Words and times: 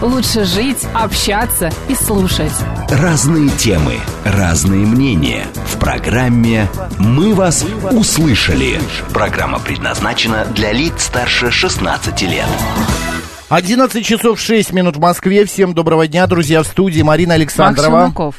лучше 0.00 0.44
жить, 0.44 0.86
общаться 0.94 1.70
и 1.88 1.94
слушать. 1.94 2.52
Разные 2.90 3.48
темы, 3.50 3.96
разные 4.24 4.86
мнения. 4.86 5.46
В 5.66 5.78
программе 5.78 6.68
«Мы 6.98 7.34
вас 7.34 7.64
услышали». 7.90 8.80
Программа 9.12 9.58
предназначена 9.58 10.44
для 10.46 10.72
лиц 10.72 11.04
старше 11.04 11.50
16 11.50 12.22
лет. 12.22 12.46
11 13.48 14.04
часов 14.04 14.40
6 14.40 14.72
минут 14.72 14.96
в 14.96 15.00
Москве. 15.00 15.44
Всем 15.44 15.74
доброго 15.74 16.06
дня, 16.06 16.26
друзья, 16.26 16.62
в 16.62 16.66
студии 16.66 17.02
Марина 17.02 17.34
Александрова. 17.34 17.90
Макс 17.90 18.14
Челноков. 18.14 18.34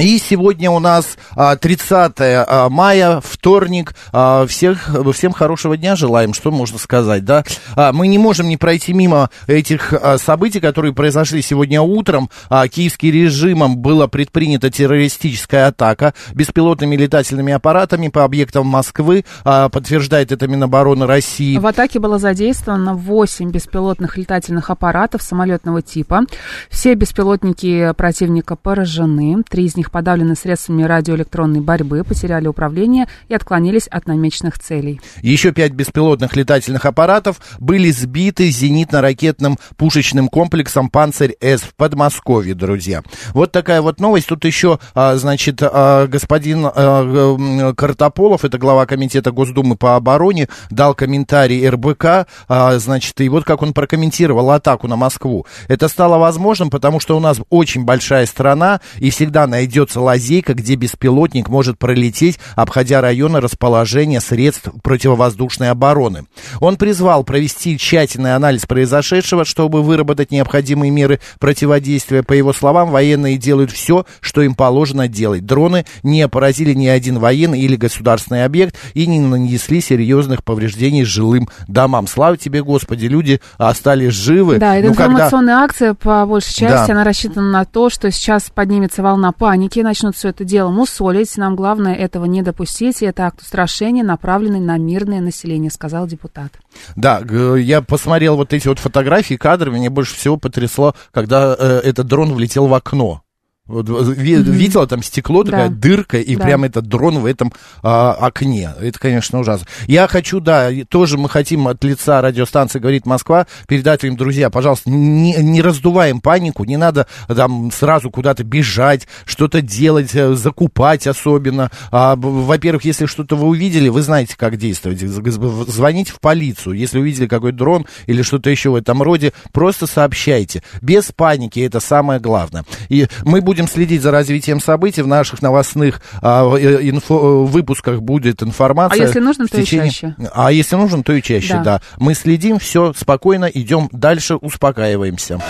И 0.00 0.18
сегодня 0.18 0.72
у 0.72 0.80
нас 0.80 1.16
а, 1.36 1.54
30 1.54 2.14
а, 2.18 2.68
мая, 2.68 3.20
вторник. 3.20 3.94
А, 4.12 4.44
всех, 4.44 4.90
всем 5.12 5.32
хорошего 5.32 5.76
дня 5.76 5.94
желаем, 5.94 6.34
что 6.34 6.50
можно 6.50 6.78
сказать, 6.78 7.24
да? 7.24 7.44
А, 7.76 7.92
мы 7.92 8.08
не 8.08 8.18
можем 8.18 8.48
не 8.48 8.56
пройти 8.56 8.92
мимо 8.92 9.30
этих 9.46 9.92
а, 9.92 10.18
событий, 10.18 10.58
которые 10.58 10.92
произошли 10.94 11.42
сегодня 11.42 11.80
утром. 11.80 12.28
А, 12.48 12.66
киевским 12.66 13.12
режимом 13.12 13.76
была 13.78 14.08
предпринята 14.08 14.68
террористическая 14.68 15.68
атака 15.68 16.12
беспилотными 16.32 16.96
летательными 16.96 17.52
аппаратами 17.52 18.08
по 18.08 18.24
объектам 18.24 18.66
Москвы. 18.66 19.24
А, 19.44 19.68
подтверждает 19.68 20.32
это 20.32 20.48
Минобороны 20.48 21.06
России. 21.06 21.56
В 21.56 21.66
атаке 21.68 22.00
было 22.00 22.18
задействовано 22.18 22.94
8 22.94 23.48
беспилотных 23.52 24.16
летательных 24.16 24.70
аппаратов 24.70 25.22
самолетного 25.22 25.82
типа. 25.82 26.22
Все 26.68 26.94
беспилотники 26.94 27.92
противника 27.96 28.56
поражены. 28.56 29.44
Три 29.48 29.66
из 29.66 29.76
них 29.76 29.83
подавлены 29.90 30.34
средствами 30.34 30.82
радиоэлектронной 30.82 31.60
борьбы, 31.60 32.04
потеряли 32.04 32.46
управление 32.46 33.06
и 33.28 33.34
отклонились 33.34 33.86
от 33.86 34.06
намеченных 34.06 34.58
целей. 34.58 35.00
Еще 35.22 35.52
пять 35.52 35.72
беспилотных 35.72 36.36
летательных 36.36 36.84
аппаратов 36.84 37.40
были 37.58 37.90
сбиты 37.90 38.48
зенитно-ракетным 38.48 39.58
пушечным 39.76 40.28
комплексом 40.28 40.90
«Панцирь-С» 40.90 41.62
в 41.62 41.74
Подмосковье, 41.74 42.54
друзья. 42.54 43.02
Вот 43.32 43.52
такая 43.52 43.82
вот 43.82 44.00
новость. 44.00 44.26
Тут 44.26 44.44
еще, 44.44 44.78
а, 44.94 45.16
значит, 45.16 45.58
а, 45.60 46.06
господин 46.06 46.66
а, 46.66 47.72
Картополов, 47.76 48.44
это 48.44 48.58
глава 48.58 48.86
комитета 48.86 49.30
Госдумы 49.30 49.76
по 49.76 49.96
обороне, 49.96 50.48
дал 50.70 50.94
комментарий 50.94 51.68
РБК, 51.68 52.26
значит, 52.48 53.20
и 53.20 53.28
вот 53.28 53.44
как 53.44 53.62
он 53.62 53.72
прокомментировал 53.72 54.50
атаку 54.50 54.88
на 54.88 54.96
Москву. 54.96 55.46
Это 55.68 55.88
стало 55.88 56.18
возможным, 56.18 56.70
потому 56.70 57.00
что 57.00 57.16
у 57.16 57.20
нас 57.20 57.38
очень 57.50 57.84
большая 57.84 58.26
страна, 58.26 58.80
и 58.98 59.10
всегда 59.10 59.46
найдется 59.46 59.73
лазейка, 59.96 60.54
где 60.54 60.74
беспилотник 60.74 61.48
может 61.48 61.78
пролететь, 61.78 62.38
обходя 62.56 63.00
районы 63.00 63.40
расположения 63.40 64.20
средств 64.20 64.68
противовоздушной 64.82 65.70
обороны. 65.70 66.24
Он 66.60 66.76
призвал 66.76 67.24
провести 67.24 67.78
тщательный 67.78 68.34
анализ 68.34 68.66
произошедшего, 68.66 69.44
чтобы 69.44 69.82
выработать 69.82 70.30
необходимые 70.30 70.90
меры 70.90 71.20
противодействия. 71.38 72.22
По 72.22 72.32
его 72.32 72.52
словам, 72.52 72.90
военные 72.90 73.36
делают 73.36 73.70
все, 73.70 74.06
что 74.20 74.42
им 74.42 74.54
положено 74.54 75.08
делать. 75.08 75.46
Дроны 75.46 75.84
не 76.02 76.26
поразили 76.28 76.72
ни 76.74 76.86
один 76.86 77.18
военный 77.18 77.60
или 77.60 77.76
государственный 77.76 78.44
объект 78.44 78.76
и 78.94 79.06
не 79.06 79.20
нанесли 79.20 79.80
серьезных 79.80 80.42
повреждений 80.44 81.04
жилым 81.04 81.48
домам. 81.68 82.06
Слава 82.06 82.36
тебе, 82.36 82.62
Господи, 82.62 83.06
люди 83.06 83.40
остались 83.58 84.12
живы. 84.14 84.58
Да, 84.58 84.76
это 84.76 84.88
Ну, 84.88 84.94
когда- 84.94 85.12
информационная 85.12 85.56
акция, 85.56 85.94
по 85.94 86.24
большей 86.26 86.54
части, 86.54 86.86
Да. 86.88 86.92
она 86.94 87.04
рассчитана 87.04 87.50
на 87.50 87.64
то, 87.64 87.90
что 87.90 88.10
сейчас 88.10 88.50
поднимется 88.54 89.02
волна 89.02 89.32
паники, 89.32 89.63
начнут 89.82 90.16
все 90.16 90.28
это 90.28 90.44
дело 90.44 90.70
мусолить. 90.70 91.36
Нам 91.36 91.56
главное 91.56 91.94
этого 91.94 92.24
не 92.24 92.42
допустить, 92.42 93.02
и 93.02 93.06
это 93.06 93.26
акт 93.26 93.42
устрашения, 93.42 94.04
направленный 94.04 94.60
на 94.60 94.78
мирное 94.78 95.20
население, 95.20 95.70
сказал 95.70 96.06
депутат. 96.06 96.52
Да, 96.96 97.22
я 97.56 97.82
посмотрел 97.82 98.36
вот 98.36 98.52
эти 98.52 98.68
вот 98.68 98.78
фотографии, 98.78 99.34
кадры, 99.34 99.70
меня 99.70 99.90
больше 99.90 100.14
всего 100.14 100.36
потрясло, 100.36 100.94
когда 101.12 101.56
э, 101.58 101.80
этот 101.84 102.06
дрон 102.06 102.32
влетел 102.32 102.66
в 102.66 102.74
окно. 102.74 103.23
Вот, 103.66 103.88
ви- 103.88 104.42
Видела 104.42 104.86
там 104.86 105.02
стекло, 105.02 105.42
такая 105.42 105.70
Да. 105.70 105.74
дырка, 105.74 106.18
и 106.18 106.36
Да. 106.36 106.44
прям 106.44 106.64
этот 106.64 106.86
дрон 106.86 107.20
в 107.20 107.24
этом 107.26 107.50
а, 107.82 108.12
окне. 108.12 108.70
Это, 108.78 108.98
конечно, 108.98 109.40
ужасно. 109.40 109.66
Я 109.86 110.06
хочу, 110.06 110.40
да, 110.40 110.68
тоже 110.90 111.16
мы 111.16 111.30
хотим 111.30 111.66
от 111.68 111.82
лица 111.82 112.20
радиостанции 112.20 112.78
«Говорит 112.78 113.06
Москва» 113.06 113.46
передать 113.66 114.04
им, 114.04 114.16
друзья, 114.18 114.50
пожалуйста, 114.50 114.90
не, 114.90 115.34
не 115.36 115.62
раздуваем 115.62 116.20
панику, 116.20 116.64
не 116.64 116.76
надо 116.76 117.06
там 117.26 117.70
сразу 117.72 118.10
куда-то 118.10 118.44
бежать, 118.44 119.08
что-то 119.24 119.62
делать, 119.62 120.14
э, 120.14 120.34
закупать 120.34 121.06
особенно. 121.06 121.70
А, 121.90 122.16
во-первых, 122.16 122.84
если 122.84 123.06
что-то 123.06 123.34
вы 123.34 123.46
увидели, 123.48 123.88
вы 123.88 124.02
знаете, 124.02 124.34
как 124.36 124.58
действовать. 124.58 125.00
Звоните 125.00 126.12
в 126.12 126.20
полицию. 126.20 126.74
Если 126.74 126.98
увидели 126.98 127.26
какой-то 127.26 127.56
дрон 127.56 127.86
или 128.06 128.20
что-то 128.20 128.50
еще 128.50 128.68
в 128.70 128.74
этом 128.74 129.02
роде, 129.02 129.32
просто 129.52 129.86
сообщайте. 129.86 130.62
Без 130.82 131.12
паники, 131.12 131.60
это 131.60 131.80
самое 131.80 132.20
главное. 132.20 132.66
И 132.90 133.06
мы 133.24 133.40
будем 133.40 133.53
следить 133.68 134.02
за 134.02 134.10
развитием 134.10 134.60
событий. 134.60 135.02
В 135.02 135.06
наших 135.06 135.42
новостных 135.42 136.00
а, 136.20 136.44
э, 136.56 136.80
инфо- 136.82 137.44
э, 137.44 137.46
выпусках 137.46 138.00
будет 138.02 138.42
информация. 138.42 139.02
А 139.02 139.06
если 139.06 139.20
нужно, 139.20 139.46
то 139.46 139.60
и 139.60 139.64
чаще. 139.64 140.14
А 140.34 140.52
если 140.52 140.76
нужно, 140.76 141.02
то 141.02 141.12
и 141.12 141.22
чаще, 141.22 141.54
Да. 141.54 141.62
да. 141.62 141.80
Мы 141.98 142.14
следим, 142.14 142.58
все 142.58 142.92
спокойно, 142.96 143.46
идем 143.46 143.88
дальше, 143.92 144.36
успокаиваемся. 144.36 145.40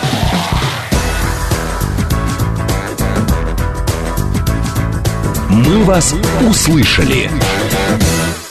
«Мы 5.50 5.84
вас 5.84 6.14
услышали». 6.48 7.30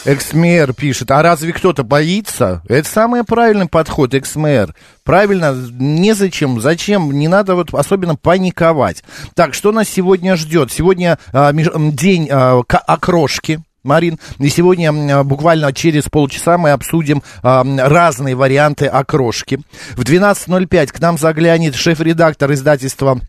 Экс-мэр 0.06 0.74
пишет, 0.74 1.12
а 1.12 1.22
разве 1.22 1.54
кто-то 1.54 1.84
боится? 1.84 2.62
Это 2.68 2.88
самый 2.88 3.24
правильный 3.24 3.68
подход, 3.68 4.14
экс-мэр. 4.14 4.76
Правильно, 5.06 5.56
незачем, 5.80 6.60
зачем, 6.60 7.12
не 7.12 7.30
надо 7.30 7.56
вот 7.56 7.74
особенно 7.74 8.16
паниковать. 8.16 9.04
Так, 9.34 9.54
что 9.54 9.72
нас 9.72 9.88
сегодня 9.88 10.36
ждет? 10.36 10.72
Сегодня 10.72 11.18
а, 11.32 11.52
меж- 11.54 11.72
день 11.94 12.28
а, 12.30 12.62
окрошки. 12.70 13.62
Марин, 13.84 14.18
и 14.40 14.48
сегодня 14.48 14.90
м, 14.90 15.28
буквально 15.28 15.74
через 15.74 16.04
полчаса 16.06 16.58
мы 16.58 16.72
обсудим 16.72 17.22
а, 17.42 17.66
разные 17.66 18.34
варианты 18.34 18.86
окрошки. 18.88 19.60
В 19.92 20.04
12.05 20.04 20.88
к 20.88 21.00
нам 21.02 21.18
заглянет 21.18 21.76
шеф-редактор 21.76 22.52
издательства 22.54 23.20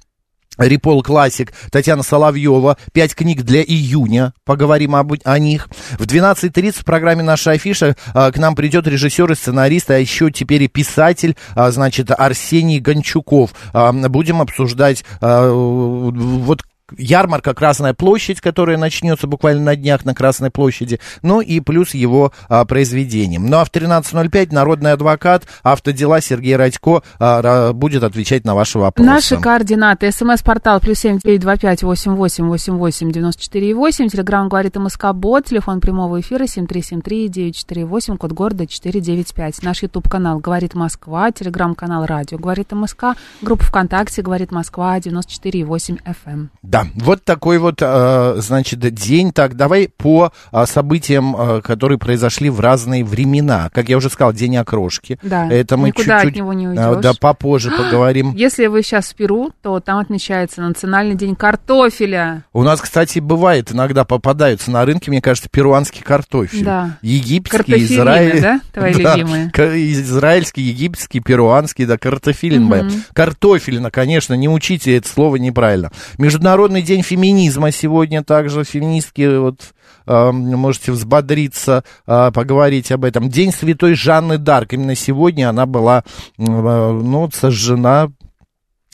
Репол 0.59 1.03
Классик 1.03 1.53
Татьяна 1.71 2.03
Соловьева. 2.03 2.77
Пять 2.93 3.15
книг 3.15 3.43
для 3.43 3.63
июня. 3.63 4.33
Поговорим 4.45 4.95
об, 4.95 5.15
о 5.25 5.39
них. 5.39 5.69
В 5.99 6.03
12.30 6.03 6.81
в 6.81 6.85
программе 6.85 7.23
«Наша 7.23 7.53
афиша» 7.53 7.97
а, 8.13 8.31
к 8.31 8.39
нам 8.39 8.55
придет 8.55 8.87
режиссер 8.87 9.33
и 9.33 9.35
сценарист, 9.35 9.91
а 9.91 9.99
еще 9.99 10.31
теперь 10.31 10.63
и 10.63 10.69
писатель, 10.69 11.37
а, 11.55 11.71
значит, 11.71 12.11
Арсений 12.11 12.79
Гончуков. 12.79 13.55
А, 13.73 13.93
будем 13.93 14.41
обсуждать 14.41 15.05
а, 15.21 15.51
вот 15.51 16.63
ярмарка 16.97 17.55
«Красная 17.55 17.95
площадь», 17.95 18.41
которая 18.41 18.77
начнется 18.77 19.27
буквально 19.27 19.63
на 19.63 19.77
днях 19.77 20.05
на 20.05 20.15
Красной 20.15 20.51
площади, 20.51 21.01
ну 21.23 21.41
и 21.41 21.61
плюс 21.61 21.95
его 21.95 22.33
а, 22.49 22.65
произведением. 22.65 23.47
Ну 23.47 23.59
а 23.59 23.65
в 23.65 23.71
13.05 23.71 24.53
народный 24.53 24.93
адвокат 24.93 25.45
автодела 25.63 26.21
Сергей 26.21 26.57
Радько 26.57 27.03
а, 27.19 27.73
будет 27.73 28.03
отвечать 28.03 28.45
на 28.45 28.55
ваши 28.55 28.79
вопросы. 28.79 29.09
Наши 29.09 29.37
координаты. 29.37 30.13
СМС-портал 30.13 30.81
плюс 30.81 30.99
семь 30.99 31.19
девять 31.19 31.41
два 31.41 31.57
пять 31.57 31.83
восемь 31.83 32.15
восемь 32.15 32.47
восемь 32.47 32.75
восемь 32.75 33.11
девяносто 33.11 33.43
четыре 33.43 33.75
восемь. 33.75 34.09
Телеграмм 34.09 34.49
говорит 34.49 34.77
МСК 34.77 35.13
Бот. 35.13 35.47
Телефон 35.47 35.81
прямого 35.81 36.21
эфира 36.21 36.47
семь 36.47 36.67
три 36.67 36.83
семь 36.83 37.01
три 37.01 37.29
девять 37.29 37.57
четыре 37.57 37.85
восемь. 37.85 38.17
Код 38.17 38.33
города 38.33 38.67
четыре 38.67 39.01
девять 39.01 39.33
пять. 39.35 39.63
Наш 39.63 39.83
Ютуб 39.83 40.09
канал 40.09 40.39
говорит 40.39 40.75
Москва. 40.75 41.33
Телеграм 41.33 41.75
канал 41.75 42.07
Радио 42.07 42.39
говорит 42.39 42.73
МСК. 42.73 43.17
Группа 43.41 43.65
ВКонтакте 43.65 44.23
говорит 44.23 44.53
Москва 44.53 44.99
девяносто 45.01 45.33
четыре 45.33 45.65
восемь 45.65 45.97
FM. 46.05 46.49
Да, 46.75 46.89
вот 46.97 47.23
такой 47.23 47.59
вот, 47.59 47.77
э, 47.81 48.35
значит, 48.39 48.81
день. 48.81 49.31
Так, 49.33 49.55
давай 49.55 49.89
по 49.97 50.33
а, 50.51 50.67
событиям, 50.67 51.37
э, 51.39 51.61
которые 51.63 51.99
произошли 51.99 52.51
в 52.51 52.59
разные 52.59 53.05
времена. 53.05 53.71
Как 53.73 53.89
я 53.89 53.97
уже 53.97 54.11
сказал, 54.11 54.33
день 54.33 54.57
окрошки. 54.57 55.21
Да, 55.23 55.49
Это 55.49 55.77
мы 55.77 55.89
никуда 55.89 56.19
чуть-чуть, 56.19 56.31
от 56.33 56.37
него 56.37 56.53
не 56.53 56.67
э, 56.67 56.71
уйдешь. 56.71 57.01
Да, 57.01 57.13
попозже 57.15 57.71
поговорим. 57.71 58.35
Если 58.35 58.67
вы 58.67 58.83
сейчас 58.83 59.11
в 59.11 59.15
Перу, 59.15 59.53
то 59.63 59.79
там 59.79 59.99
отмечается 59.99 60.63
Национальный 60.63 61.15
день 61.15 61.37
картофеля. 61.37 62.43
У 62.53 62.65
нас, 62.65 62.81
кстати, 62.81 63.21
бывает, 63.21 63.71
иногда 63.71 64.05
попадаются 64.05 64.73
на 64.73 64.85
рынке, 64.85 65.13
мне 65.13 65.23
кажется, 65.23 65.49
перуанский 65.49 66.03
картофель. 66.03 66.65
Да. 66.65 66.99
Египетский, 67.03 67.85
израиль... 67.85 68.41
да, 68.43 68.61
твои 68.73 68.93
любимые? 68.95 69.51
ка- 69.53 69.81
израильский, 69.93 70.63
египетский, 70.63 71.21
перуанский, 71.21 71.85
да, 71.85 71.99
картофелин. 71.99 72.65
моя. 72.65 72.91
Картофелина, 73.13 73.93
конечно, 73.93 74.35
не 74.35 74.49
учите 74.49 74.97
это 74.97 75.09
слово 75.09 75.37
неправильно. 75.37 75.93
Международный 76.19 76.64
день 76.69 77.03
феминизма 77.03 77.71
сегодня 77.71 78.23
также, 78.23 78.65
феминистки, 78.65 79.39
вот, 79.39 79.75
э, 80.07 80.31
можете 80.31 80.93
взбодриться, 80.93 81.85
э, 82.07 82.31
поговорить 82.33 82.91
об 82.93 83.05
этом. 83.05 83.29
День 83.29 83.53
святой 83.53 83.95
Жанны 83.95 84.39
Дарк, 84.39 84.73
именно 84.73 84.95
сегодня 84.95 85.51
она 85.51 85.67
была, 85.67 86.05
э, 86.39 86.43
ну, 86.43 87.31
сожжена 87.33 88.11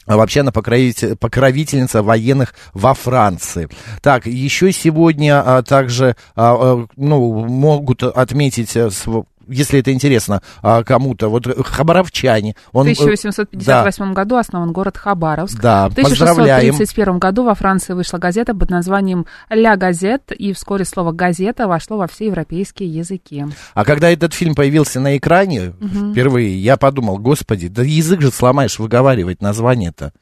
а 0.06 0.16
вообще 0.16 0.40
она 0.40 0.50
покровитель- 0.50 1.14
покровительница 1.14 2.02
военных 2.02 2.54
во 2.74 2.94
Франции. 2.94 3.68
Так, 4.02 4.26
еще 4.26 4.72
сегодня 4.72 5.40
а, 5.40 5.62
также 5.62 6.16
а, 6.34 6.54
а, 6.54 6.86
ну, 6.96 7.46
могут 7.46 8.02
отметить, 8.02 8.76
если 9.48 9.80
это 9.80 9.92
интересно 9.92 10.42
а, 10.62 10.82
кому-то, 10.82 11.28
вот 11.28 11.46
хабаровчане. 11.66 12.54
Он, 12.72 12.86
В 12.86 12.88
э, 12.88 12.92
1858 12.92 14.12
году 14.12 14.36
основан 14.36 14.72
город 14.72 14.96
Хабаровск. 14.96 15.60
Да, 15.60 15.88
в 15.88 15.94
поздравляем. 15.94 16.74
1631 16.74 17.18
году 17.18 17.44
во 17.44 17.54
Франции 17.54 17.92
вышла 17.92 18.18
газета 18.18 18.54
под 18.54 18.70
названием 18.70 19.26
«Ля 19.48 19.76
Газет», 19.76 20.32
и 20.32 20.52
вскоре 20.52 20.84
слово 20.84 21.12
«газета» 21.12 21.66
вошло 21.66 21.98
во 21.98 22.06
все 22.06 22.26
европейские 22.26 22.88
языки. 22.88 23.44
А 23.74 23.84
когда 23.84 24.10
этот 24.10 24.34
фильм 24.34 24.54
появился 24.54 25.00
на 25.00 25.16
экране 25.16 25.72
впервые, 26.12 26.58
я 26.58 26.76
подумал, 26.76 27.18
господи, 27.18 27.68
да 27.68 27.82
язык 27.82 28.20
же 28.20 28.30
сломаешь 28.30 28.78
выговаривать 28.78 29.42
название-то. 29.42 30.12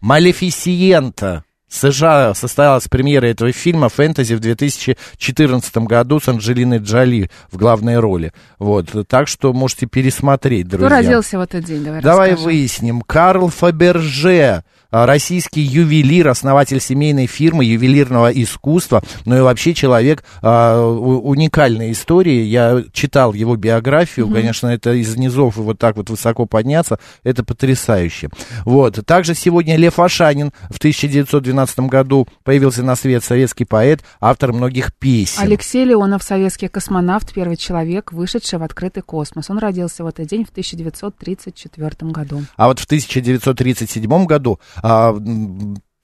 Малефисиента. 0.00 1.44
США 1.74 2.34
состоялась 2.34 2.88
премьера 2.88 3.26
этого 3.26 3.52
фильма 3.52 3.88
«Фэнтези» 3.88 4.34
в 4.34 4.40
2014 4.40 5.76
году 5.78 6.20
с 6.20 6.28
Анджелиной 6.28 6.78
Джоли 6.78 7.30
в 7.50 7.56
главной 7.56 7.98
роли. 7.98 8.32
Вот, 8.58 8.90
так 9.08 9.28
что 9.28 9.52
можете 9.52 9.86
пересмотреть, 9.86 10.68
друзья. 10.68 10.86
Кто 10.86 10.96
родился 10.96 11.38
в 11.38 11.42
этот 11.42 11.64
день? 11.64 11.84
Давай, 11.84 12.00
Давай 12.00 12.30
расскажи. 12.30 12.44
выясним. 12.46 13.00
Карл 13.00 13.48
Фаберже, 13.48 14.62
российский 14.94 15.60
ювелир, 15.60 16.28
основатель 16.28 16.80
семейной 16.80 17.26
фирмы 17.26 17.64
ювелирного 17.64 18.30
искусства, 18.30 19.02
ну 19.24 19.36
и 19.36 19.40
вообще 19.40 19.74
человек 19.74 20.24
а, 20.40 20.80
уникальной 20.80 21.90
истории. 21.90 22.42
Я 22.42 22.84
читал 22.92 23.32
его 23.32 23.56
биографию, 23.56 24.28
конечно, 24.28 24.68
это 24.68 24.92
из 24.92 25.16
низов 25.16 25.58
и 25.58 25.60
вот 25.60 25.78
так 25.78 25.96
вот 25.96 26.10
высоко 26.10 26.46
подняться, 26.46 26.98
это 27.24 27.42
потрясающе. 27.42 28.30
Вот. 28.64 29.04
Также 29.04 29.34
сегодня 29.34 29.76
Лев 29.76 29.98
Ашанин 29.98 30.52
в 30.70 30.78
1912 30.78 31.80
году 31.80 32.28
появился 32.44 32.82
на 32.84 32.94
свет 32.94 33.24
советский 33.24 33.64
поэт, 33.64 34.02
автор 34.20 34.52
многих 34.52 34.94
песен. 34.94 35.42
Алексей 35.42 35.84
Леонов, 35.84 36.22
советский 36.22 36.68
космонавт, 36.68 37.32
первый 37.34 37.56
человек, 37.56 38.12
вышедший 38.12 38.58
в 38.58 38.62
открытый 38.62 39.02
космос. 39.02 39.50
Он 39.50 39.58
родился 39.58 40.04
в 40.04 40.06
этот 40.06 40.28
день 40.28 40.44
в 40.44 40.50
1934 40.50 42.12
году. 42.12 42.42
А 42.56 42.68
вот 42.68 42.78
в 42.78 42.84
1937 42.84 44.26
году 44.26 44.60
а, 44.82 44.83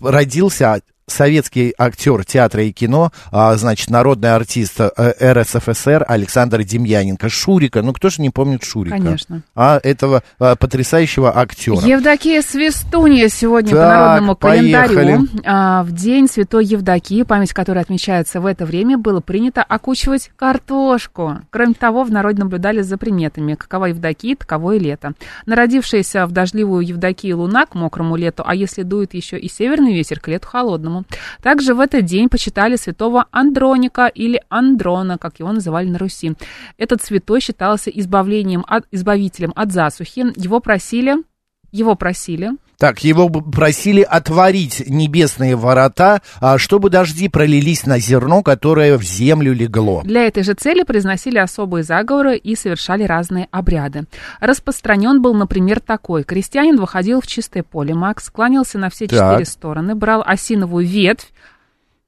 родился 0.01 0.81
советский 1.11 1.75
актер 1.79 2.25
театра 2.25 2.63
и 2.65 2.73
кино, 2.73 3.13
а, 3.31 3.57
значит, 3.57 3.91
народный 3.91 4.35
артист 4.35 4.81
э, 4.81 5.33
РСФСР 5.33 6.05
Александр 6.07 6.63
Демьяненко. 6.63 7.29
Шурика, 7.29 7.83
ну 7.83 7.93
кто 7.93 8.11
же 8.11 8.23
не 8.23 8.31
помнит 8.31 8.65
Шурика? 8.65 8.97
Конечно. 8.97 9.43
А 9.55 9.81
этого 9.83 10.23
а, 10.39 10.57
потрясающего 10.57 11.37
актера. 11.39 11.81
Евдокия 11.81 12.43
Свистунья 12.43 13.29
сегодня 13.29 13.71
по 13.71 13.77
Так, 13.77 13.89
народному 13.89 14.37
поехали. 14.37 14.95
календарю. 14.95 15.29
А, 15.45 15.83
в 15.83 15.93
день 15.93 16.29
Святой 16.29 16.65
Евдокии, 16.65 17.23
память 17.23 17.53
которой 17.53 17.79
отмечается 17.79 18.41
в 18.41 18.47
это 18.47 18.65
время, 18.65 18.99
было 18.99 19.21
принято 19.21 19.63
окучивать 19.63 20.31
картошку. 20.37 21.39
Кроме 21.51 21.75
того, 21.75 22.05
в 22.05 22.11
народе 22.11 22.43
наблюдали 22.43 22.83
за 22.83 22.97
приметами. 22.97 23.55
Какова 23.55 23.87
Евдокия, 23.87 24.37
таково 24.37 24.73
и 24.73 24.79
лето. 24.79 25.13
Народившаяся 25.47 26.27
в 26.27 26.33
дождливую 26.33 26.87
Евдокию 26.87 27.39
луна 27.39 27.67
к 27.67 27.75
мокрому 27.75 28.17
лету, 28.17 28.43
а 28.47 28.55
если 28.55 28.83
дует 28.83 29.15
еще 29.15 29.39
и 29.39 29.49
северный 29.49 29.95
ветер, 29.95 30.21
к 30.21 30.29
лету 30.29 30.47
холодному. 30.47 31.00
Также 31.43 31.75
в 31.75 31.81
этот 31.81 32.05
день 32.05 32.29
почитали 32.29 32.77
святого 32.77 33.27
Андроника 33.31 34.07
или 34.07 34.43
Андрона, 34.49 35.19
как 35.19 35.41
его 35.41 35.53
называли 35.53 35.89
на 35.89 35.99
Руси. 35.99 36.35
Этот 36.79 37.03
святой 37.03 37.41
считался 37.41 37.91
избавлением 37.91 38.65
от, 38.67 38.85
избавителем 38.91 39.53
от 39.57 39.73
засухи. 39.73 40.27
Его 40.37 40.61
просили 40.61 41.17
его 41.73 41.95
просили. 41.95 42.51
Так, 42.81 43.05
его 43.05 43.29
просили 43.29 44.01
отворить 44.01 44.83
небесные 44.89 45.55
ворота, 45.55 46.23
а, 46.41 46.57
чтобы 46.57 46.89
дожди 46.89 47.29
пролились 47.29 47.85
на 47.85 47.99
зерно, 47.99 48.43
которое 48.43 48.97
в 48.97 49.03
землю 49.03 49.53
легло. 49.53 50.01
Для 50.03 50.27
этой 50.27 50.43
же 50.43 50.55
цели 50.55 50.83
произносили 50.83 51.37
особые 51.37 51.85
заговоры 51.85 52.39
и 52.39 52.57
совершали 52.57 53.05
разные 53.05 53.49
обряды. 53.51 54.05
Распространен 54.41 55.21
был, 55.21 55.35
например, 55.35 55.81
такой. 55.81 56.25
Крестьянин 56.25 56.79
выходил 56.79 57.21
в 57.21 57.27
чистое 57.27 57.63
поле, 57.63 57.93
Макс, 57.93 58.31
кланялся 58.31 58.79
на 58.79 58.89
все 58.89 59.07
Так. 59.07 59.19
четыре 59.19 59.45
стороны, 59.45 59.95
брал 59.95 60.23
осиновую 60.25 60.87
ветвь, 60.87 61.31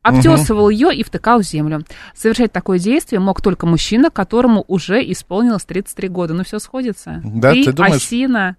обтесывал 0.00 0.70
ее 0.70 0.94
и 0.94 1.04
втыкал 1.04 1.40
в 1.40 1.42
землю. 1.42 1.84
Совершать 2.14 2.50
такое 2.50 2.78
действие 2.78 3.20
мог 3.20 3.42
только 3.42 3.66
мужчина, 3.66 4.08
которому 4.08 4.64
уже 4.68 5.02
исполнилось 5.12 5.64
33 5.64 6.08
года. 6.08 6.32
Ну, 6.32 6.44
все 6.44 6.58
сходится. 6.58 7.20
Да, 7.22 7.52
ты, 7.52 7.64
ты 7.64 7.72
думаешь? 7.72 7.96
осина, 7.96 8.56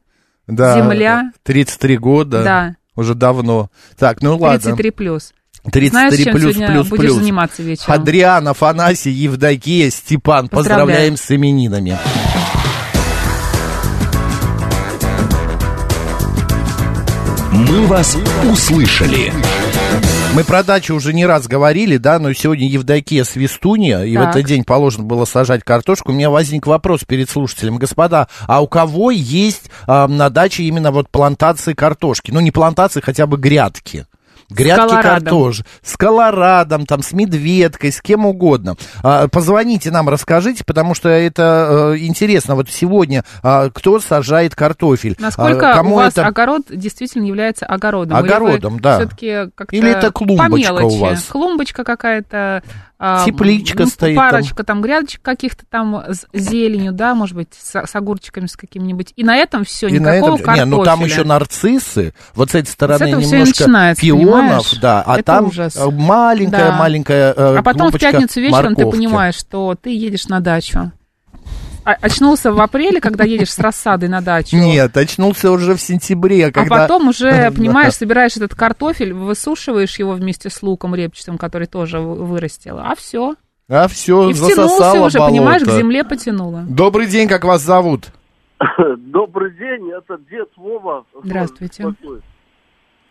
Да, 0.47 0.75
Земля. 0.75 1.31
33 1.43 1.97
года. 1.97 2.43
Да. 2.43 2.75
Уже 2.95 3.15
давно. 3.15 3.69
Так, 3.97 4.21
ну 4.21 4.37
ладно. 4.37 4.59
33 4.59 4.91
плюс. 4.91 5.33
33 5.71 5.89
Знаешь, 5.89 6.15
чем 6.23 6.33
плюс, 6.33 6.55
сегодня 6.55 6.67
плюс, 6.67 6.87
будешь 6.89 7.01
плюс. 7.01 7.17
заниматься 7.17 7.63
вечером? 7.63 7.93
Адриан, 7.93 8.47
Афанасий, 8.49 9.11
Евдокия, 9.11 9.89
Степан. 9.89 10.49
Поздравляю. 10.49 10.87
Поздравляем 10.87 11.17
с 11.17 11.31
именинами. 11.31 11.97
«Мы 17.51 17.85
вас 17.87 18.17
услышали». 18.51 19.31
Мы 20.35 20.43
про 20.43 20.63
дачу 20.63 20.95
уже 20.95 21.13
не 21.13 21.27
раз 21.27 21.47
говорили, 21.47 21.97
да, 21.97 22.17
но 22.17 22.33
сегодня 22.33 22.67
Евдокия 22.67 23.23
Свистунья, 23.23 24.01
и 24.01 24.17
в 24.17 24.19
Так. 24.19 24.29
этот 24.31 24.47
день 24.47 24.63
положено 24.63 25.03
было 25.03 25.25
сажать 25.25 25.63
картошку. 25.63 26.11
У 26.11 26.15
меня 26.15 26.31
возник 26.31 26.65
вопрос 26.65 27.03
перед 27.03 27.29
слушателем. 27.29 27.77
Господа, 27.77 28.27
а 28.47 28.61
у 28.63 28.67
кого 28.67 29.11
есть 29.11 29.69
а, 29.85 30.07
на 30.07 30.31
даче 30.31 30.63
именно 30.63 30.91
вот 30.91 31.07
плантации 31.11 31.73
картошки? 31.73 32.31
Ну, 32.31 32.39
не 32.39 32.49
плантации, 32.49 32.99
хотя 32.99 33.27
бы 33.27 33.37
грядки. 33.37 34.07
Грядки 34.53 35.01
картоши. 35.01 35.65
С 35.81 35.97
колорадом, 35.97 36.85
там, 36.85 37.01
с 37.01 37.11
медведкой, 37.11 37.91
с 37.91 38.01
кем 38.01 38.25
угодно. 38.25 38.75
А, 39.03 39.27
позвоните 39.27 39.91
нам, 39.91 40.09
расскажите, 40.09 40.63
потому 40.63 40.95
что 40.95 41.09
это 41.09 41.93
э, 41.93 41.97
интересно. 41.99 42.55
Вот 42.55 42.69
сегодня 42.69 43.23
а, 43.41 43.69
кто 43.69 43.99
сажает 43.99 44.55
картофель? 44.55 45.15
Насколько 45.19 45.71
А, 45.71 45.75
кому 45.75 45.95
у 45.95 45.97
вас 45.97 46.13
это... 46.13 46.27
огород 46.27 46.63
действительно 46.69 47.25
является 47.25 47.65
огородом? 47.65 48.17
Огородом, 48.17 48.79
да. 48.79 48.99
Все-таки 48.99 49.49
как-то 49.55 49.75
Или 49.75 49.89
это 49.91 50.11
клумбочка 50.11 50.83
у 50.83 50.97
вас? 50.97 51.23
Клумбочка 51.23 51.83
какая-то. 51.83 52.63
А, 53.05 53.25
Тепличка 53.25 53.83
ну, 53.83 53.89
стоит 53.89 54.15
там. 54.15 54.29
Парочка 54.31 54.63
там, 54.63 54.81
грядочек 54.81 55.21
каких-то 55.21 55.65
там 55.69 56.03
с 56.07 56.25
зеленью, 56.33 56.93
да, 56.93 57.13
может 57.15 57.35
быть, 57.35 57.49
с, 57.53 57.75
с 57.85 57.95
огурчиками 57.95 58.45
с 58.45 58.55
какими-нибудь. 58.55 59.11
И 59.17 59.23
на 59.25 59.35
этом 59.35 59.65
все, 59.65 59.87
И 59.89 59.99
на 59.99 60.15
никакого 60.15 60.35
этом, 60.35 60.37
не, 60.37 60.43
картофеля. 60.43 60.65
ну 60.65 60.83
там 60.85 61.03
еще 61.03 61.23
нарциссы, 61.25 62.13
вот 62.33 62.51
с 62.51 62.55
этой 62.55 62.69
стороны 62.69 63.09
и 63.09 63.25
немножко 63.25 63.95
пионов, 63.99 64.29
понимаешь? 64.31 64.71
да, 64.81 65.03
а 65.05 65.15
Это 65.15 65.23
там 65.23 65.47
ужас. 65.47 65.75
э, 65.75 65.79
Да. 65.79 65.91
маленькая 66.77 67.33
э, 67.33 67.57
А 67.57 67.61
потом 67.63 67.91
в 67.91 67.99
пятницу 67.99 68.39
вечером 68.39 68.75
ты 68.75 68.83
морковки. 68.85 68.97
понимаешь, 68.97 69.35
что 69.35 69.75
ты 69.75 69.89
едешь 69.89 70.27
на 70.27 70.39
дачу. 70.39 70.91
А- 71.85 71.97
очнулся 72.01 72.51
в 72.53 72.59
апреле, 72.61 73.01
когда 73.01 73.23
едешь 73.25 73.51
с 73.51 73.59
рассадой 73.59 74.07
на 74.09 74.21
дачу. 74.21 74.55
Нет, 74.55 74.95
очнулся 74.95 75.51
уже 75.51 75.75
в 75.75 75.81
сентябре, 75.81 76.47
А 76.47 76.51
когда... 76.51 76.69
потом 76.79 77.09
уже, 77.09 77.51
понимаешь, 77.55 77.93
собираешь 77.93 78.37
этот 78.37 78.55
картофель, 78.55 79.13
высушиваешь 79.13 79.97
его 79.99 80.13
вместе 80.13 80.49
с 80.49 80.61
луком 80.63 80.95
репчатым, 80.95 81.37
который 81.37 81.67
тоже 81.67 81.99
вы- 81.99 82.23
вырастил, 82.25 82.77
а 82.79 82.95
все. 82.95 83.35
А 83.69 83.87
все, 83.87 84.29
И 84.29 84.33
втянулся 84.33 84.55
засосало 84.55 85.05
уже, 85.07 85.17
болото. 85.17 85.31
понимаешь, 85.33 85.61
к 85.63 85.69
земле 85.71 86.03
потянуло. 86.03 86.63
Добрый 86.67 87.07
день, 87.07 87.27
как 87.27 87.43
вас 87.43 87.61
зовут? 87.61 88.07
Добрый 88.97 89.51
день, 89.57 89.89
это 89.91 90.17
дед 90.29 90.49
Вова. 90.55 91.05
Здравствуйте. 91.23 91.93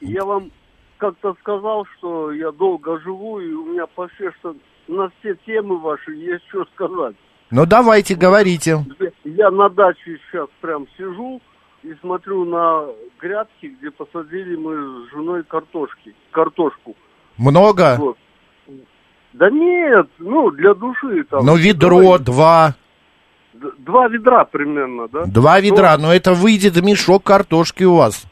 Я 0.00 0.24
вам 0.24 0.50
как-то 0.98 1.34
сказал, 1.40 1.84
что 1.98 2.32
я 2.32 2.50
долго 2.52 2.98
живу, 3.00 3.40
и 3.40 3.52
у 3.52 3.66
меня 3.66 3.86
почти 3.94 4.24
что 4.38 4.54
на 4.88 5.08
все 5.20 5.34
темы 5.46 5.78
ваши 5.78 6.12
есть 6.12 6.44
что 6.48 6.64
сказать. 6.74 7.16
Ну 7.52 7.66
давайте, 7.66 8.14
говорите. 8.14 8.78
Я 9.24 9.50
на 9.50 9.68
даче 9.68 10.18
сейчас 10.30 10.48
прям 10.62 10.86
сижу 10.96 11.40
и 11.82 11.92
смотрю 12.00 12.46
на 12.46 12.86
грядки, 13.20 13.66
где 13.66 13.90
посадили 13.90 14.56
мы 14.56 15.06
с 15.06 15.10
женой 15.12 15.44
картошки, 15.44 16.14
картошку. 16.30 16.96
Много? 17.36 17.96
Вот. 17.98 18.16
Да 19.34 19.50
нет, 19.50 20.08
ну, 20.18 20.50
для 20.50 20.72
души 20.72 21.24
там. 21.24 21.44
Ну, 21.44 21.56
ведро, 21.56 22.16
два. 22.18 22.74
Два 23.52 24.08
ведра 24.08 24.44
примерно, 24.46 25.08
да? 25.08 25.24
Два 25.26 25.60
ведра, 25.60 25.98
но 25.98 26.12
это 26.12 26.32
выйдет 26.32 26.82
мешок 26.82 27.22
картошки 27.22 27.84
у 27.84 27.96
вас. 27.96 28.24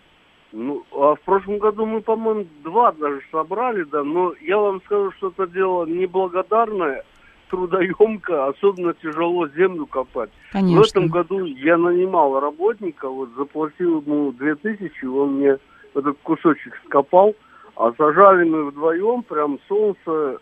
Ну, 0.53 0.83
а 0.93 1.15
в 1.15 1.21
прошлом 1.21 1.59
году 1.59 1.85
мы, 1.85 2.01
по-моему, 2.01 2.47
два 2.65 2.93
даже 2.93 3.21
собрали, 3.31 3.85
да, 3.85 4.03
но 4.03 4.33
я 4.41 4.57
вам 4.59 4.81
скажу, 4.87 5.13
что 5.13 5.29
это 5.29 5.47
дело 5.47 5.85
неблагодарное, 5.85 7.05
трудоемко, 7.51 8.47
особенно 8.47 8.95
тяжело 8.95 9.49
землю 9.49 9.87
копать. 9.87 10.31
В 10.51 10.53
Конечно. 10.53 11.01
этом 11.01 11.09
году 11.09 11.45
я 11.45 11.77
нанимал 11.77 12.41
работника, 12.41 13.09
вот 13.09 13.31
заплатил 13.37 14.01
ему 14.01 14.33
две 14.33 14.55
тысячи, 14.55 15.05
он 15.05 15.35
мне 15.35 15.59
этот 15.95 16.17
кусочек 16.23 16.73
скопал, 16.87 17.35
а 17.77 17.93
сажали 17.99 18.49
мы 18.49 18.67
вдвоем, 18.67 19.23
прям 19.23 19.59
солнце 19.69 20.39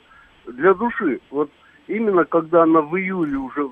для 0.46 0.74
души. 0.74 1.20
Вот 1.30 1.50
именно 1.86 2.24
когда 2.24 2.62
она 2.62 2.82
в 2.82 2.96
июле 2.96 3.36
уже 3.36 3.70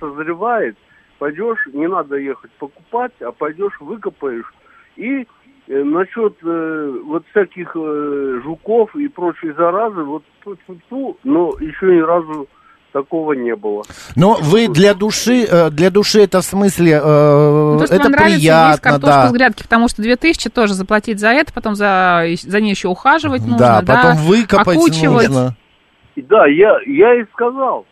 созревает, 0.00 0.76
пойдешь, 1.18 1.66
не 1.72 1.88
надо 1.88 2.16
ехать 2.16 2.50
покупать, 2.52 3.12
а 3.20 3.32
пойдешь, 3.32 3.80
выкопаешь. 3.80 4.52
И 4.96 5.26
насчет 5.68 6.34
э, 6.44 6.98
вот 7.04 7.24
всяких 7.30 7.72
э, 7.74 8.40
жуков 8.44 8.94
и 8.96 9.08
прочей 9.08 9.52
заразы, 9.52 10.02
вот 10.02 10.24
тьфу-тьфу-тьфу, 10.40 11.16
но 11.24 11.52
еще 11.60 11.86
ни 11.86 12.00
разу 12.00 12.48
такого 12.92 13.32
не 13.32 13.56
было. 13.56 13.82
Но 14.16 14.36
вы 14.40 14.68
для 14.68 14.94
души, 14.94 15.44
э, 15.44 15.70
для 15.70 15.90
души 15.90 16.20
это 16.20 16.40
в 16.40 16.44
смысле, 16.44 16.92
э, 16.92 17.72
Ну, 17.72 17.78
то, 17.78 17.86
что 17.86 17.94
это 17.94 18.04
вам 18.04 18.12
нравится 18.12 18.34
есть 18.34 18.44
приятно, 18.44 18.90
картошку 18.90 19.06
да. 19.06 19.28
с 19.28 19.32
грядки, 19.32 19.62
потому 19.62 19.88
что 19.88 20.02
2000 20.02 20.50
тоже 20.50 20.74
заплатить 20.74 21.18
за 21.18 21.28
это, 21.28 21.52
потом 21.52 21.74
за, 21.74 22.24
за 22.42 22.60
ней 22.60 22.70
еще 22.70 22.88
ухаживать 22.88 23.42
нужно, 23.42 23.58
Да, 23.58 23.82
да, 23.82 23.96
потом 23.96 24.16
выкопать 24.26 24.76
окучивать. 24.76 25.28
нужно. 25.28 25.56
И 26.14 26.22
Да, 26.22 26.46
я, 26.46 26.78
я 26.86 27.14
и 27.20 27.24
сказал, 27.32 27.86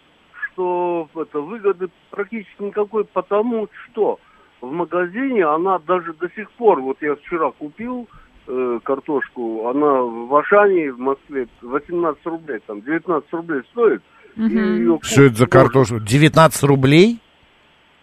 что 0.53 1.09
это 1.17 1.41
выгоды 1.41 1.89
практически 2.11 2.63
никакой, 2.63 3.05
потому 3.05 3.69
что 3.85 4.19
в 4.61 4.71
магазине 4.71 5.45
она 5.45 5.79
даже 5.87 6.13
до 6.15 6.29
сих 6.37 6.51
пор, 6.53 6.81
вот 6.81 6.97
я 7.01 7.15
вчера 7.17 7.51
купил 7.53 8.09
э, 8.47 8.79
картошку, 8.85 9.69
она 9.69 10.03
в 10.03 10.35
Ашане 10.37 10.93
в 10.93 10.99
Москве 10.99 11.47
18 11.63 12.25
рублей, 12.27 12.59
там 12.67 12.83
19 12.83 13.33
рублей 13.33 13.61
стоит. 13.73 14.03
Её 14.37 14.99
Что 15.03 15.23
это 15.25 15.37
за 15.37 15.47
картошка? 15.47 15.99
19 16.01 16.63
рублей? 16.65 17.19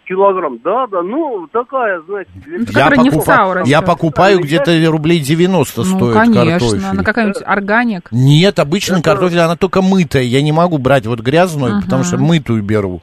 Килограмм, 0.05 0.59
да, 0.63 0.87
да, 0.87 1.01
ну 1.03 1.47
такая, 1.51 1.99
знаете, 2.07 2.29
для 2.45 2.79
я, 2.85 2.89
растет. 2.89 3.67
я 3.67 3.81
покупаю 3.81 4.39
где-то 4.39 4.71
рублей 4.89 5.19
90 5.19 5.81
Ну, 5.81 5.83
стоит 5.83 6.13
конечно, 6.15 6.59
картофель. 6.59 6.95
на 6.97 7.03
какая-нибудь 7.03 7.43
органик. 7.45 8.07
Нет, 8.11 8.57
обычный 8.59 9.01
картофель, 9.01 9.39
она 9.39 9.57
только 9.57 9.81
мытая. 9.81 10.23
Я 10.23 10.41
не 10.41 10.53
могу 10.53 10.77
брать 10.77 11.05
вот 11.07 11.19
грязную, 11.19 11.73
Ага. 11.73 11.81
потому 11.83 12.03
что 12.05 12.17
мытую 12.17 12.63
беру. 12.63 13.01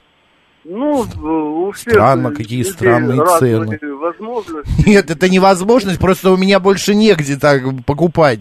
Ну, 0.65 1.07
у 1.67 1.73
всех 1.73 1.93
Странно, 1.93 2.33
какие 2.33 2.63
странные 2.63 3.19
цены. 3.39 3.79
Нет, 4.87 5.11
это 5.11 5.29
невозможность, 5.29 5.99
просто 5.99 6.31
у 6.31 6.37
меня 6.37 6.59
больше 6.59 6.95
негде 6.95 7.37
так 7.37 7.63
покупать. 7.85 8.41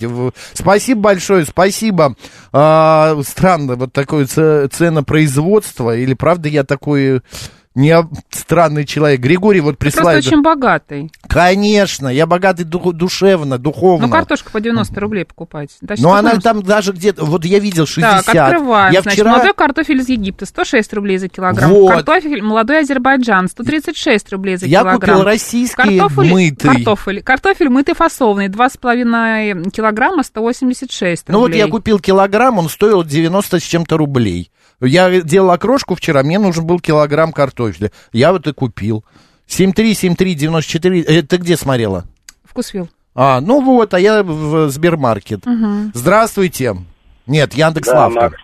Спасибо 0.53 1.01
большое, 1.01 1.45
спасибо. 1.45 2.15
А, 2.53 3.17
странно, 3.23 3.75
вот 3.75 3.91
такое 3.91 4.25
це- 4.25 4.67
ценопроизводство, 4.69 5.95
или 5.95 6.13
правда 6.13 6.47
я 6.49 6.63
такой 6.63 7.21
не 7.75 7.95
странный 8.29 8.85
человек. 8.85 9.19
Григорий 9.19 9.59
вот 9.61 9.79
Ты 9.79 9.91
просто 9.91 10.17
очень 10.17 10.41
богатый. 10.41 11.11
Конечно, 11.27 12.07
я 12.07 12.25
богатый 12.27 12.63
ду- 12.63 12.93
душевно, 12.93 13.57
духовно. 13.57 14.07
Ну, 14.07 14.11
картошку 14.13 14.51
по 14.51 14.59
90 14.61 14.99
рублей 14.99 15.25
покупать. 15.25 15.69
Да, 15.81 15.95
Но 15.97 16.09
что 16.09 16.11
она 16.13 16.31
там? 16.31 16.41
там 16.41 16.63
даже 16.63 16.91
где-то, 16.91 17.25
вот 17.25 17.45
я 17.45 17.59
видел 17.59 17.85
60. 17.87 18.25
Так, 18.25 18.35
открываем. 18.35 18.93
Я 18.93 19.01
Значит, 19.01 19.19
вчера... 19.19 19.31
молодой 19.31 19.53
картофель 19.53 19.99
из 20.01 20.09
Египта 20.09 20.45
106 20.45 20.93
рублей 20.93 21.17
за 21.17 21.29
килограмм. 21.29 21.71
Вот. 21.71 21.91
Картофель 21.91 22.41
молодой 22.43 22.81
Азербайджан 22.81 23.47
136 23.47 24.31
рублей 24.31 24.57
за 24.57 24.67
Я 24.67 24.81
килограмм. 24.81 24.99
купил 24.99 25.23
российский 25.23 25.75
картофель, 25.97 26.31
мытый. 26.31 26.69
Картофель, 26.71 27.23
картофель 27.23 27.69
мытый 27.69 27.95
фасованный 27.95 28.49
2,5 28.49 29.71
килограмма 29.71 30.23
186 30.23 31.25
Ну 31.29 31.39
вот 31.39 31.45
рублей. 31.47 31.59
я 31.59 31.67
купил 31.67 31.99
килограмм, 31.99 32.59
он 32.59 32.69
стоил 32.69 33.03
90 33.03 33.59
с 33.59 33.63
чем-то 33.63 33.97
рублей. 33.97 34.51
Я 34.81 35.21
делал 35.21 35.51
окрошку 35.51 35.95
вчера, 35.95 36.23
мне 36.23 36.39
нужен 36.39 36.65
был 36.65 36.79
килограмм 36.79 37.31
картофеля. 37.31 37.91
Я 38.11 38.31
вот 38.31 38.47
и 38.47 38.53
купил. 38.53 39.03
7373948. 39.47 41.05
Э, 41.07 41.21
ты 41.21 41.37
где 41.37 41.57
смотрела? 41.57 42.05
Вкусвилл. 42.43 42.89
А, 43.15 43.41
ну 43.41 43.61
вот, 43.61 43.93
а 43.93 43.99
я 43.99 44.23
в 44.23 44.69
Сбермаркет. 44.69 45.41
Здравствуйте. 45.93 46.75
Нет, 47.27 47.53
Яндекс 47.53 47.89
Да, 47.89 48.07
Лавка. 48.07 48.21
Макс, 48.21 48.37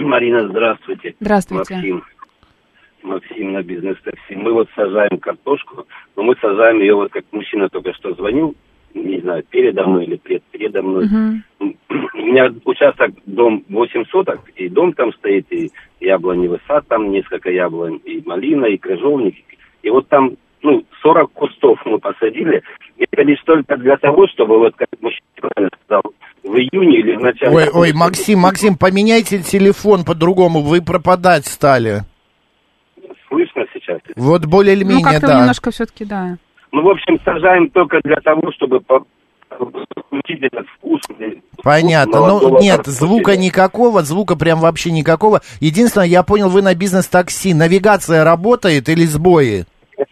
Марина, 0.00 0.48
здравствуйте. 0.48 1.14
Здравствуйте. 1.20 1.74
Максим. 1.74 2.04
Максим 3.02 3.52
на 3.52 3.62
бизнес-такси. 3.62 4.36
Мы 4.36 4.52
вот 4.52 4.68
сажаем 4.76 5.18
картошку, 5.18 5.86
но 6.16 6.22
мы 6.22 6.36
сажаем 6.40 6.78
ее, 6.78 6.94
вот 6.94 7.10
как 7.12 7.24
мужчина 7.32 7.68
только 7.68 7.92
что 7.94 8.14
звонил, 8.14 8.54
не 8.94 9.20
знаю, 9.20 9.44
передо 9.48 9.86
мной 9.86 10.04
или 10.04 10.16
пред, 10.16 10.42
передо 10.50 10.82
мной. 10.82 11.06
У 11.60 12.18
меня 12.18 12.52
участок, 12.64 13.12
дом 13.26 13.64
8 13.68 14.04
соток, 14.10 14.40
и 14.56 14.68
дом 14.68 14.92
там 14.92 15.12
стоит, 15.14 15.46
и 15.52 15.70
яблоневый 16.00 16.60
сад, 16.66 16.86
там 16.88 17.10
несколько 17.10 17.50
яблонь, 17.50 18.00
и 18.04 18.22
малина, 18.24 18.66
и 18.66 18.78
крыжовник. 18.78 19.34
И 19.82 19.90
вот 19.90 20.08
там, 20.08 20.32
ну, 20.62 20.84
40 21.02 21.32
кустов 21.32 21.78
мы 21.84 21.98
посадили. 21.98 22.62
Это 22.98 23.22
лишь 23.22 23.42
только 23.44 23.76
для 23.76 23.96
того, 23.96 24.26
чтобы, 24.28 24.58
вот 24.58 24.74
как 24.76 24.88
мужчина 25.00 25.22
правильно 25.40 25.70
сказал, 25.84 26.02
в 26.44 26.56
июне 26.56 27.00
или 27.00 27.16
в 27.16 27.20
начале... 27.20 27.54
Ой, 27.54 27.68
ой, 27.72 27.92
Максим, 27.92 28.40
Максим, 28.40 28.76
поменяйте 28.76 29.38
телефон 29.38 30.04
по-другому, 30.04 30.60
вы 30.60 30.82
пропадать 30.82 31.46
стали. 31.46 32.02
Слышно 33.28 33.64
сейчас? 33.72 34.00
Вот 34.16 34.46
более 34.46 34.74
или 34.74 34.84
Ну, 34.84 34.90
менее, 34.90 35.04
как-то 35.04 35.26
да. 35.28 35.40
немножко 35.40 35.70
все-таки, 35.70 36.04
да. 36.04 36.36
Ну, 36.72 36.82
в 36.82 36.88
общем, 36.88 37.18
сажаем 37.24 37.68
только 37.70 38.00
для 38.02 38.16
того, 38.16 38.50
чтобы 38.52 38.80
по- 38.80 39.04
получить 40.10 40.42
этот 40.42 40.66
вкус. 40.78 41.00
Понятно. 41.62 42.20
вкус 42.20 42.42
Ну, 42.42 42.58
нет, 42.60 42.76
картофеля. 42.76 42.94
звука 42.94 43.36
никакого, 43.36 44.02
звука 44.02 44.36
прям 44.36 44.60
вообще 44.60 44.90
никакого. 44.90 45.40
Единственное, 45.60 46.06
я 46.06 46.22
понял, 46.22 46.48
вы 46.48 46.62
на 46.62 46.74
бизнес-такси. 46.74 47.54
Навигация 47.54 48.24
работает 48.24 48.88
или 48.88 49.04
сбои? 49.04 49.64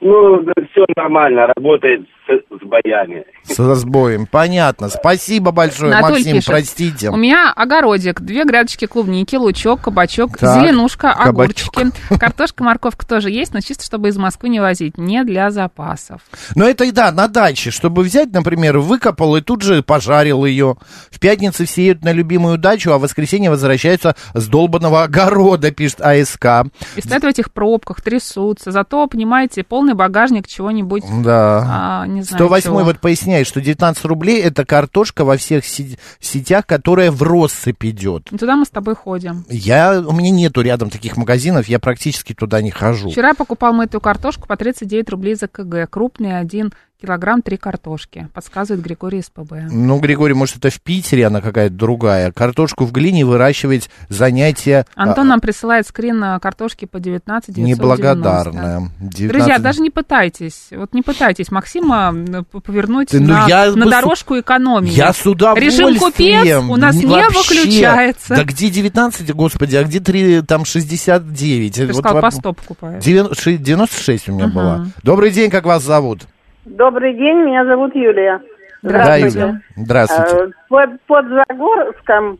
Ну, 0.00 0.40
все 0.70 0.84
нормально, 0.96 1.48
работает 1.56 2.02
с, 2.28 2.64
боями. 2.66 3.24
Со 3.44 3.74
сбоем. 3.74 4.26
Понятно. 4.26 4.88
Спасибо 4.88 5.50
большое, 5.52 5.90
Натуль 5.90 6.12
Максим, 6.12 6.32
пишет, 6.36 6.48
простите. 6.50 7.10
У 7.10 7.16
меня 7.16 7.52
огородик, 7.52 8.20
две 8.20 8.44
грядочки 8.44 8.86
клубники, 8.86 9.36
лучок, 9.36 9.80
кабачок, 9.80 10.36
Так, 10.36 10.60
зеленушка, 10.60 11.14
кабачок. 11.14 11.76
огурчики. 11.78 11.92
Картошка, 12.18 12.62
морковка 12.64 13.06
тоже 13.06 13.30
есть, 13.30 13.54
но 13.54 13.60
чисто 13.60 13.84
чтобы 13.84 14.08
из 14.08 14.16
Москвы 14.18 14.48
не 14.50 14.60
возить, 14.60 14.98
не 14.98 15.24
для 15.24 15.50
запасов. 15.50 16.20
Но 16.54 16.68
это 16.68 16.84
и 16.84 16.90
да, 16.90 17.10
на 17.12 17.28
даче, 17.28 17.70
чтобы 17.70 18.02
взять, 18.02 18.32
например, 18.32 18.78
выкопал 18.78 19.36
и 19.36 19.40
тут 19.40 19.62
же 19.62 19.82
пожарил 19.82 20.44
ее. 20.44 20.76
В 21.10 21.18
пятницу 21.20 21.64
все 21.64 21.86
едут 21.86 22.04
на 22.04 22.12
любимую 22.12 22.58
дачу, 22.58 22.92
а 22.92 22.98
в 22.98 23.02
воскресенье 23.02 23.50
возвращаются 23.50 24.14
с 24.34 24.46
долбанного 24.48 25.04
огорода, 25.04 25.70
пишет 25.70 26.00
АСК. 26.02 26.66
И 26.96 27.00
стоят 27.00 27.22
в 27.22 27.26
этих 27.26 27.52
пробках, 27.52 28.02
трясутся. 28.02 28.70
Зато, 28.72 29.06
понимаете, 29.06 29.64
полный 29.64 29.94
багажник 29.94 30.46
чего-нибудь, 30.46 31.04
Да. 31.22 32.02
а, 32.02 32.06
не 32.18 32.22
знаю 32.24 32.44
108 32.44 32.64
чего. 32.64 32.84
вот 32.84 33.00
поясняет, 33.00 33.46
что 33.46 33.60
19 33.60 34.04
рублей 34.04 34.40
это 34.40 34.64
картошка 34.64 35.24
во 35.24 35.36
всех 35.36 35.64
сетях, 35.64 36.66
которая 36.66 37.10
в 37.10 37.22
россыпь 37.22 37.84
идет. 37.84 38.30
И 38.30 38.36
Туда 38.36 38.56
мы 38.56 38.64
с 38.64 38.70
тобой 38.70 38.94
ходим. 38.94 39.44
Я, 39.48 40.00
у 40.00 40.12
меня 40.12 40.30
нету 40.30 40.60
рядом 40.60 40.90
таких 40.90 41.16
магазинов, 41.16 41.68
я 41.68 41.78
практически 41.78 42.34
туда 42.34 42.60
не 42.62 42.70
хожу. 42.70 43.10
Вчера 43.10 43.34
покупал 43.34 43.72
мы 43.72 43.84
эту 43.84 44.00
картошку 44.00 44.46
по 44.46 44.56
39 44.56 45.10
рублей 45.10 45.34
за 45.34 45.48
КГ. 45.48 45.88
Крупный 45.90 46.38
один 46.38 46.72
килограмм, 47.00 47.42
три 47.42 47.56
картошки. 47.56 48.28
Подсказывает 48.34 48.82
Григорий 48.84 49.22
СПБ. 49.22 49.68
Ну, 49.70 50.00
Григорий, 50.00 50.34
может, 50.34 50.56
это 50.56 50.70
в 50.70 50.80
Питере 50.80 51.26
она 51.28 51.40
какая-то 51.40 51.74
другая. 51.74 52.32
Картошку 52.32 52.86
в 52.86 52.92
глине 52.92 53.24
выращивать 53.24 53.88
занятие 54.08 54.84
Антон 54.96 55.26
а, 55.26 55.30
нам 55.30 55.40
присылает 55.40 55.86
скрин 55.86 56.22
а, 56.24 56.40
картошки 56.40 56.86
по 56.86 56.98
19 56.98 57.54
990. 57.54 57.80
неблагодарное. 57.82 58.90
19 58.98 59.28
Друзья, 59.28 59.58
даже 59.58 59.80
не 59.80 59.90
пытайтесь, 59.90 60.68
вот 60.72 60.92
не 60.92 61.02
пытайтесь 61.02 61.52
Максима 61.52 62.12
п- 62.50 62.60
повернуть 62.60 63.10
Да 63.12 63.20
ну 63.20 63.26
на, 63.28 63.46
я 63.48 63.70
на 63.72 63.84
бы 63.84 63.90
дорожку 63.92 64.38
экономии. 64.40 64.90
Я 64.90 65.12
с 65.12 65.24
удовольствием. 65.24 65.88
Режим 65.90 66.00
купец 66.00 66.62
у 66.68 66.76
нас 66.76 66.96
не 66.96 67.06
Вообще. 67.06 67.38
выключается. 67.38 68.34
Да 68.34 68.42
где 68.44 68.70
19, 68.70 69.32
господи, 69.34 69.76
а 69.76 69.84
где 69.84 70.00
3, 70.00 70.42
там 70.42 70.64
69? 70.64 71.74
Ты 71.74 71.86
Вот 71.86 71.96
сказал, 71.96 72.14
во- 72.14 72.22
по 72.22 72.30
100 72.32 72.52
покупаешь. 72.54 73.04
90 73.04 73.56
96 73.58 74.28
у 74.30 74.32
меня 74.32 74.46
Мгм. 74.46 74.54
была. 74.54 74.86
Добрый 75.04 75.30
день, 75.30 75.48
как 75.50 75.64
вас 75.64 75.84
зовут? 75.84 76.22
Добрый 76.64 77.14
день, 77.14 77.38
меня 77.44 77.64
зовут 77.64 77.94
Юлия. 77.94 78.40
Да, 78.82 78.90
Здравствуйте. 78.90 79.38
Юля. 79.40 79.60
Здравствуйте. 79.76 80.36
Э, 80.36 80.48
Под, 80.68 81.00
под 81.06 81.26
Загорском 81.28 82.38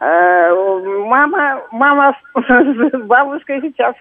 э, 0.00 0.54
мама, 1.06 1.62
мама 1.72 2.16
с 2.34 2.98
бабушкой 3.04 3.60
сейчас 3.62 3.94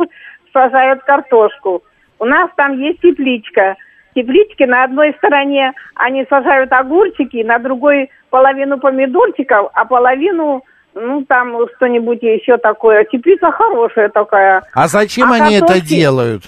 сажают 0.54 1.02
картошку. 1.04 1.84
У 2.20 2.26
нас 2.26 2.50
там 2.58 2.78
есть 2.78 3.00
тепличка. 3.02 3.76
теплички. 4.14 4.64
На 4.64 4.84
одной 4.84 5.14
стороне 5.18 5.72
они 5.96 6.26
сажают 6.30 6.72
огурчики, 6.74 7.44
на 7.44 7.58
другой 7.60 8.10
половину 8.30 8.78
помидорчиков, 8.80 9.70
а 9.74 9.86
половину, 9.86 10.64
ну, 10.94 11.24
там 11.26 11.56
что-нибудь 11.76 12.22
еще 12.22 12.58
такое. 12.58 13.06
Теплица 13.06 13.52
хорошая 13.52 14.10
такая. 14.10 14.62
А 14.74 14.88
зачем 14.88 15.32
А 15.32 15.36
они 15.36 15.56
это 15.56 15.68
картошки? 15.68 15.88
делают? 15.96 16.44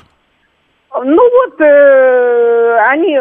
Ну 0.94 1.30
вот, 1.30 1.62
э, 1.62 2.78
они, 2.90 3.18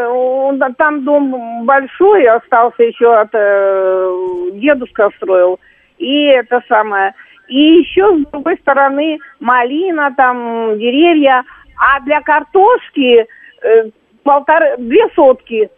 там 0.77 1.05
дом 1.05 1.65
большой, 1.65 2.27
остался 2.27 2.83
еще 2.83 3.15
от, 3.15 3.31
э, 3.33 4.51
дедушка 4.55 5.11
строил, 5.17 5.61
и 5.99 6.25
это 6.27 6.63
самое. 6.69 7.15
И 7.47 7.79
еще 7.79 8.19
с 8.19 8.27
другой 8.31 8.57
стороны 8.59 9.19
малина, 9.39 10.13
там 10.17 10.79
деревья, 10.79 11.45
а 11.77 12.01
для 12.01 12.21
картошки 12.23 13.27
э, 13.63 13.91
полторы, 14.25 14.77
две 14.79 15.09
сотки. 15.15 15.71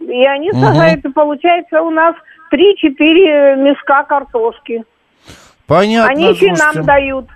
И 0.00 0.26
они 0.26 0.50
Мгм. 0.50 0.60
сажают, 0.60 1.04
и 1.04 1.12
получается 1.12 1.80
у 1.82 1.90
нас 1.90 2.16
3-4 2.50 3.56
мешка 3.56 4.02
картошки. 4.02 4.84
Понятно, 5.66 6.10
они 6.10 6.28
еще 6.28 6.52
нам 6.52 6.84
дают. 6.84 7.26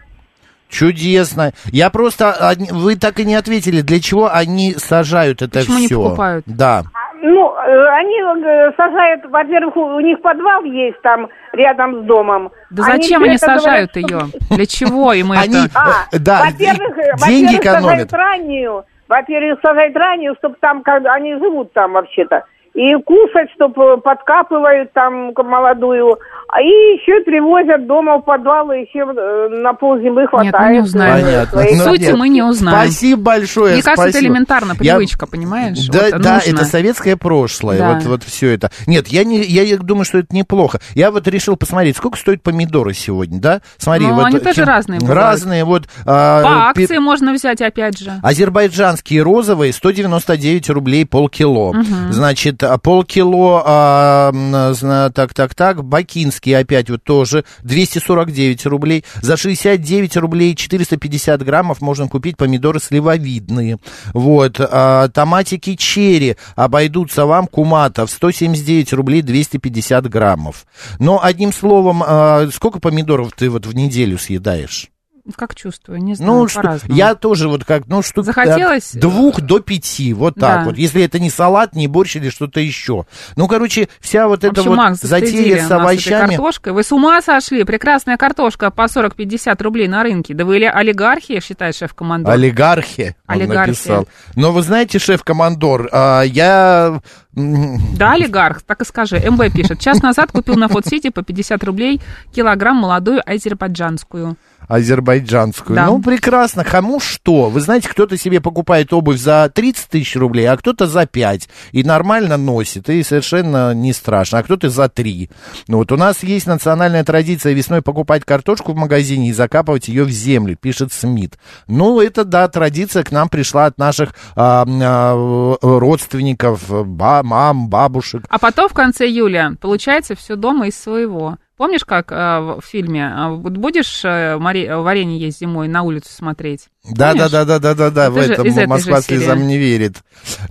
Чудесно. 0.71 1.53
Я 1.67 1.91
просто... 1.91 2.55
Вы 2.71 2.97
так 2.97 3.19
и 3.21 3.25
не 3.25 3.35
ответили, 3.35 3.81
для 3.81 4.01
чего 4.01 4.31
они 4.33 4.75
сажают 4.75 5.43
это 5.43 5.61
Почему 5.61 5.79
не 5.79 5.87
все? 5.87 6.03
покупают? 6.03 6.45
Да. 6.47 6.83
Ну, 7.23 7.55
э, 7.55 7.89
они 7.89 8.15
э, 8.45 8.73
сажают, 8.77 9.27
во-первых, 9.27 9.77
у 9.77 10.01
них 10.01 10.23
подвал 10.23 10.65
есть 10.65 11.01
там 11.03 11.29
рядом 11.53 12.03
с 12.03 12.07
домом. 12.07 12.51
Да 12.71 12.83
зачем 12.85 13.23
они 13.23 13.37
сажают 13.37 13.93
говорят, 13.93 13.97
ее? 13.97 14.41
Для 14.57 14.67
чего 14.67 15.13
им 15.13 15.33
Они, 15.33 15.67
это? 15.67 15.71
А, 15.75 16.07
э, 16.11 16.19
да, 16.19 16.45
во-первых, 16.47 16.97
деньги 17.27 17.57
во-первых, 17.57 17.61
экономят. 17.61 17.83
сажают 17.83 18.13
раннюю. 18.13 18.85
Во-первых, 19.09 19.59
сажать 19.61 19.95
раннюю, 19.95 20.35
чтобы 20.39 20.57
там, 20.61 20.83
как 20.83 21.05
они 21.05 21.35
живут 21.35 21.73
там 21.75 21.93
вообще-то. 21.93 22.45
И 22.75 22.95
кушать, 23.05 23.51
чтобы 23.57 23.99
подкапывают 24.01 24.93
там 24.93 25.33
молодую. 25.37 26.17
А 26.53 26.61
И 26.61 26.67
еще 26.67 27.23
привозят 27.25 27.87
дома 27.87 28.19
в 28.19 28.23
подвал, 28.23 28.71
и 28.73 28.81
еще 28.81 29.01
э, 29.01 29.49
на 29.61 29.73
ползимы 29.73 30.27
хватает. 30.27 30.53
Нет, 30.53 30.61
мы 30.61 30.73
не 30.75 30.81
узнаем. 30.81 31.25
Понятно. 31.25 31.61
своих- 31.63 31.79
Ну, 31.79 31.85
Суть 31.85 32.01
нет. 32.01 32.17
мы 32.17 32.29
не 32.29 32.43
узнаем. 32.43 32.79
Спасибо 32.79 33.23
большое. 33.23 33.75
Мне 33.75 33.83
кажется, 33.83 34.03
это 34.05 34.13
спасибо. 34.13 34.33
элементарно, 34.33 34.73
Я- 34.81 34.95
привычка, 34.97 35.27
понимаешь? 35.27 35.87
Да, 35.89 36.09
Вот 36.13 36.21
да, 36.23 36.35
нужно. 36.35 36.51
это 36.51 36.65
советское 36.65 37.17
прошлое, 37.17 37.79
Да. 37.79 37.95
вот, 37.95 38.05
вот 38.05 38.23
все 38.25 38.53
это. 38.55 38.71
Нет, 38.87 39.09
я, 39.09 39.25
не, 39.25 39.43
я 39.43 39.77
думаю, 39.79 40.05
что 40.05 40.19
это 40.19 40.35
неплохо. 40.35 40.81
Я 40.95 41.11
вот 41.13 41.27
решил 41.29 41.57
посмотреть, 41.57 41.97
сколько 41.97 42.19
стоят 42.19 42.43
помидоры 42.43 42.95
сегодня, 42.95 43.41
да? 43.41 43.61
Смотри, 43.79 44.07
Ну, 44.07 44.15
вот 44.15 44.25
они 44.27 44.39
тоже 44.41 44.65
разные 44.65 44.99
бывают. 45.01 45.17
Разные, 45.21 45.65
вот. 45.65 45.85
а, 46.07 46.43
По 46.69 46.75
пи- 46.75 46.83
акции 46.85 46.99
можно 46.99 47.33
взять, 47.33 47.61
опять 47.63 47.99
же. 47.99 48.13
Азербайджанские 48.23 49.23
розовые 49.23 49.73
199 49.73 50.69
рублей 50.71 51.07
полкило. 51.07 51.75
Значит, 52.11 52.60
а, 52.60 52.60
полкило, 52.63 53.63
а, 53.65 54.31
м, 54.33 54.75
зна- 54.75 55.11
так, 55.11 55.35
так, 55.35 55.55
так, 55.55 55.85
бакинские 55.85 56.59
опять 56.59 56.91
вот 56.91 57.03
тоже 57.03 57.45
249 57.63 58.67
рублей. 58.67 59.05
За 59.23 59.37
69 59.37 60.17
рублей 60.17 60.55
450 60.55 61.43
граммов 61.43 61.81
можно 61.81 62.09
купить 62.09 62.37
помидоры 62.37 62.81
сливовидные. 62.81 63.79
Вот, 64.13 64.57
а, 64.61 65.09
томатики 65.09 65.77
черри 65.77 66.37
обойдутся 66.57 67.27
вам, 67.27 67.47
куматов, 67.47 68.11
179 68.11 68.93
рублей 68.93 69.23
250 69.23 70.09
граммов. 70.09 70.67
Но, 70.99 71.21
одним 71.23 71.53
словом, 71.53 72.03
а, 72.07 72.49
сколько 72.53 72.81
помидоров 72.81 73.33
ты 73.37 73.49
вот 73.51 73.67
в 73.67 73.75
неделю 73.75 74.19
съедаешь? 74.19 74.91
Как 75.37 75.55
чувствую, 75.55 76.03
не 76.03 76.15
знаю, 76.15 76.33
Ну, 76.33 76.49
что, 76.49 76.79
я 76.87 77.15
тоже 77.15 77.49
вот 77.49 77.65
как, 77.65 77.87
ну, 77.87 78.03
штук 78.03 78.25
Захотелось? 78.25 78.95
от 78.95 79.01
двух 79.01 79.41
до 79.41 79.61
пяти, 79.61 80.13
вот 80.15 80.35
так 80.37 80.61
Да. 80.61 80.65
вот. 80.65 80.79
Если 80.79 81.03
это 81.03 81.19
не 81.19 81.31
салат, 81.31 81.75
не 81.75 81.87
борщ 81.89 82.17
или 82.17 82.31
что-то 82.31 82.59
еще. 82.61 83.05
Ну, 83.37 83.47
короче, 83.47 83.89
вся 84.01 84.27
вот 84.29 84.45
эта 84.45 84.61
общем, 84.61 84.71
вот 84.71 84.77
Макс, 84.77 85.01
затея 85.01 85.67
с 85.67 85.71
овощами. 85.71 86.29
картошкой. 86.29 86.73
Вы 86.73 86.83
с 86.83 86.91
ума 86.93 87.21
сошли? 87.23 87.65
Прекрасная 87.65 88.17
картошка 88.17 88.71
по 88.71 88.83
40-50 88.87 89.63
рублей 89.63 89.89
на 89.89 90.03
рынке. 90.03 90.35
Да 90.35 90.45
вы 90.45 90.57
или 90.57 90.65
олигархи, 90.65 91.41
считает 91.41 91.77
шеф-командор? 91.77 92.33
Олигархи, 92.33 93.15
он 93.29 93.35
Олигархи. 93.35 93.69
написал. 93.71 94.09
Но 94.37 94.53
вы 94.53 94.63
знаете, 94.63 94.99
шеф-командор, 94.99 95.89
а, 95.93 96.23
я... 96.23 97.01
Да, 97.33 98.13
олигарх, 98.13 98.63
так 98.63 98.83
и 98.83 98.85
скажи. 98.85 99.17
МБ 99.31 99.53
пишет. 99.55 99.79
Час 99.79 100.03
назад 100.03 100.33
купил 100.33 100.57
на 100.57 100.67
Фудсити 100.69 101.11
по 101.11 101.23
50 101.23 101.63
рублей 101.63 102.01
килограмм 102.35 102.77
молодую 102.79 103.21
азербайджанскую. 103.25 104.37
Азербайджанскую. 104.71 105.75
Да. 105.75 105.87
Ну, 105.87 106.01
прекрасно. 106.01 106.65
Кому 106.65 107.01
что? 107.01 107.49
Вы 107.49 107.61
знаете, 107.61 107.89
кто-то 107.89 108.17
себе 108.17 108.41
покупает 108.41 108.93
обувь 108.93 109.19
за 109.19 109.51
30 109.53 109.89
тысяч 109.89 110.15
рублей, 110.15 110.47
а 110.47 110.57
кто-то 110.57 110.87
за 110.87 111.07
5. 111.07 111.49
И 111.73 111.83
нормально 111.83 112.37
носит, 112.37 112.89
и 112.89 113.03
совершенно 113.03 113.75
не 113.75 113.93
страшно. 113.93 114.39
А 114.39 114.43
кто-то 114.45 114.71
за 114.71 114.89
3. 114.89 115.29
Ну, 115.67 115.79
вот 115.79 115.91
у 115.91 115.97
нас 115.97 116.23
есть 116.23 116.47
национальная 116.47 117.03
традиция 117.03 117.53
весной 117.53 117.83
покупать 117.83 118.25
картошку 118.25 118.73
в 118.73 118.77
магазине 118.77 119.31
и 119.31 119.33
закапывать 119.33 119.89
ее 119.89 120.05
в 120.05 120.11
землю, 120.11 120.57
пишет 120.57 120.93
Смит. 120.93 121.37
Ну, 121.67 122.01
это, 122.01 122.25
да, 122.25 122.47
традиция 122.47 123.03
к 123.03 123.11
нам 123.11 123.29
пришла 123.29 123.67
от 123.67 123.77
наших 123.77 124.15
а, 124.37 124.65
а, 124.67 125.57
родственников, 125.61 126.63
ба- 126.69 127.23
мам, 127.25 127.69
бабушек. 127.69 128.25
А 128.29 128.39
потом 128.39 128.69
в 128.69 128.73
конце 128.73 129.07
июля 129.07 129.57
получается 129.61 130.15
все 130.15 130.37
дома 130.37 130.69
из 130.69 130.79
своего. 130.79 131.39
Помнишь, 131.61 131.85
как 131.85 132.11
э, 132.11 132.15
в 132.59 132.63
фильме 132.63 133.03
э, 133.15 133.29
вот 133.37 133.59
будешь 133.59 134.03
э, 134.03 134.39
море- 134.39 134.79
варенье 134.79 135.19
есть 135.19 135.41
зимой 135.41 135.69
на 135.69 135.83
улицу 135.83 136.09
смотреть? 136.11 136.71
Да, 136.91 137.13
да, 137.13 137.29
Помнишь? 137.29 137.31
да, 137.33 137.45
да, 137.45 137.59
да, 137.59 137.75
да, 137.75 137.91
да, 137.91 138.11
в 138.11 138.15
же 138.23 138.33
этом 138.33 138.47
Москва 138.67 138.97
же 138.97 139.03
серии. 139.03 139.19
слезам 139.19 139.47
не 139.47 139.59
верит. 139.59 139.97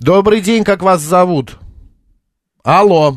Добрый 0.00 0.40
день, 0.40 0.62
как 0.62 0.84
вас 0.84 1.00
зовут? 1.00 1.58
Алло. 2.62 3.14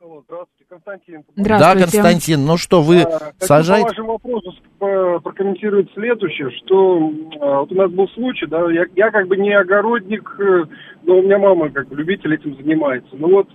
Здравствуйте, 0.00 0.64
Константин. 0.68 1.22
Да, 1.36 1.44
Здравствуйте. 1.44 1.84
Константин, 1.92 2.46
ну 2.46 2.56
что, 2.56 2.82
вы 2.82 3.02
А, 3.02 3.30
сажаете? 3.38 3.84
по 3.84 3.90
вашему 3.90 4.12
вопросу 4.14 4.52
э, 4.80 5.20
прокомментировать 5.22 5.92
следующее, 5.94 6.50
что 6.64 6.98
э, 6.98 7.58
вот 7.60 7.70
у 7.70 7.74
нас 7.76 7.92
был 7.92 8.08
случай, 8.08 8.46
да, 8.46 8.68
я, 8.72 8.86
я 8.96 9.12
как 9.12 9.28
бы 9.28 9.36
не 9.36 9.52
огородник, 9.52 10.28
э, 10.40 10.64
но 11.04 11.18
у 11.18 11.22
меня 11.22 11.38
мама 11.38 11.70
как 11.70 11.86
бы 11.86 11.94
любитель 11.94 12.34
этим 12.34 12.56
занимается. 12.56 13.10
Ну 13.12 13.28
вот 13.30 13.46
э, 13.48 13.54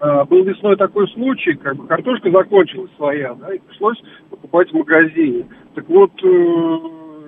был 0.00 0.44
весной 0.44 0.76
такой 0.76 1.08
случай, 1.08 1.54
как 1.54 1.76
бы 1.76 1.86
картошка 1.86 2.30
закончилась 2.30 2.90
своя, 2.96 3.34
да, 3.34 3.52
и 3.54 3.58
пришлось 3.58 4.00
покупать 4.30 4.70
в 4.70 4.74
магазине. 4.74 5.46
Так 5.74 5.88
вот, 5.88 6.12
э, 6.22 6.78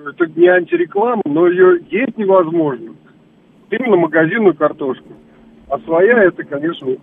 это 0.09 0.25
не 0.39 0.47
антиреклама, 0.47 1.21
но 1.25 1.47
ее 1.47 1.79
есть 1.89 2.17
невозможно. 2.17 2.93
Именно 3.69 3.97
магазинную 3.97 4.55
картошку. 4.55 5.07
А 5.71 5.79
своя 5.85 6.25
это, 6.25 6.43
конечно, 6.43 6.85
вот 6.85 6.97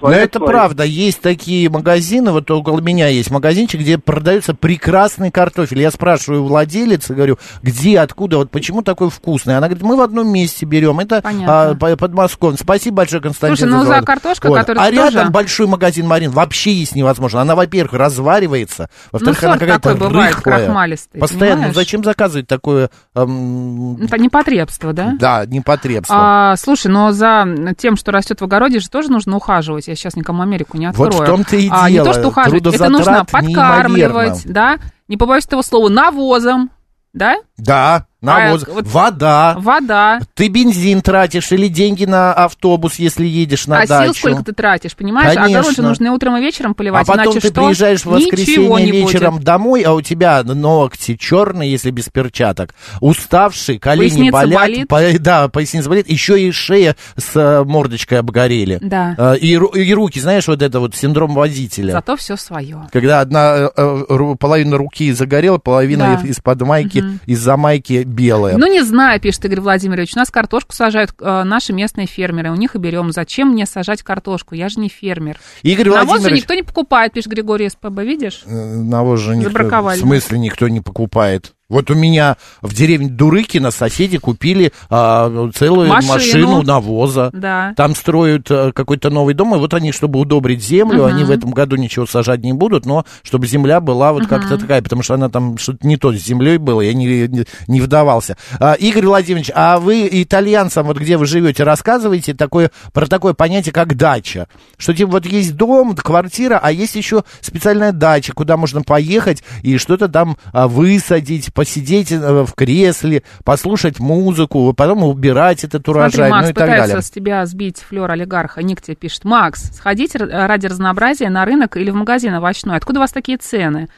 Но 0.00 0.10
это 0.10 0.38
своя. 0.38 0.50
правда, 0.50 0.82
есть 0.84 1.20
такие 1.20 1.68
магазины, 1.68 2.32
вот 2.32 2.50
около 2.50 2.80
меня 2.80 3.08
есть 3.08 3.30
магазинчик, 3.30 3.80
где 3.80 3.98
продается 3.98 4.54
прекрасный 4.54 5.30
картофель. 5.30 5.80
Я 5.80 5.90
спрашиваю 5.90 6.42
у 6.42 6.46
владелицы, 6.46 7.12
говорю, 7.14 7.38
где, 7.62 8.00
откуда, 8.00 8.38
вот 8.38 8.50
почему 8.50 8.80
такой 8.80 9.10
вкусный? 9.10 9.58
Она 9.58 9.66
говорит, 9.68 9.84
мы 9.84 9.96
в 9.96 10.00
одном 10.00 10.28
месте 10.32 10.64
берем, 10.64 11.00
это 11.00 11.20
Понятно. 11.20 11.70
а, 11.70 11.74
по- 11.74 11.96
Подмосковье. 11.98 12.56
Спасибо 12.58 12.96
большое, 12.96 13.20
Константин. 13.20 13.56
Слушай, 13.58 13.70
ну 13.70 13.78
за 13.80 13.84
звонок. 13.86 14.06
картошкой, 14.06 14.54
которая 14.54 14.84
А 14.84 14.90
тоже- 14.90 15.16
рядом 15.18 15.30
большой 15.30 15.66
магазин 15.66 16.06
Марин 16.06 16.30
вообще 16.30 16.72
есть 16.72 16.94
невозможно. 16.96 17.42
Она, 17.42 17.54
во-первых, 17.54 17.92
разваривается, 17.92 18.88
во-вторых, 19.12 19.42
Ну, 19.42 19.48
она 19.50 19.58
какая-то 19.58 19.94
бывает, 19.96 20.34
рыхлая. 20.36 20.58
крахмалистый, 20.64 21.20
Постоянно, 21.20 21.46
ну 21.48 21.56
понимаешь? 21.56 21.74
зачем 21.74 22.02
заказывать 22.02 22.46
такое, 22.46 22.88
эм, 23.14 23.96
Это 24.02 24.16
непотребство, 24.18 24.94
да? 24.94 25.14
да, 25.20 25.44
непотребство? 25.46 26.16
А, 26.18 26.56
слушай, 26.56 26.86
но 26.86 27.12
за 27.12 27.46
тем, 27.76 27.96
что 27.96 28.13
растет 28.14 28.40
в 28.40 28.44
огороде, 28.44 28.78
же 28.80 28.88
тоже 28.88 29.10
нужно 29.10 29.36
ухаживать. 29.36 29.88
Я 29.88 29.94
сейчас 29.94 30.16
никому 30.16 30.42
Америку 30.42 30.76
не 30.78 30.86
Вот 30.92 31.08
открою. 31.08 31.22
в 31.22 31.26
том-то 31.26 31.56
и 31.56 31.68
а, 31.70 31.90
Не 31.90 32.02
то, 32.02 32.12
что 32.12 32.28
ухаживать, 32.28 32.66
это 32.66 32.88
нужно 32.88 33.24
подкармливать, 33.24 34.46
неимоверно. 34.46 34.52
да? 34.54 34.78
Не 35.08 35.16
побоюсь 35.16 35.44
этого 35.44 35.62
слова, 35.62 35.88
навозом, 35.88 36.70
да? 37.12 37.36
Да, 37.56 38.06
навоз, 38.20 38.64
А, 38.66 38.72
вот- 38.72 38.86
вода. 38.88 39.54
Вода. 39.58 40.18
Ты 40.34 40.48
бензин 40.48 41.02
тратишь 41.02 41.52
или 41.52 41.68
деньги 41.68 42.04
на 42.04 42.32
автобус, 42.32 42.96
если 42.96 43.26
едешь 43.26 43.66
на 43.68 43.82
а 43.82 43.86
дачу. 43.86 44.12
сил 44.14 44.14
сколько 44.14 44.42
ты 44.44 44.52
тратишь, 44.52 44.96
понимаешь? 44.96 45.34
Конечно. 45.34 45.58
Огород 45.60 45.76
же 45.76 45.82
нужно 45.82 46.12
утром, 46.12 46.36
и 46.36 46.40
вечером 46.40 46.72
а 46.72 46.74
поливать, 46.74 47.06
потом 47.06 47.26
иначе 47.26 47.40
ты 47.40 47.48
что? 47.48 47.62
приезжаешь 47.62 48.00
в 48.00 48.06
воскресенье 48.06 48.90
вечером 48.90 49.34
будет. 49.34 49.44
домой, 49.44 49.82
а 49.82 49.92
у 49.92 50.00
тебя 50.00 50.42
ногти 50.42 51.16
черные, 51.16 51.70
если 51.70 51.90
без 51.92 52.08
перчаток, 52.08 52.74
уставший, 53.00 53.78
колени 53.78 54.08
Поясница 54.08 54.32
болят, 54.32 54.58
болит. 54.60 54.88
по- 54.88 55.18
да, 55.20 55.48
поясница 55.48 55.88
болит, 55.88 56.08
еще 56.10 56.40
и 56.40 56.50
шея 56.50 56.96
с 57.16 57.36
э, 57.36 57.62
мордочкой 57.64 58.18
обгорели. 58.18 58.78
Да. 58.82 59.14
Э, 59.16 59.36
И, 59.38 59.50
и 59.52 59.94
руки, 59.94 60.18
знаешь, 60.18 60.48
вот 60.48 60.60
это 60.62 60.80
вот 60.80 60.96
синдром 60.96 61.34
водителя. 61.34 61.92
Зато 61.92 62.16
все 62.16 62.36
свое. 62.36 62.88
Когда 62.92 63.20
одна 63.20 63.68
э, 63.76 64.34
половина 64.40 64.76
руки 64.76 65.12
загорела, 65.12 65.58
половина 65.58 66.18
Да. 66.22 66.28
из-под 66.28 66.62
майки, 66.62 66.98
Мгм. 66.98 67.20
Из-за 67.44 67.56
майки 67.58 68.04
белая. 68.04 68.56
Ну, 68.56 68.66
не 68.66 68.82
знаю, 68.82 69.20
пишет 69.20 69.44
Игорь 69.44 69.60
Владимирович, 69.60 70.14
у 70.16 70.18
нас 70.18 70.30
картошку 70.30 70.72
сажают 70.72 71.12
э, 71.20 71.42
наши 71.44 71.74
местные 71.74 72.06
фермеры, 72.06 72.50
у 72.50 72.54
них 72.54 72.74
и 72.74 72.78
берем. 72.78 73.12
Зачем 73.12 73.48
мне 73.50 73.66
сажать 73.66 74.02
картошку? 74.02 74.54
Я 74.54 74.70
же 74.70 74.80
не 74.80 74.88
фермер. 74.88 75.38
Игорь 75.62 75.88
Навоз 75.90 76.00
же 76.00 76.06
Владимирович, 76.06 76.42
никто 76.42 76.54
не 76.54 76.62
покупает, 76.62 77.12
пишет 77.12 77.30
Григорий 77.30 77.68
СПБ, 77.68 78.00
видишь? 78.00 78.42
Э, 78.46 78.76
Навоз 78.76 79.20
же 79.20 79.36
никто, 79.36 79.50
Забраковали. 79.50 79.98
в 79.98 80.00
смысле 80.00 80.38
никто 80.38 80.68
не 80.68 80.80
покупает. 80.80 81.52
Вот 81.74 81.90
у 81.90 81.94
меня 81.94 82.36
в 82.62 82.72
деревне 82.72 83.08
Дурыкино 83.08 83.72
соседи 83.72 84.18
купили 84.18 84.72
а, 84.90 85.50
целую 85.52 85.88
машину, 85.88 86.12
машину 86.12 86.62
навоза. 86.62 87.30
Да. 87.32 87.74
Там 87.76 87.96
строят 87.96 88.46
а, 88.48 88.70
какой-то 88.70 89.10
новый 89.10 89.34
дом, 89.34 89.56
и 89.56 89.58
вот 89.58 89.74
они, 89.74 89.90
чтобы 89.90 90.20
удобрить 90.20 90.62
землю, 90.62 91.00
угу. 91.00 91.06
они 91.06 91.24
в 91.24 91.32
этом 91.32 91.50
году 91.50 91.74
ничего 91.74 92.06
сажать 92.06 92.44
не 92.44 92.52
будут, 92.52 92.86
но 92.86 93.04
чтобы 93.24 93.48
земля 93.48 93.80
была 93.80 94.12
вот 94.12 94.22
угу. 94.22 94.28
как-то 94.28 94.56
такая, 94.56 94.82
потому 94.82 95.02
что 95.02 95.14
она 95.14 95.28
там 95.28 95.58
что-то 95.58 95.84
не 95.84 95.96
то 95.96 96.12
с 96.12 96.24
землей 96.24 96.58
было, 96.58 96.80
я 96.80 96.94
не, 96.94 97.26
не, 97.26 97.44
не 97.66 97.80
вдавался. 97.80 98.36
А, 98.60 98.74
Игорь 98.74 99.06
Владимирович, 99.06 99.50
а 99.52 99.80
вы 99.80 100.08
итальянцам, 100.12 100.86
вот 100.86 100.98
где 100.98 101.16
вы 101.16 101.26
живете, 101.26 101.64
рассказываете 101.64 102.34
такое, 102.34 102.70
про 102.92 103.06
такое 103.06 103.34
понятие, 103.34 103.72
как 103.72 103.96
дача? 103.96 104.46
Что 104.76 104.94
типа 104.94 105.10
вот 105.10 105.26
есть 105.26 105.56
дом, 105.56 105.96
квартира, 105.96 106.60
а 106.62 106.70
есть 106.70 106.94
еще 106.94 107.24
специальная 107.40 107.90
дача, 107.90 108.32
куда 108.32 108.56
можно 108.56 108.82
поехать 108.82 109.42
и 109.62 109.76
что-то 109.76 110.06
там 110.06 110.36
а, 110.52 110.68
высадить, 110.68 111.52
посидеть 111.64 112.12
э, 112.12 112.18
в 112.18 112.52
кресле, 112.54 113.22
послушать 113.42 113.98
музыку, 113.98 114.72
потом 114.76 115.04
убирать 115.04 115.64
этот 115.64 115.88
урожай, 115.88 116.10
Смотри, 116.10 116.30
Макс 116.30 116.46
ну 116.46 116.50
и 116.50 116.54
так 116.54 116.64
пытается 116.64 116.88
далее. 116.88 117.02
с 117.02 117.10
тебя 117.10 117.46
сбить 117.46 117.78
флер 117.78 118.10
олигарха. 118.10 118.62
Ник 118.62 118.82
тебе 118.82 118.96
пишет, 118.96 119.24
Макс, 119.24 119.74
сходите 119.74 120.18
ради 120.18 120.66
разнообразия 120.66 121.30
на 121.30 121.44
рынок 121.44 121.76
или 121.76 121.90
в 121.90 121.94
магазин 121.94 122.34
овощной. 122.34 122.76
Откуда 122.76 123.00
у 123.00 123.02
вас 123.02 123.12
такие 123.12 123.38
цены? 123.38 123.88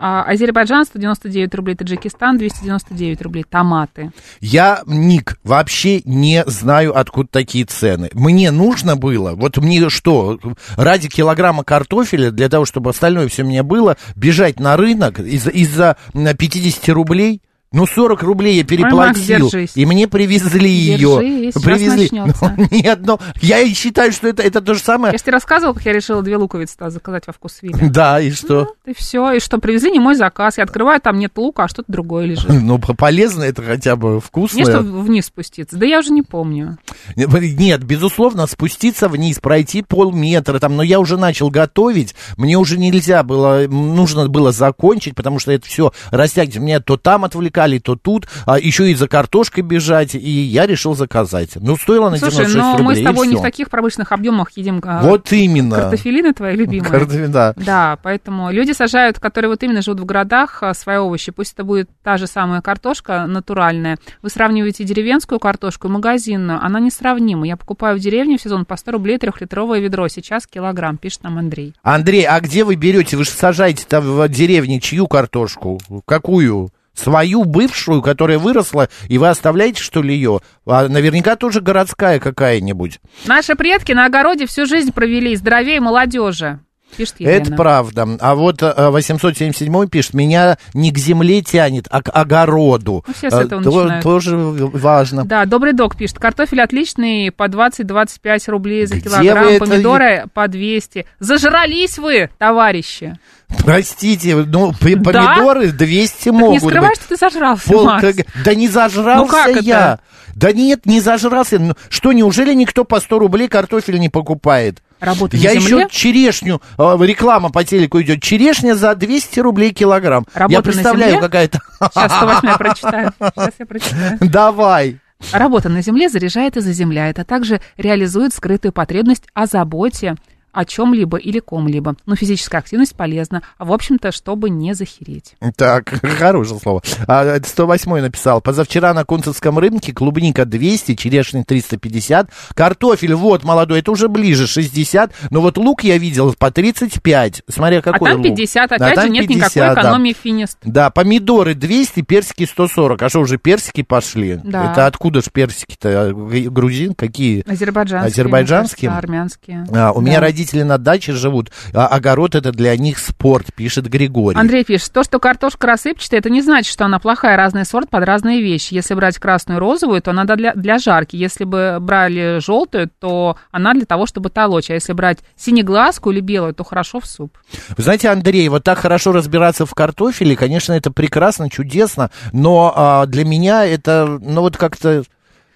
А 0.00 0.22
Азербайджан 0.22 0.84
199 0.84 1.54
рублей, 1.56 1.74
Таджикистан 1.74 2.38
299 2.38 3.20
рублей, 3.22 3.44
томаты. 3.48 4.12
Я, 4.40 4.82
Ник, 4.86 5.38
вообще 5.42 6.02
не 6.04 6.44
знаю, 6.46 6.96
откуда 6.96 7.28
такие 7.32 7.64
цены. 7.64 8.08
Мне 8.14 8.52
нужно 8.52 8.94
было, 8.94 9.32
вот 9.34 9.56
мне 9.58 9.88
что, 9.90 10.38
ради 10.76 11.08
килограмма 11.08 11.64
картофеля, 11.64 12.30
для 12.30 12.48
того, 12.48 12.64
чтобы 12.64 12.90
остальное 12.90 13.26
все 13.28 13.42
мне 13.42 13.62
было, 13.64 13.96
бежать 14.14 14.60
на 14.60 14.76
рынок 14.76 15.18
из- 15.18 15.48
из-за 15.48 15.96
50 16.14 16.88
рублей? 16.90 17.42
Ну, 17.70 17.86
40 17.86 18.22
рублей 18.22 18.56
я 18.56 18.64
переплатил, 18.64 18.96
Макс, 18.98 19.20
держись. 19.20 19.72
и 19.74 19.84
мне 19.84 20.08
привезли 20.08 20.70
ее. 20.70 21.20
Держись, 21.20 21.54
Привезли. 21.62 22.08
Ну, 22.58 22.66
нет, 22.70 23.00
ну, 23.02 23.18
я 23.42 23.60
и 23.60 23.74
считаю, 23.74 24.10
что 24.12 24.28
это, 24.28 24.42
это 24.42 24.60
то 24.60 24.74
же 24.74 24.80
самое. 24.80 25.12
Я 25.12 25.18
же 25.18 25.22
тебе 25.22 25.34
рассказывала, 25.34 25.74
как 25.74 25.84
я 25.84 25.92
решила 25.92 26.22
две 26.22 26.36
луковицы 26.36 26.76
заказать 26.88 27.26
во 27.26 27.32
вкус 27.32 27.58
Вилли. 27.62 27.88
Да, 27.98 28.20
и 28.20 28.30
что? 28.30 28.74
И 28.86 28.94
все, 28.94 29.32
и 29.32 29.40
что, 29.40 29.58
привезли 29.58 29.90
не 29.90 29.98
мой 29.98 30.14
заказ. 30.14 30.56
Я 30.56 30.64
открываю, 30.64 31.00
там 31.00 31.18
нет 31.18 31.32
лука, 31.36 31.64
а 31.64 31.68
что-то 31.68 31.92
другое 31.92 32.26
лежит. 32.26 32.48
Ну, 32.68 32.78
полезно 32.78 33.44
это 33.44 33.62
хотя 33.62 33.96
бы 33.96 34.20
вкусно. 34.20 34.56
Мне 34.56 34.64
что 34.64 34.80
вниз 34.80 35.26
спуститься? 35.26 35.76
Да 35.76 35.86
я 35.86 35.98
уже 36.00 36.10
не 36.10 36.22
помню. 36.22 36.78
Нет, 37.16 37.84
безусловно, 37.84 38.46
спуститься 38.46 39.08
вниз, 39.08 39.38
пройти 39.40 39.82
полметра 39.82 40.58
там, 40.58 40.76
но 40.76 40.82
я 40.82 41.00
уже 41.00 41.16
начал 41.16 41.50
готовить, 41.50 42.14
мне 42.36 42.56
уже 42.56 42.78
нельзя 42.78 43.22
было, 43.22 43.66
нужно 43.68 44.28
было 44.28 44.52
закончить, 44.52 45.14
потому 45.14 45.38
что 45.38 45.52
это 45.52 45.66
все 45.66 45.92
растягивается. 46.10 46.60
Меня 46.60 46.80
то 46.80 46.96
там 46.96 47.24
отвлекали, 47.58 47.78
то 47.78 47.96
тут, 47.96 48.26
а 48.46 48.58
еще 48.58 48.90
и 48.90 48.94
за 48.94 49.08
картошкой 49.08 49.62
бежать, 49.62 50.14
и 50.14 50.18
я 50.18 50.66
решил 50.66 50.94
заказать. 50.94 51.50
Ну, 51.56 51.76
стоило 51.76 52.10
на 52.10 52.16
Слушай, 52.16 52.46
96 52.46 52.56
но 52.56 52.72
рублей, 52.72 52.86
мы 52.86 52.94
с 52.96 53.04
тобой 53.04 53.26
не 53.28 53.36
в 53.36 53.42
таких 53.42 53.70
промышленных 53.70 54.12
объемах 54.12 54.50
едим 54.56 54.80
а, 54.84 55.02
Вот 55.02 55.32
именно. 55.32 55.76
картофелины 55.76 56.32
твои 56.32 56.56
любимые. 56.56 56.90
Картофель, 56.90 57.28
да. 57.28 57.54
Да, 57.56 57.98
поэтому 58.02 58.50
люди 58.50 58.72
сажают, 58.72 59.18
которые 59.18 59.50
вот 59.50 59.62
именно 59.62 59.82
живут 59.82 60.00
в 60.00 60.04
городах, 60.04 60.62
а, 60.62 60.74
свои 60.74 60.98
овощи. 60.98 61.32
Пусть 61.32 61.54
это 61.54 61.64
будет 61.64 61.88
та 62.02 62.16
же 62.16 62.26
самая 62.26 62.60
картошка 62.60 63.26
натуральная. 63.26 63.98
Вы 64.22 64.30
сравниваете 64.30 64.84
деревенскую 64.84 65.38
картошку 65.38 65.88
и 65.88 65.90
магазинную. 65.90 66.60
Она 66.62 66.80
несравнима. 66.80 67.46
Я 67.46 67.56
покупаю 67.56 67.96
в 67.96 68.00
деревне 68.00 68.38
в 68.38 68.42
сезон 68.42 68.64
по 68.64 68.76
100 68.76 68.92
рублей 68.92 69.18
трехлитровое 69.18 69.80
ведро. 69.80 70.08
Сейчас 70.08 70.46
килограмм, 70.46 70.96
пишет 70.96 71.24
нам 71.24 71.38
Андрей. 71.38 71.74
Андрей, 71.82 72.24
а 72.24 72.40
где 72.40 72.64
вы 72.64 72.76
берете? 72.76 73.16
Вы 73.16 73.24
же 73.24 73.30
сажаете 73.30 73.84
там 73.88 74.04
в 74.04 74.28
деревне 74.28 74.80
чью 74.80 75.06
картошку? 75.06 75.80
Какую? 76.06 76.70
Свою 76.98 77.44
бывшую, 77.44 78.02
которая 78.02 78.38
выросла, 78.38 78.88
и 79.08 79.18
вы 79.18 79.28
оставляете, 79.28 79.80
что 79.80 80.02
ли, 80.02 80.14
ее? 80.14 80.40
А 80.66 80.88
наверняка 80.88 81.36
тоже 81.36 81.60
городская 81.60 82.18
какая-нибудь. 82.18 82.98
Наши 83.24 83.54
предки 83.54 83.92
на 83.92 84.06
огороде 84.06 84.46
всю 84.46 84.66
жизнь 84.66 84.92
провели, 84.92 85.36
здоровее 85.36 85.80
молодежи. 85.80 86.58
Пишет 86.96 87.14
Елена. 87.18 87.34
Это 87.42 87.52
правда. 87.54 88.08
А 88.20 88.34
вот 88.34 88.62
э, 88.62 88.88
877 88.90 89.88
пишет, 89.88 90.14
меня 90.14 90.58
не 90.74 90.90
к 90.90 90.98
земле 90.98 91.42
тянет, 91.42 91.86
а 91.90 92.02
к 92.02 92.10
огороду. 92.10 93.04
Ну, 93.06 93.14
все 93.14 93.30
с 93.30 93.34
Э, 93.34 93.42
этого 93.42 93.62
то- 93.62 93.70
начинают. 93.70 94.02
Тоже 94.02 94.36
важно. 94.36 95.24
Да, 95.24 95.44
добрый 95.44 95.72
док 95.74 95.96
пишет. 95.96 96.18
Картофель 96.18 96.60
отличный, 96.60 97.30
по 97.30 97.48
20-25 97.48 98.48
рублей 98.48 98.86
за 98.86 98.96
Где 98.96 99.04
килограмм. 99.10 99.44
вы 99.46 99.52
это- 99.52 99.64
Помидоры 99.66 100.24
по 100.34 100.48
200. 100.48 101.06
Зажрались 101.20 101.98
вы, 101.98 102.30
товарищи. 102.38 103.18
Простите, 103.64 104.34
ну, 104.36 104.72
п- 104.72 104.96
Да? 104.96 105.02
помидоры 105.34 105.68
200 105.72 106.24
Так 106.24 106.32
могут 106.34 106.62
не 106.62 106.68
скрывай, 106.68 106.90
быть. 106.90 106.98
что 106.98 107.08
ты 107.08 107.16
зажрался, 107.16 107.68
Пол 107.68 107.84
Макс. 107.84 108.06
Да 108.44 108.54
не 108.54 108.68
зажрался 108.68 109.22
Ну 109.22 109.26
как 109.28 109.48
это? 109.48 109.60
я. 109.64 109.98
Да 110.34 110.52
нет, 110.52 110.86
не 110.86 111.00
зажрался. 111.00 111.58
Ну, 111.58 111.74
Что, 111.88 112.12
неужели 112.12 112.54
никто 112.54 112.84
по 112.84 113.00
100 113.00 113.18
рублей 113.18 113.48
картофель 113.48 113.98
не 113.98 114.08
покупает? 114.08 114.82
Работа 115.00 115.36
Я 115.36 115.54
на 115.54 115.60
земле? 115.60 115.84
еще 115.84 115.88
черешню, 115.90 116.60
э, 116.78 116.96
реклама 117.00 117.50
по 117.50 117.64
телеку 117.64 118.00
идет, 118.02 118.22
черешня 118.22 118.74
за 118.74 118.94
200 118.94 119.40
рублей 119.40 119.72
килограмм. 119.72 120.26
Работа 120.34 120.52
я 120.54 120.62
представляю, 120.62 121.20
какая-то... 121.20 121.60
Сейчас 121.92 122.12
108 122.12 122.48
я 122.48 122.56
прочитаю. 122.58 123.12
Сейчас 123.18 123.54
я 123.58 123.66
прочитаю. 123.66 124.18
Давай. 124.20 124.98
Работа 125.32 125.68
на 125.68 125.82
земле 125.82 126.08
заряжает 126.08 126.56
и 126.56 126.60
заземляет, 126.60 127.18
а 127.18 127.24
также 127.24 127.60
реализует 127.76 128.32
скрытую 128.34 128.72
потребность 128.72 129.24
о 129.34 129.46
заботе 129.46 130.14
о 130.58 130.64
чем-либо 130.64 131.18
или 131.18 131.38
ком-либо. 131.38 131.94
Но 132.04 132.16
физическая 132.16 132.60
активность 132.60 132.96
полезна, 132.96 133.44
а 133.58 133.64
в 133.64 133.72
общем-то, 133.72 134.10
чтобы 134.10 134.50
не 134.50 134.74
захереть. 134.74 135.36
Так, 135.54 135.88
хорошее 136.18 136.58
слово. 136.58 136.82
А, 137.06 137.24
это 137.24 137.48
108 137.48 138.00
написал. 138.00 138.40
Позавчера 138.40 138.92
на 138.92 139.04
Кунцевском 139.04 139.56
рынке 139.60 139.92
клубника 139.92 140.44
200, 140.44 140.96
черешня 140.96 141.44
350, 141.44 142.30
картофель 142.54 143.14
вот 143.14 143.44
молодой, 143.44 143.78
это 143.78 143.92
уже 143.92 144.08
ближе 144.08 144.48
60, 144.48 145.12
но 145.30 145.42
вот 145.42 145.58
лук 145.58 145.84
я 145.84 145.96
видел 145.96 146.34
по 146.36 146.50
35, 146.50 147.42
смотря 147.48 147.80
какой 147.80 148.08
а 148.08 148.12
там 148.14 148.22
лук. 148.22 148.26
50, 148.36 148.72
А 148.72 148.74
опять 148.74 148.94
там 148.96 149.04
же, 149.04 149.10
нет 149.10 149.28
50, 149.28 149.36
никакой 149.54 149.74
да. 149.76 149.80
экономии 149.80 150.16
финист. 150.20 150.58
Да, 150.64 150.90
помидоры 150.90 151.54
200, 151.54 152.00
персики 152.02 152.46
140. 152.46 153.00
А 153.00 153.08
что, 153.08 153.20
уже 153.20 153.38
персики 153.38 153.84
пошли? 153.84 154.40
Да. 154.42 154.72
Это 154.72 154.86
откуда 154.86 155.20
ж 155.20 155.26
персики-то? 155.32 156.12
Г- 156.12 156.50
Грузин? 156.50 156.94
Какие? 156.94 157.44
Азербайджанские. 157.48 158.10
Азербайджанские? 158.10 158.90
кажется, 158.90 159.06
армянские. 159.06 159.66
А, 159.72 159.92
у 159.92 160.00
меня 160.00 160.18
Да. 160.18 160.26
Родители 160.48 160.62
на 160.62 160.78
даче 160.78 161.12
живут, 161.12 161.50
а 161.72 161.86
огород 161.86 162.34
это 162.34 162.52
для 162.52 162.76
них 162.76 162.98
спорт, 162.98 163.46
пишет 163.54 163.88
Григорий. 163.88 164.38
Андрей 164.38 164.64
пишет, 164.64 164.92
то, 164.92 165.04
что 165.04 165.18
картошка 165.18 165.66
рассыпчатая, 165.66 166.20
это 166.20 166.30
не 166.30 166.42
значит, 166.42 166.72
что 166.72 166.84
она 166.84 166.98
плохая, 166.98 167.36
разный 167.36 167.64
сорт 167.64 167.90
под 167.90 168.04
разные 168.04 168.42
вещи. 168.42 168.74
Если 168.74 168.94
брать 168.94 169.18
красную 169.18 169.60
розовую, 169.60 170.00
то 170.02 170.10
она 170.10 170.24
для, 170.24 170.54
для 170.54 170.78
жарки. 170.78 171.16
Если 171.16 171.44
бы 171.44 171.78
брали 171.80 172.40
желтую, 172.40 172.90
то 173.00 173.36
она 173.50 173.74
для 173.74 173.84
того, 173.84 174.06
чтобы 174.06 174.30
толочь. 174.30 174.70
А 174.70 174.74
если 174.74 174.92
брать 174.92 175.18
синеглазку 175.36 176.10
или 176.10 176.20
белую, 176.20 176.54
то 176.54 176.64
хорошо 176.64 177.00
в 177.00 177.06
суп. 177.06 177.36
Вы 177.76 177.82
знаете, 177.82 178.08
Андрей, 178.08 178.48
вот 178.48 178.64
так 178.64 178.78
хорошо 178.78 179.12
разбираться 179.12 179.66
в 179.66 179.74
картофеле, 179.74 180.36
конечно, 180.36 180.72
это 180.72 180.90
прекрасно, 180.90 181.50
чудесно, 181.50 182.10
но 182.32 182.72
а, 182.74 183.06
для 183.06 183.24
меня 183.24 183.64
это, 183.64 184.18
ну 184.20 184.42
вот 184.42 184.56
как-то... 184.56 185.04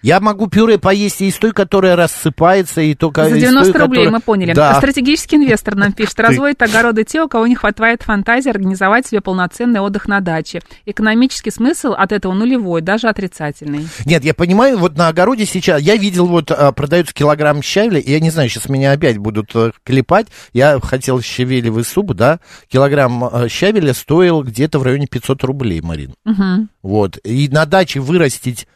Я 0.03 0.19
могу 0.21 0.49
пюре 0.49 0.79
поесть 0.79 1.21
и 1.21 1.29
из 1.29 1.37
той, 1.37 1.53
которая 1.53 1.95
рассыпается, 1.95 2.81
и 2.81 2.95
только 2.95 3.25
За 3.25 3.37
из 3.37 3.43
90 3.43 3.73
той, 3.73 3.81
рублей, 3.83 4.01
которая- 4.05 4.11
мы 4.11 4.21
поняли. 4.21 4.53
Да. 4.53 4.75
Стратегический 4.75 5.37
инвестор 5.37 5.77
нам 5.77 5.93
пишет, 5.93 6.19
разводит 6.19 6.61
огороды 6.61 7.05
те, 7.05 7.23
у 7.23 7.29
кого 7.29 7.47
не 7.47 7.55
хватает 7.55 8.03
фантазии 8.03 8.51
организовать 8.51 9.07
себе 9.07 9.21
полноценный 9.21 9.81
отдых 9.81 10.09
на 10.09 10.21
даче. 10.21 10.61
Экономический 10.87 11.51
смысл 11.51 11.93
от 11.97 12.11
этого 12.13 12.33
нулевой, 12.35 12.81
даже 12.81 13.09
отрицательный. 13.09 13.87
Нет, 14.05 14.25
я 14.25 14.35
понимаю, 14.35 14.79
вот 14.79 14.97
на 14.97 15.09
огороде 15.09 15.47
сейчас, 15.47 15.81
я 15.81 15.97
видел, 15.97 16.27
вот 16.27 16.51
а, 16.51 16.73
продается 16.73 17.15
килограмм 17.15 17.63
щавеля, 17.63 18.01
и 18.01 18.11
я 18.11 18.19
не 18.21 18.31
знаю, 18.31 18.49
сейчас 18.49 18.69
меня 18.69 18.93
опять 18.93 19.19
будут 19.19 19.51
э, 19.55 19.71
клепать, 19.85 20.27
я 20.53 20.81
хотел 20.81 21.21
щавелевый 21.21 21.85
суп, 21.85 22.13
да, 22.15 22.41
килограмм 22.69 23.25
э, 23.25 23.49
щавеля 23.49 23.95
стоил 23.95 24.43
где-то 24.43 24.79
в 24.79 24.83
районе 24.83 25.07
500 25.07 25.45
рублей, 25.45 25.81
Марин. 25.81 26.15
Мгм. 26.25 26.69
Вот, 26.83 27.19
и 27.23 27.49
на 27.49 27.67
даче 27.67 28.01
вырастить 28.01 28.67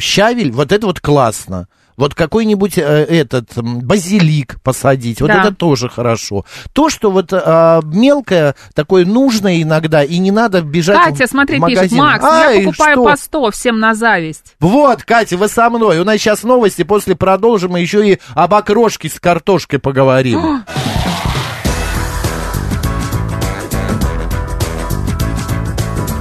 щавель, 0.00 0.52
вот 0.52 0.72
это 0.72 0.86
вот 0.86 1.00
классно. 1.00 1.68
Вот 1.96 2.14
какой-нибудь 2.14 2.76
э, 2.76 2.82
этот 2.82 3.52
базилик 3.56 4.60
посадить, 4.62 5.22
вот 5.22 5.28
Да. 5.28 5.40
это 5.40 5.54
тоже 5.54 5.88
хорошо. 5.88 6.44
То, 6.74 6.90
что 6.90 7.10
вот 7.10 7.30
а, 7.32 7.80
мелкое, 7.84 8.54
такое 8.74 9.06
нужное 9.06 9.62
иногда, 9.62 10.04
и 10.04 10.18
не 10.18 10.30
надо 10.30 10.60
бежать 10.60 11.02
Катя, 11.02 11.26
в 11.26 11.30
смотри, 11.30 11.58
магазин. 11.58 11.84
пишет, 11.84 11.98
Макс, 11.98 12.22
Ай, 12.22 12.58
я 12.58 12.64
покупаю 12.66 12.96
что? 12.96 13.04
по 13.04 13.16
100, 13.16 13.50
всем 13.52 13.80
на 13.80 13.94
зависть. 13.94 14.56
Вот, 14.60 15.04
Катя, 15.04 15.38
вы 15.38 15.48
со 15.48 15.70
мной. 15.70 15.98
У 15.98 16.04
нас 16.04 16.16
сейчас 16.18 16.42
новости, 16.42 16.82
после 16.82 17.16
продолжим 17.16 17.78
и 17.78 17.80
еще 17.80 18.06
и 18.06 18.18
об 18.34 18.52
окрошке 18.52 19.08
с 19.08 19.18
картошкой 19.18 19.78
поговорим. 19.78 20.62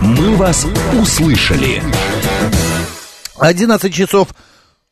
«Мы 0.02 0.36
вас 0.36 0.66
услышали». 1.02 1.82
11 3.40 3.94
часов 3.94 4.30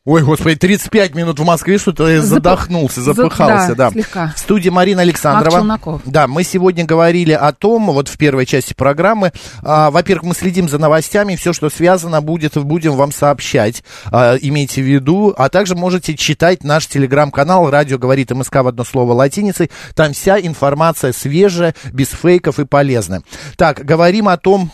Ой, 0.05 0.21
господи, 0.21 0.57
35 0.57 1.15
минут 1.15 1.39
в 1.39 1.45
Москве, 1.45 1.77
что-то 1.77 2.09
я 2.09 2.17
Зап- 2.17 2.23
задохнулся, 2.23 2.99
за- 3.01 3.13
запыхался, 3.13 3.73
да, 3.73 3.85
да. 3.85 3.91
слегка. 3.91 4.33
В 4.35 4.39
студии 4.39 4.67
Марина 4.67 5.01
Александрова. 5.01 5.79
Да, 6.03 6.27
мы 6.27 6.43
сегодня 6.43 6.83
говорили 6.83 7.31
о 7.31 7.53
том, 7.53 7.85
вот 7.85 8.09
в 8.09 8.17
первой 8.17 8.45
части 8.45 8.73
программы, 8.73 9.31
а, 9.61 9.91
во-первых, 9.91 10.25
мы 10.25 10.35
следим 10.35 10.67
за 10.67 10.77
новостями, 10.77 11.37
все, 11.37 11.53
что 11.53 11.69
связано, 11.69 12.19
будет, 12.19 12.57
будем 12.57 12.97
вам 12.97 13.13
сообщать, 13.13 13.81
а, 14.11 14.35
имейте 14.35 14.81
в 14.81 14.85
виду, 14.85 15.33
а 15.37 15.47
также 15.47 15.73
можете 15.73 16.17
читать 16.17 16.65
наш 16.65 16.87
телеграм-канал 16.87 17.69
«Радио 17.69 17.97
говорит 17.97 18.29
МСК» 18.29 18.55
в 18.55 18.67
одно 18.67 18.83
слово 18.83 19.13
латиницей, 19.13 19.71
там 19.95 20.11
вся 20.11 20.37
информация 20.37 21.13
свежая, 21.13 21.75
без 21.93 22.09
фейков 22.09 22.59
и 22.59 22.65
полезная. 22.65 23.23
Так, 23.55 23.85
говорим 23.85 24.27
о 24.27 24.35
том, 24.35 24.69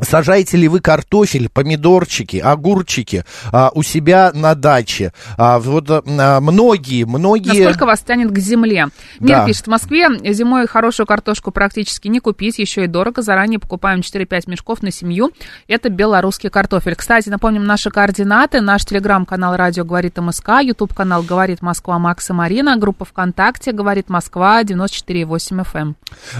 Сажаете 0.00 0.56
ли 0.56 0.68
вы 0.68 0.80
картофель, 0.80 1.48
помидорчики, 1.48 2.38
огурчики 2.38 3.24
а, 3.52 3.70
у 3.74 3.82
себя 3.82 4.32
на 4.34 4.54
даче? 4.54 5.12
А, 5.36 5.58
вот 5.58 5.90
а, 5.90 6.40
многие, 6.40 7.04
многие... 7.04 7.48
Насколько 7.64 7.86
вас 7.86 8.00
тянет 8.00 8.30
к 8.30 8.38
земле? 8.38 8.88
Мир 9.20 9.38
Да. 9.38 9.46
пишет, 9.46 9.66
в 9.66 9.70
Москве 9.70 10.08
зимой 10.32 10.66
хорошую 10.66 11.06
картошку 11.06 11.50
практически 11.52 12.08
не 12.08 12.20
купить, 12.20 12.58
еще 12.58 12.84
и 12.84 12.86
дорого. 12.86 13.22
Заранее 13.22 13.58
покупаем 13.58 14.00
4-5 14.00 14.42
мешков 14.50 14.82
на 14.82 14.90
семью. 14.90 15.30
Это 15.68 15.88
белорусский 15.88 16.48
картофель. 16.50 16.96
Кстати, 16.96 17.28
напомним 17.28 17.64
наши 17.64 17.90
координаты. 17.90 18.60
Наш 18.60 18.84
телеграм-канал 18.84 19.56
«Радио 19.56 19.84
говорит 19.84 20.16
МСК», 20.18 20.62
ютуб-канал 20.62 21.22
«Говорит 21.22 21.62
Москва» 21.62 21.98
Макс 21.98 22.28
и 22.30 22.32
Марина, 22.32 22.76
группа 22.76 23.04
ВКонтакте 23.04 23.72
«Говорит 23.72 24.08
Москва» 24.08 24.62
94,8 24.62 25.64
FM. 25.64 25.94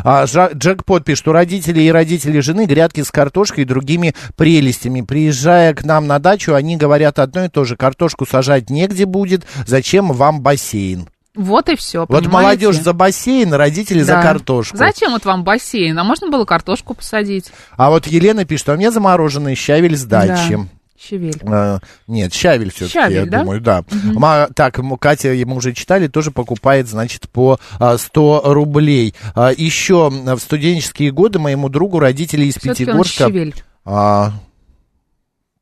А, 0.04 0.24
Жа- 0.24 0.52
Джекпот 0.54 1.04
пишет, 1.04 1.28
у 1.28 1.32
родителей 1.32 1.86
и 1.86 1.92
родителей 1.92 2.40
жены 2.40 2.66
грядки 2.66 3.02
с 3.02 3.10
картошкой 3.42 3.64
и 3.64 3.66
другими 3.66 4.14
прелестями. 4.36 5.02
Приезжая 5.02 5.74
к 5.74 5.84
нам 5.84 6.06
на 6.06 6.18
дачу, 6.18 6.54
они 6.54 6.76
говорят 6.76 7.18
одно 7.18 7.44
и 7.44 7.48
то 7.48 7.64
же. 7.64 7.76
Картошку 7.76 8.24
сажать 8.26 8.70
негде 8.70 9.04
будет, 9.04 9.44
зачем 9.66 10.12
вам 10.12 10.40
бассейн? 10.40 11.08
Вот 11.34 11.68
и 11.68 11.76
все. 11.76 12.04
Вот 12.08 12.26
молодежь 12.26 12.76
за 12.76 12.92
бассейн, 12.92 13.52
родители 13.54 14.02
за 14.02 14.20
картошку. 14.20 14.76
Зачем 14.76 15.12
вот 15.12 15.24
вам 15.24 15.44
бассейн? 15.44 15.98
А 15.98 16.04
можно 16.04 16.28
было 16.28 16.44
картошку 16.44 16.94
посадить? 16.94 17.50
А 17.76 17.90
вот 17.90 18.06
Елена 18.06 18.44
пишет, 18.44 18.68
а 18.68 18.74
у 18.74 18.76
меня 18.76 18.90
замороженный 18.90 19.54
щавель 19.54 19.96
с 19.96 20.04
дачи. 20.04 20.56
Да. 20.56 20.66
Щавель. 21.02 21.40
Э, 21.42 21.78
нет, 22.06 22.32
щавель 22.32 22.70
все-таки, 22.70 22.92
Щавель, 22.92 23.16
я 23.16 23.26
да? 23.26 23.40
думаю, 23.40 23.60
да. 23.60 23.84
Ма- 24.04 24.48
так, 24.54 24.78
Катя, 25.00 25.28
мы 25.46 25.56
уже 25.56 25.72
читали, 25.72 26.06
тоже 26.06 26.30
покупает, 26.30 26.88
значит, 26.88 27.28
по 27.28 27.58
а, 27.78 27.98
100 27.98 28.42
рублей. 28.52 29.14
А, 29.34 29.50
еще 29.56 30.10
в 30.10 30.38
студенческие 30.38 31.10
годы 31.10 31.38
моему 31.38 31.68
другу 31.68 31.98
родители 31.98 32.44
из 32.44 32.56
он 32.56 32.62
Пятигорска... 32.62 33.24
щавель. 33.24 33.54
А, 33.84 34.32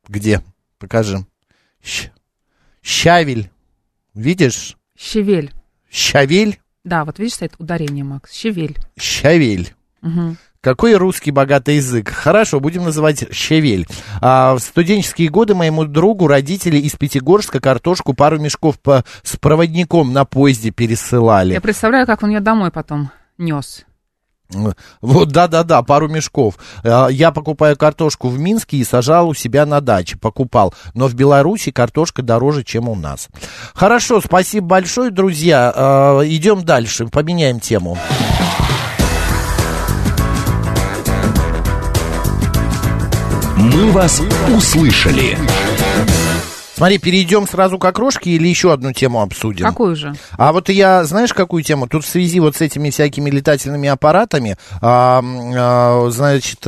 где? 0.09 0.43
Покажи. 0.79 1.25
Щ- 1.83 2.11
щавель. 2.83 3.51
Видишь? 4.15 4.77
Щавель. 4.99 5.53
Щавель? 5.91 6.59
Да, 6.85 7.05
вот 7.05 7.19
видишь, 7.19 7.35
стоит 7.35 7.55
ударение, 7.59 8.05
Макс. 8.05 8.33
Щавель. 8.35 8.77
Щавель. 8.99 9.73
Мгм. 10.03 10.37
Какой 10.63 10.95
русский 10.95 11.31
богатый 11.31 11.77
язык? 11.77 12.11
Хорошо, 12.11 12.61
будем 12.61 12.85
называть 12.85 13.33
щавель. 13.33 13.87
А, 14.21 14.55
в 14.55 14.59
студенческие 14.59 15.31
годы 15.31 15.55
моему 15.55 15.87
другу 15.87 16.27
родители 16.27 16.77
из 16.77 16.93
Пятигорска 16.97 17.61
картошку 17.61 18.13
пару 18.13 18.39
мешков 18.39 18.79
по, 18.79 19.03
с 19.23 19.39
проводником 19.39 20.13
на 20.13 20.27
поезде 20.27 20.71
пересылали. 20.71 21.55
Я 21.55 21.63
представляю, 21.63 22.07
как 22.07 22.23
он 22.23 22.31
ее 22.31 22.41
домой 22.41 22.71
потом 22.71 23.11
нес. 23.39 23.87
Вот, 25.01 25.29
да-да-да, 25.29 25.81
пару 25.83 26.09
мешков. 26.09 26.57
А, 26.85 27.09
Я 27.09 27.31
покупаю 27.31 27.75
картошку 27.79 28.29
в 28.29 28.39
Минске 28.39 28.77
и 28.77 28.85
сажал 28.85 29.31
у 29.31 29.35
себя 29.35 29.65
на 29.65 29.81
даче, 29.81 30.19
покупал. 30.19 30.75
Но 30.93 31.09
в 31.09 31.15
Беларуси 31.15 31.71
картошка 31.71 32.21
дороже, 32.21 32.65
чем 32.65 32.87
у 32.87 32.95
нас. 32.95 33.29
Хорошо, 33.73 34.21
спасибо 34.21 34.67
большое, 34.67 35.11
друзья. 35.11 35.73
А, 35.75 36.21
Идем 36.23 36.67
дальше, 36.67 37.07
поменяем 37.07 37.61
тему. 37.61 37.97
«Мы 43.61 43.93
вас 43.93 44.23
услышали». 44.57 45.37
Смотри, 46.75 46.97
перейдем 46.97 47.47
сразу 47.47 47.79
к 47.79 47.85
окрошке 47.85 48.31
или 48.31 48.49
еще 48.49 48.73
одну 48.73 48.95
тему 48.95 49.21
обсудим? 49.21 49.67
Какую 49.67 49.95
же? 49.97 50.15
А 50.39 50.55
вот 50.55 50.71
я, 50.71 51.05
знаешь, 51.05 51.35
какую 51.35 51.63
тему? 51.63 51.87
Тут 51.87 52.07
в 52.07 52.09
связи 52.09 52.41
вот 52.41 52.57
с 52.57 52.63
этими 52.63 52.89
всякими 52.89 53.29
летательными 53.29 53.87
аппаратами, 53.87 54.57
а, 54.81 55.23
а, 55.23 56.09
значит, 56.09 56.67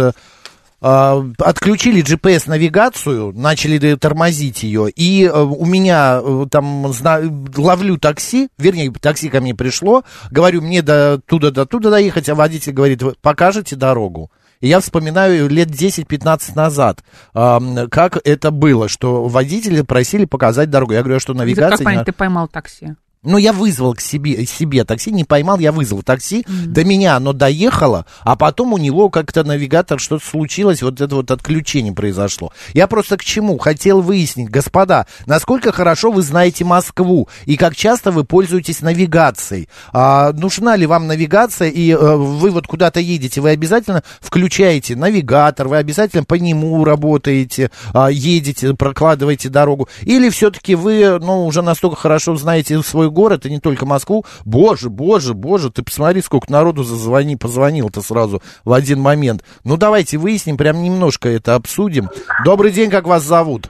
а, 0.82 1.24
отключили 1.38 2.02
GPS-навигацию, 2.02 3.32
начали 3.32 3.94
тормозить 3.94 4.62
ее, 4.62 4.90
и 4.90 5.24
э, 5.24 5.32
у 5.32 5.64
меня 5.64 6.20
э, 6.22 6.46
там 6.50 6.92
зна- 6.92 7.22
ловлю 7.56 7.96
такси, 7.96 8.48
вернее, 8.58 8.92
такси 8.92 9.30
ко 9.30 9.40
мне 9.40 9.54
пришло, 9.54 10.02
говорю, 10.30 10.60
мне 10.60 10.82
до 10.82 11.22
туда, 11.24 11.52
до 11.52 11.64
туда 11.64 11.88
доехать, 11.88 12.28
а 12.28 12.34
водитель 12.34 12.72
говорит, 12.72 13.02
«Вы 13.02 13.14
покажете 13.22 13.76
дорогу? 13.76 14.30
И 14.62 14.68
я 14.68 14.80
вспоминаю 14.80 15.48
лет 15.48 15.68
10-15 15.68 16.52
назад, 16.54 17.02
ам, 17.34 17.88
как 17.90 18.18
это 18.24 18.50
было, 18.50 18.88
что 18.88 19.24
водители 19.28 19.82
просили 19.82 20.24
показать 20.24 20.70
дорогу. 20.70 20.92
Я 20.94 21.00
говорю, 21.00 21.16
а 21.16 21.20
что 21.20 21.32
Как 21.34 21.40
навигация... 21.40 21.78
не 21.78 21.84
понять, 21.84 21.98
на- 21.98 22.04
ты 22.04 22.12
поймал 22.12 22.48
такси? 22.48 22.94
Ну, 23.24 23.38
я 23.38 23.52
вызвал 23.52 23.94
к 23.94 24.00
себе, 24.00 24.44
себе 24.46 24.84
такси, 24.84 25.12
не 25.12 25.22
поймал, 25.22 25.60
я 25.60 25.70
вызвал 25.70 26.02
такси, 26.02 26.44
до 26.48 26.84
меня 26.84 27.14
оно 27.14 27.32
доехало, 27.32 28.04
а 28.22 28.34
потом 28.34 28.72
у 28.72 28.78
него 28.78 29.10
как-то 29.10 29.44
навигатор, 29.44 30.00
что-то 30.00 30.26
случилось, 30.26 30.82
вот 30.82 31.00
это 31.00 31.14
вот 31.14 31.30
отключение 31.30 31.92
произошло. 31.92 32.52
Я 32.74 32.88
просто 32.88 33.16
к 33.16 33.22
чему? 33.22 33.58
Хотел 33.58 34.00
выяснить, 34.00 34.50
господа, 34.50 35.06
насколько 35.26 35.70
хорошо 35.70 36.10
вы 36.10 36.22
знаете 36.22 36.64
Москву 36.64 37.28
и 37.46 37.56
как 37.56 37.76
часто 37.76 38.10
вы 38.10 38.24
пользуетесь 38.24 38.80
навигацией. 38.80 39.68
А, 39.92 40.32
нужна 40.32 40.74
ли 40.74 40.86
вам 40.86 41.06
навигация, 41.06 41.68
и 41.68 41.92
э, 41.92 42.16
вы 42.16 42.50
вот 42.50 42.66
куда-то 42.66 42.98
едете, 42.98 43.40
вы 43.40 43.50
обязательно 43.50 44.02
включаете 44.20 44.96
навигатор, 44.96 45.68
вы 45.68 45.76
обязательно 45.76 46.24
по 46.24 46.34
нему 46.34 46.84
работаете, 46.84 47.70
а, 47.94 48.08
едете, 48.10 48.74
прокладываете 48.74 49.48
дорогу, 49.48 49.88
или 50.00 50.28
все-таки 50.28 50.74
вы, 50.74 51.20
ну, 51.20 51.46
уже 51.46 51.62
настолько 51.62 51.94
хорошо 51.94 52.34
знаете 52.34 52.82
свой 52.82 53.11
город, 53.12 53.46
и 53.46 53.50
не 53.50 53.60
только 53.60 53.86
Москву, 53.86 54.24
боже, 54.44 54.90
боже, 54.90 55.34
боже, 55.34 55.70
ты 55.70 55.82
посмотри, 55.82 56.20
сколько 56.20 56.50
народу 56.50 56.82
зазвони, 56.82 57.36
позвонил-то 57.36 58.00
сразу 58.00 58.42
в 58.64 58.72
один 58.72 59.00
момент. 59.00 59.44
Ну, 59.64 59.76
давайте 59.76 60.18
выясним, 60.18 60.56
прям 60.56 60.82
немножко 60.82 61.28
это 61.28 61.54
обсудим. 61.54 62.08
Добрый 62.44 62.72
день, 62.72 62.90
как 62.90 63.06
вас 63.06 63.22
зовут? 63.22 63.68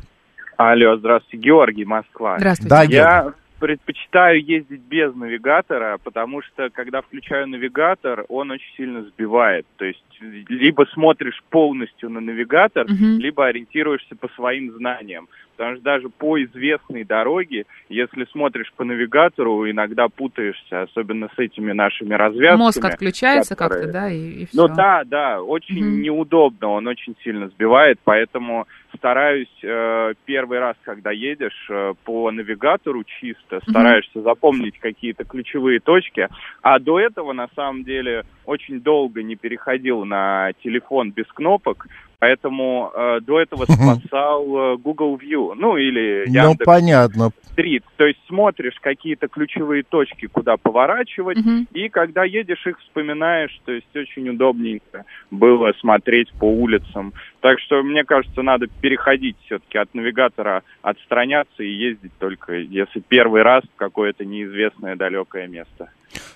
Алло, 0.57 0.97
здравствуйте, 0.97 1.39
Георгий, 1.39 1.85
Москва. 1.85 2.39
Здравствуйте. 2.39 2.71
Да, 2.71 2.83
Я 2.85 3.33
предпочитаю 3.59 4.45
ездить 4.45 4.81
без 4.83 5.15
навигатора, 5.15 5.99
потому 6.03 6.43
что 6.43 6.69
когда 6.71 7.01
включаю 7.01 7.49
навигатор, 7.49 8.25
он 8.29 8.51
очень 8.51 8.75
сильно 8.77 9.03
сбивает. 9.03 9.67
То 9.77 9.85
есть 9.85 10.03
либо 10.49 10.85
смотришь 10.93 11.43
полностью 11.51 12.11
на 12.11 12.21
навигатор, 12.21 12.87
Мгм. 12.89 13.19
либо 13.19 13.47
ориентируешься 13.47 14.15
по 14.17 14.29
своим 14.29 14.73
знаниям. 14.73 15.29
Потому 15.57 15.77
что 15.77 15.85
даже 15.85 16.09
по 16.09 16.43
известной 16.43 17.05
дороге, 17.05 17.67
если 17.89 18.25
смотришь 18.33 18.73
по 18.75 18.85
навигатору, 18.85 19.71
иногда 19.71 20.09
путаешься, 20.09 20.83
особенно 20.83 21.29
с 21.37 21.39
этими 21.39 21.73
нашими 21.73 22.15
развязками. 22.15 22.59
Мозг 22.59 22.85
отключается 22.85 23.55
которые- 23.55 23.93
как-то, 23.93 23.93
да, 23.93 24.11
и, 24.11 24.45
и 24.45 24.49
ну 24.55 24.67
все. 24.67 24.75
да, 24.75 25.03
да, 25.05 25.43
очень 25.43 25.85
Мгм. 25.85 26.01
неудобно, 26.03 26.69
он 26.69 26.87
очень 26.87 27.15
сильно 27.23 27.49
сбивает, 27.49 27.99
поэтому 28.03 28.67
стараюсь 28.97 29.49
э, 29.63 30.15
первый 30.25 30.59
раз, 30.59 30.77
когда 30.83 31.11
едешь 31.11 31.67
э, 31.71 31.95
по 32.05 32.31
навигатору 32.31 33.05
чисто, 33.05 33.61
стараешься 33.69 34.23
запомнить 34.23 34.79
какие-то 34.79 35.25
ключевые 35.25 35.81
точки, 35.81 36.29
а 36.63 36.79
до 36.79 36.99
этого 36.99 37.33
на 37.35 37.49
самом 37.55 37.85
деле 37.85 38.25
очень 38.47 38.81
долго 38.81 39.23
не 39.23 39.37
переходил 39.37 40.05
на 40.13 40.53
телефон 40.63 41.11
без 41.11 41.27
кнопок, 41.33 41.87
поэтому 42.19 42.91
э, 42.95 43.21
до 43.23 43.41
этого 43.41 43.65
спасал 43.65 44.45
э, 44.75 44.77
Google 44.77 45.17
View, 45.17 45.55
ну 45.57 45.77
или 45.77 46.25
Ну, 46.29 46.33
Яндекс 46.35 46.67
понятно. 46.67 47.31
стрит. 47.53 47.83
То 47.97 48.05
есть 48.07 48.21
смотришь 48.29 48.79
какие-то 48.81 49.29
ключевые 49.29 49.83
точки, 49.83 50.27
куда 50.27 50.57
поворачивать, 50.57 51.39
Мгм. 51.39 51.67
и 51.73 51.89
когда 51.89 52.25
едешь, 52.25 52.67
их 52.67 52.79
вспоминаешь. 52.81 53.59
То 53.65 53.73
есть 53.73 53.95
очень 53.97 54.29
удобненько 54.29 55.05
было 55.31 55.73
смотреть 55.81 56.31
по 56.39 56.45
улицам. 56.45 57.13
Так 57.41 57.59
что, 57.61 57.83
мне 57.83 58.05
кажется, 58.05 58.43
надо 58.43 58.67
переходить 58.81 59.37
все-таки 59.47 59.79
от 59.79 59.93
навигатора, 59.95 60.63
отстраняться 60.83 61.63
и 61.63 61.71
ездить 61.89 62.13
только, 62.19 62.55
если 62.55 63.01
первый 63.01 63.43
раз 63.43 63.65
в 63.65 63.77
какое-то 63.77 64.25
неизвестное 64.25 64.97
далекое 64.97 65.49
место. 65.49 65.91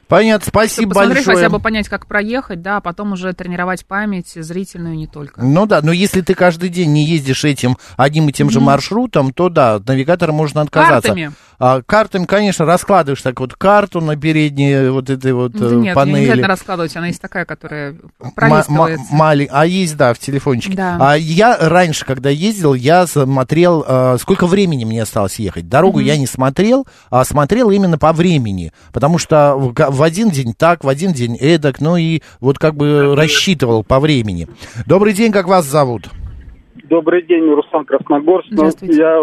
Понятно, 0.09 0.47
спасибо 0.49 0.91
Посмотри 0.95 1.15
большое. 1.17 1.37
хотя 1.37 1.49
бы 1.49 1.59
понять, 1.59 1.89
как 1.89 2.07
проехать, 2.07 2.63
да, 2.63 2.77
а 2.77 2.81
потом 2.81 3.13
уже 3.13 3.33
тренировать 3.33 3.85
память 3.85 4.33
зрительную 4.35 4.95
не 4.97 5.07
только. 5.07 5.43
Ну 5.43 5.67
да, 5.67 5.81
но 5.83 5.91
если 5.93 6.21
ты 6.21 6.35
каждый 6.35 6.69
день 6.69 6.93
не 6.93 7.05
ездишь 7.05 7.45
этим 7.45 7.77
одним 7.97 8.29
и 8.29 8.33
тем 8.33 8.49
же 8.51 8.59
Мгм. 8.61 8.67
маршрутом, 8.67 9.33
то 9.33 9.49
да, 9.49 9.75
от 9.77 9.87
навигатора 9.89 10.33
можно 10.33 10.61
отказаться. 10.63 11.09
Картами? 11.09 11.33
А, 11.59 11.81
картами, 11.83 12.27
конечно, 12.27 12.67
раскладываешь 12.67 13.23
так 13.23 13.41
вот 13.41 13.55
карту 13.55 14.01
на 14.03 14.15
передней 14.17 14.91
вот 14.91 15.09
этой 15.09 15.33
вот 15.33 15.53
Да 15.53 15.67
э, 15.67 15.71
нет, 15.71 15.81
не 15.83 15.95
панели. 15.95 16.19
обязательно 16.25 16.49
раскладывать, 16.49 16.97
она 16.97 17.07
есть 17.07 17.21
такая, 17.23 17.47
которая 17.47 17.97
пролистывается. 18.35 19.07
мали- 19.11 19.49
А 19.51 19.65
есть, 19.67 19.97
да, 19.97 20.13
в 20.13 20.19
телефончике. 20.19 20.77
Да. 20.77 20.99
А 21.01 21.15
я 21.17 21.57
раньше, 21.59 22.05
когда 22.05 22.29
ездил, 22.31 22.75
я 22.75 23.07
смотрел, 23.07 23.85
э, 23.89 24.19
сколько 24.21 24.47
времени 24.47 24.85
мне 24.85 25.03
осталось 25.03 25.39
ехать. 25.39 25.69
Дорогу 25.69 25.99
Мгм. 25.99 26.07
я 26.07 26.17
не 26.19 26.27
смотрел, 26.27 26.87
а 27.11 27.25
смотрел 27.25 27.71
именно 27.71 27.97
по 27.99 28.13
времени. 28.13 28.73
Потому 28.93 29.17
что 29.19 29.73
в, 29.97 30.03
один 30.03 30.31
день 30.31 30.55
так, 30.57 30.85
в 30.85 30.89
один 30.89 31.13
день 31.13 31.37
эдак, 31.41 31.81
ну 31.81 31.97
и 31.97 32.21
вот 32.41 32.59
как 32.59 32.75
бы 32.75 33.15
рассчитывал 33.17 33.83
по 33.85 33.99
времени. 34.01 34.47
Добрый 34.87 35.13
день, 35.13 35.33
как 35.33 35.47
вас 35.49 35.65
зовут? 35.65 36.09
Добрый 36.85 37.23
день, 37.23 37.45
Руслан 37.51 37.85
Красногорск. 37.85 38.49
Ну, 38.51 38.57
Здравствуйте. 38.59 38.97
Я 38.97 39.21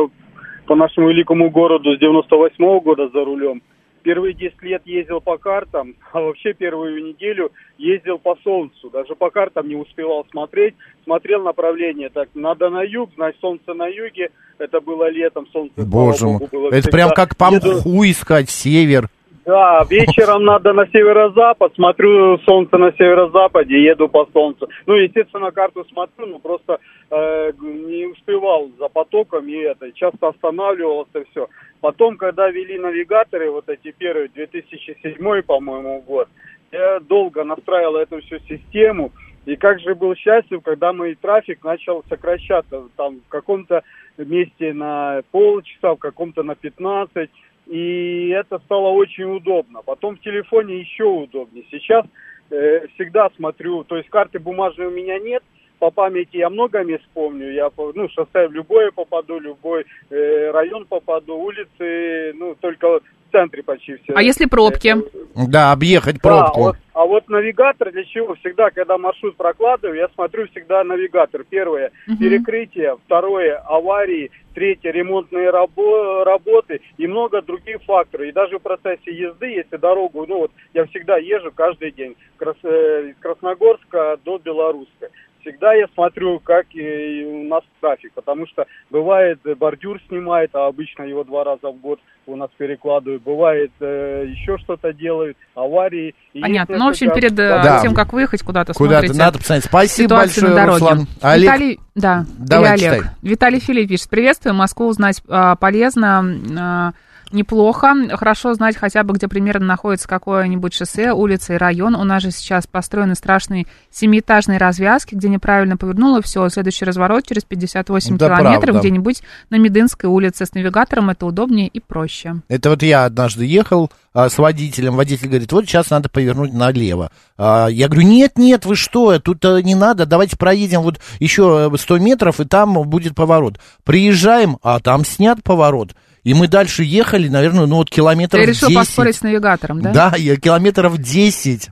по 0.67 0.75
нашему 0.75 1.09
великому 1.09 1.49
городу 1.49 1.95
с 1.95 1.99
98 1.99 2.79
года 2.79 3.09
за 3.09 3.23
рулем. 3.23 3.61
Первые 4.01 4.33
10 4.33 4.61
лет 4.63 4.81
ездил 4.85 5.21
по 5.21 5.37
картам, 5.37 5.95
а 6.11 6.19
вообще 6.19 6.51
первую 6.53 7.01
неделю 7.05 7.51
ездил 7.77 8.17
по 8.17 8.35
солнцу. 8.43 8.89
Даже 8.89 9.15
по 9.15 9.29
картам 9.29 9.69
не 9.69 9.75
успевал 9.77 10.25
смотреть. 10.29 10.73
Смотрел 11.05 11.41
направление. 11.43 12.09
Так, 12.09 12.27
надо 12.33 12.69
на 12.69 12.81
юг, 12.83 13.11
значит, 13.15 13.39
солнце 13.39 13.73
на 13.73 13.87
юге. 13.87 14.27
Это 14.57 14.81
было 14.81 15.09
летом, 15.09 15.47
солнце, 15.53 15.73
Боже 15.85 16.25
мой. 16.27 16.39
было 16.51 16.67
Это 16.67 16.81
всегда. 16.81 16.91
прям 16.91 17.09
как 17.11 17.37
по 17.37 17.45
Еду- 17.53 17.77
мху 17.77 18.03
искать 18.03 18.49
север. 18.49 19.07
Да, 19.45 19.85
вечером 19.89 20.45
надо 20.45 20.71
на 20.71 20.87
северо-запад, 20.87 21.73
смотрю 21.75 22.37
солнце 22.39 22.77
на 22.77 22.93
северо-западе, 22.93 23.83
еду 23.83 24.07
по 24.07 24.25
солнцу. 24.31 24.69
Ну, 24.85 24.93
естественно, 24.95 25.51
карту 25.51 25.85
смотрю, 25.91 26.27
но 26.27 26.39
просто 26.39 26.79
э, 27.11 27.51
не 27.59 28.05
успевал 28.05 28.69
за 28.79 28.87
потоком 28.87 29.45
и 29.49 29.55
это, 29.55 29.91
часто 29.91 30.29
останавливался, 30.29 31.25
все. 31.31 31.49
Потом, 31.81 32.15
когда 32.15 32.49
ввели 32.49 32.79
навигаторы, 32.79 33.51
вот 33.51 33.67
эти 33.67 33.91
первые, 33.91 34.29
2007, 34.29 35.41
по-моему, 35.41 36.01
год, 36.07 36.29
я 36.71 37.01
долго 37.01 37.43
настраивал 37.43 37.97
эту 37.97 38.21
всю 38.21 38.39
систему, 38.47 39.11
и 39.45 39.57
как 39.57 39.81
же 39.81 39.93
был 39.93 40.15
счастлив, 40.15 40.61
когда 40.63 40.93
мой 40.93 41.15
трафик 41.15 41.61
начал 41.65 42.01
сокращаться, 42.07 42.83
там 42.95 43.19
в 43.19 43.27
каком-то 43.27 43.83
месте 44.17 44.71
на 44.71 45.21
полчаса, 45.31 45.95
в 45.95 45.97
каком-то 45.97 46.43
на 46.43 46.55
15, 46.55 47.29
и 47.67 48.29
это 48.29 48.59
стало 48.59 48.89
очень 48.89 49.23
удобно. 49.25 49.81
Потом 49.81 50.17
в 50.17 50.21
телефоне 50.21 50.79
еще 50.79 51.05
удобнее. 51.05 51.65
Сейчас 51.71 52.05
э, 52.49 52.87
всегда 52.95 53.29
смотрю, 53.35 53.83
то 53.83 53.97
есть 53.97 54.09
карты 54.09 54.39
бумажной 54.39 54.87
у 54.87 54.91
меня 54.91 55.19
нет, 55.19 55.43
по 55.83 55.91
памяти 55.91 56.37
я 56.37 56.49
много 56.49 56.81
мест 56.85 57.03
помню, 57.13 57.51
я 57.51 57.69
по- 57.69 57.91
ну 57.93 58.07
шоссе 58.07 58.47
в 58.47 58.53
любое 58.53 58.89
попаду, 58.91 59.37
любой 59.37 59.83
э, 60.09 60.51
район 60.51 60.85
попаду, 60.85 61.35
улицы, 61.35 62.31
ну 62.35 62.55
только 62.61 63.01
в 63.01 63.01
центре 63.33 63.63
почти 63.63 63.97
все. 63.97 64.13
А 64.15 64.21
если 64.21 64.45
пробки? 64.45 64.95
Да, 65.35 65.73
объехать 65.73 66.21
Да, 66.23 66.29
пробку. 66.29 66.59
вот- 66.61 66.75
а 66.93 67.05
вот 67.05 67.27
навигатор 67.27 67.91
для 67.91 68.05
чего? 68.05 68.35
Всегда, 68.35 68.69
когда 68.69 68.97
маршрут 68.97 69.35
прокладываю, 69.35 69.97
я 69.97 70.07
смотрю 70.15 70.47
всегда 70.51 70.85
навигатор. 70.85 71.43
Первое 71.49 71.91
Мгм. 72.07 72.17
перекрытие, 72.19 72.95
второе 73.05 73.57
аварии, 73.57 74.31
третье 74.53 74.91
ремонтные 74.91 75.49
рабо- 75.49 76.23
работы 76.23 76.79
и 76.97 77.07
много 77.07 77.41
других 77.41 77.81
факторов. 77.83 78.25
И 78.27 78.31
даже 78.31 78.57
в 78.57 78.61
процессе 78.61 79.11
езды, 79.11 79.47
если 79.47 79.75
дорогу, 79.75 80.25
ну 80.29 80.37
вот 80.37 80.51
я 80.73 80.85
всегда 80.85 81.17
езжу 81.17 81.51
каждый 81.53 81.91
день 81.91 82.15
Крас- 82.37 82.55
э, 82.63 83.09
из 83.09 83.15
Красногорска 83.17 84.17
до 84.23 84.37
Белоруска. 84.37 85.09
Всегда 85.43 85.73
я 85.73 85.87
смотрю, 85.93 86.39
как 86.39 86.65
и 86.73 87.25
у 87.25 87.47
нас 87.49 87.61
трафик, 87.81 88.13
потому 88.13 88.47
что 88.47 88.65
бывает 88.89 89.39
э, 89.45 89.55
бордюр 89.55 89.99
снимает, 90.07 90.51
а 90.53 90.67
обычно 90.67 91.03
его 91.03 91.23
два 91.25 91.43
раза 91.43 91.67
в 91.67 91.79
год 91.81 91.99
у 92.25 92.35
нас 92.37 92.49
перекладывают. 92.57 93.23
Бывает 93.23 93.71
э, 93.81 94.25
еще 94.27 94.57
что-то 94.59 94.93
делают, 94.93 95.37
аварии. 95.53 96.15
И 96.33 96.39
Понятно. 96.39 96.77
Ну, 96.77 96.85
в 96.85 96.89
общем, 96.89 97.11
перед 97.11 97.33
э, 97.33 97.35
Да. 97.35 97.79
тем, 97.81 97.93
как 97.93 98.13
выехать 98.13 98.41
куда-то, 98.41 98.73
Куда-то 98.73 99.07
смотрите 99.07 99.19
надо 99.19 99.37
посмотреть. 99.39 99.65
Спасибо 99.65 100.15
большое, 100.15 100.53
на. 100.53 100.65
Руслан. 100.65 101.07
Олег, 101.21 101.43
Виталий, 101.43 101.79
да, 101.95 102.25
давай 102.39 102.73
Олег. 102.73 102.93
читай. 102.95 103.09
Виталий 103.21 103.59
Филипп 103.59 103.89
пишет. 103.89 104.09
Приветствую, 104.09 104.55
Москву 104.55 104.87
узнать 104.87 105.21
а, 105.27 105.57
полезно, 105.57 106.23
а, 106.57 106.91
неплохо. 107.33 107.93
Хорошо 108.13 108.53
знать 108.53 108.77
хотя 108.77 109.03
бы, 109.03 109.13
где 109.13 109.27
примерно 109.27 109.65
находится 109.65 110.07
какое-нибудь 110.07 110.73
шоссе, 110.73 111.11
улица 111.11 111.53
и 111.53 111.57
район. 111.57 111.95
У 111.95 112.03
нас 112.03 112.21
же 112.21 112.31
сейчас 112.31 112.67
построены 112.67 113.15
страшные 113.15 113.67
семиэтажные 113.91 114.57
развязки, 114.57 115.15
где 115.15 115.29
неправильно 115.29 115.77
повернуло 115.77 116.21
все. 116.21 116.47
Следующий 116.49 116.85
разворот 116.85 117.25
через 117.25 117.43
58 117.43 118.17
Да, 118.17 118.37
километров 118.37 118.79
где-нибудь 118.79 119.23
на 119.49 119.57
Медынской 119.57 120.09
улице. 120.09 120.45
С 120.45 120.53
навигатором 120.53 121.09
это 121.09 121.25
удобнее 121.25 121.67
и 121.67 121.79
проще. 121.79 122.35
Это 122.47 122.69
вот 122.69 122.83
я 122.83 123.05
однажды 123.05 123.45
ехал 123.45 123.91
а, 124.13 124.29
с 124.29 124.37
водителем. 124.37 124.95
Водитель 124.95 125.27
говорит, 125.27 125.51
вот 125.51 125.65
сейчас 125.65 125.89
надо 125.89 126.09
повернуть 126.09 126.53
налево. 126.53 127.11
А, 127.37 127.67
я 127.67 127.87
говорю, 127.87 128.07
нет, 128.07 128.37
нет, 128.37 128.65
вы 128.65 128.75
что, 128.75 129.17
тут 129.19 129.43
а, 129.43 129.61
не 129.61 129.75
надо, 129.75 130.05
давайте 130.05 130.37
проедем 130.37 130.81
вот 130.81 130.99
еще 131.19 131.71
э, 131.73 131.77
100 131.77 131.97
метров, 131.99 132.39
и 132.39 132.45
там 132.45 132.73
будет 132.87 133.15
поворот. 133.15 133.59
Приезжаем, 133.83 134.57
а 134.61 134.79
там 134.79 135.03
снят 135.03 135.41
поворот. 135.43 135.95
И 136.23 136.33
мы 136.33 136.47
дальше 136.47 136.83
ехали, 136.83 137.27
наверное, 137.27 137.65
ну 137.65 137.75
вот 137.77 137.89
километров 137.89 138.41
Ты 138.41 138.49
решил 138.49 138.69
10. 138.69 138.79
поспорить 138.79 139.15
с 139.17 139.21
навигатором, 139.23 139.81
да? 139.81 139.91
Да, 139.91 140.13
я 140.17 140.35
километров 140.37 140.97
10. 140.97 141.69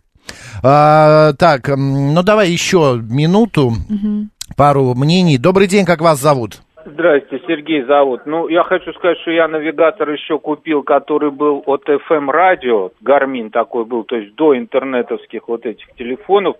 А, 0.63 1.33
так, 1.33 1.67
ну 1.75 2.21
давай 2.23 2.49
еще 2.49 2.99
минуту, 3.01 3.71
Мгм. 3.89 4.29
пару 4.57 4.93
мнений. 4.95 5.37
Добрый 5.37 5.67
день, 5.67 5.85
как 5.85 6.01
вас 6.01 6.19
зовут? 6.19 6.61
Здрасте, 6.85 7.39
Сергей 7.47 7.83
зовут. 7.83 8.21
Ну, 8.25 8.47
я 8.47 8.63
хочу 8.63 8.91
сказать, 8.93 9.17
что 9.21 9.31
я 9.31 9.47
навигатор 9.47 10.09
еще 10.09 10.39
купил, 10.39 10.81
который 10.83 11.29
был 11.31 11.61
от 11.67 11.87
FM 11.87 12.29
радио, 12.31 12.89
Гармин 13.01 13.51
такой 13.51 13.85
был, 13.85 14.03
то 14.03 14.15
есть 14.15 14.35
до 14.35 14.57
интернетовских 14.57 15.47
вот 15.47 15.65
этих 15.67 15.85
телефонов, 15.95 16.55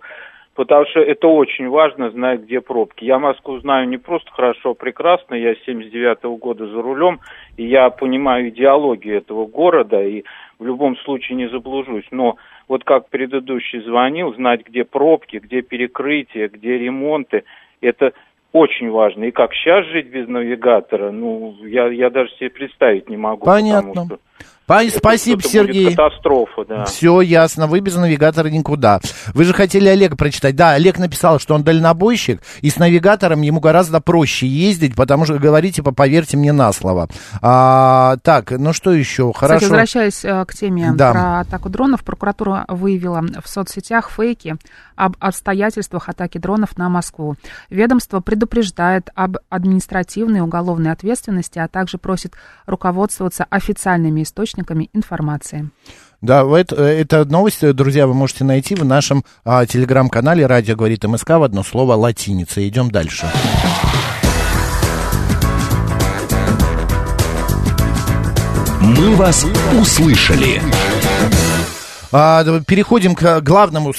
потому 0.54 0.84
что 0.90 1.00
это 1.00 1.26
очень 1.26 1.68
важно 1.68 2.10
знать, 2.12 2.42
где 2.42 2.60
пробки. 2.60 3.04
Я 3.04 3.18
Москву 3.18 3.58
знаю 3.60 3.88
не 3.88 3.96
просто 3.96 4.30
хорошо, 4.30 4.70
а 4.70 4.74
прекрасно. 4.74 5.34
Я 5.34 5.54
с 5.54 5.64
79 5.66 6.22
года 6.38 6.66
за 6.68 6.80
рулем, 6.80 7.18
и 7.56 7.64
я 7.64 7.90
понимаю 7.90 8.48
идеологию 8.48 9.18
этого 9.18 9.46
города, 9.46 10.02
и 10.02 10.24
в 10.58 10.64
любом 10.64 10.96
случае 10.98 11.36
не 11.36 11.48
заблужусь. 11.48 12.06
Но 12.10 12.36
вот 12.68 12.84
как 12.84 13.08
предыдущий 13.08 13.80
звонил, 13.80 14.34
знать, 14.34 14.66
где 14.66 14.84
пробки, 14.84 15.36
где 15.36 15.62
перекрытия, 15.62 16.48
где 16.48 16.78
ремонты, 16.78 17.44
это 17.80 18.12
очень 18.52 18.90
важно. 18.90 19.24
И 19.24 19.30
как 19.30 19.52
сейчас 19.54 19.86
жить 19.86 20.08
без 20.08 20.28
навигатора, 20.28 21.10
ну, 21.10 21.56
я, 21.64 21.88
я 21.88 22.10
даже 22.10 22.30
себе 22.36 22.50
представить 22.50 23.08
не 23.08 23.16
могу. 23.16 23.46
Понятно. 23.46 23.88
потому 23.88 24.06
что 24.06 24.18
Спасибо, 24.64 25.40
это 25.40 25.48
Сергей. 25.48 25.84
Будет 25.86 25.96
катастрофа, 25.96 26.64
да. 26.68 26.84
Все 26.84 27.20
ясно, 27.20 27.66
вы 27.66 27.80
без 27.80 27.96
навигатора 27.96 28.48
никуда. 28.48 29.00
Вы 29.34 29.44
же 29.44 29.52
хотели 29.52 29.88
Олега 29.88 30.16
прочитать. 30.16 30.56
Да, 30.56 30.72
Олег 30.72 30.98
написал, 30.98 31.38
что 31.38 31.54
он 31.54 31.62
дальнобойщик, 31.62 32.40
и 32.60 32.70
с 32.70 32.76
навигатором 32.76 33.42
ему 33.42 33.60
гораздо 33.60 34.00
проще 34.00 34.46
ездить, 34.46 34.94
потому 34.94 35.24
что 35.24 35.38
говорите, 35.38 35.76
типа, 35.76 35.92
поверьте 35.92 36.36
мне 36.36 36.52
на 36.52 36.72
слово. 36.72 37.08
А, 37.40 38.16
так, 38.22 38.50
ну 38.52 38.72
что 38.72 38.92
еще? 38.92 39.32
Хорошо. 39.32 39.56
Кстати, 39.56 39.70
возвращаясь 39.70 40.24
э, 40.24 40.44
к 40.46 40.54
теме 40.54 40.92
Да. 40.94 41.12
про 41.12 41.40
атаку 41.40 41.68
дронов, 41.68 42.04
прокуратура 42.04 42.64
выявила 42.68 43.22
в 43.44 43.48
соцсетях 43.48 44.10
фейки 44.10 44.56
об 44.96 45.16
обстоятельствах 45.18 46.08
атаки 46.08 46.38
дронов 46.38 46.76
на 46.76 46.88
Москву. 46.88 47.36
Ведомство 47.70 48.20
предупреждает 48.20 49.10
об 49.14 49.38
административной 49.48 50.38
и 50.38 50.42
уголовной 50.42 50.92
ответственности, 50.92 51.58
а 51.58 51.68
также 51.68 51.98
просит 51.98 52.34
руководствоваться 52.66 53.46
официальными 53.50 54.22
источниками 54.22 54.31
информации. 54.92 55.70
Да, 56.20 56.44
это, 56.56 56.76
это 56.76 57.24
новость, 57.24 57.62
э, 57.62 57.72
друзья, 57.72 58.06
вы 58.06 58.14
можете 58.14 58.44
найти 58.44 58.76
в 58.76 58.84
нашем 58.84 59.24
а, 59.44 59.66
телеграм-канале 59.66 60.46
«Радио 60.46 60.76
говорит 60.76 61.02
МСК» 61.04 61.30
в 61.30 61.42
одно 61.42 61.64
слово 61.64 61.94
латиница. 61.94 62.66
Идем 62.66 62.90
дальше. 62.90 63.26
«Мы 68.80 69.16
вас 69.16 69.44
услышали». 69.80 70.60
А, 72.12 72.44
переходим 72.66 73.14
к 73.14 73.40
главному, 73.40 73.92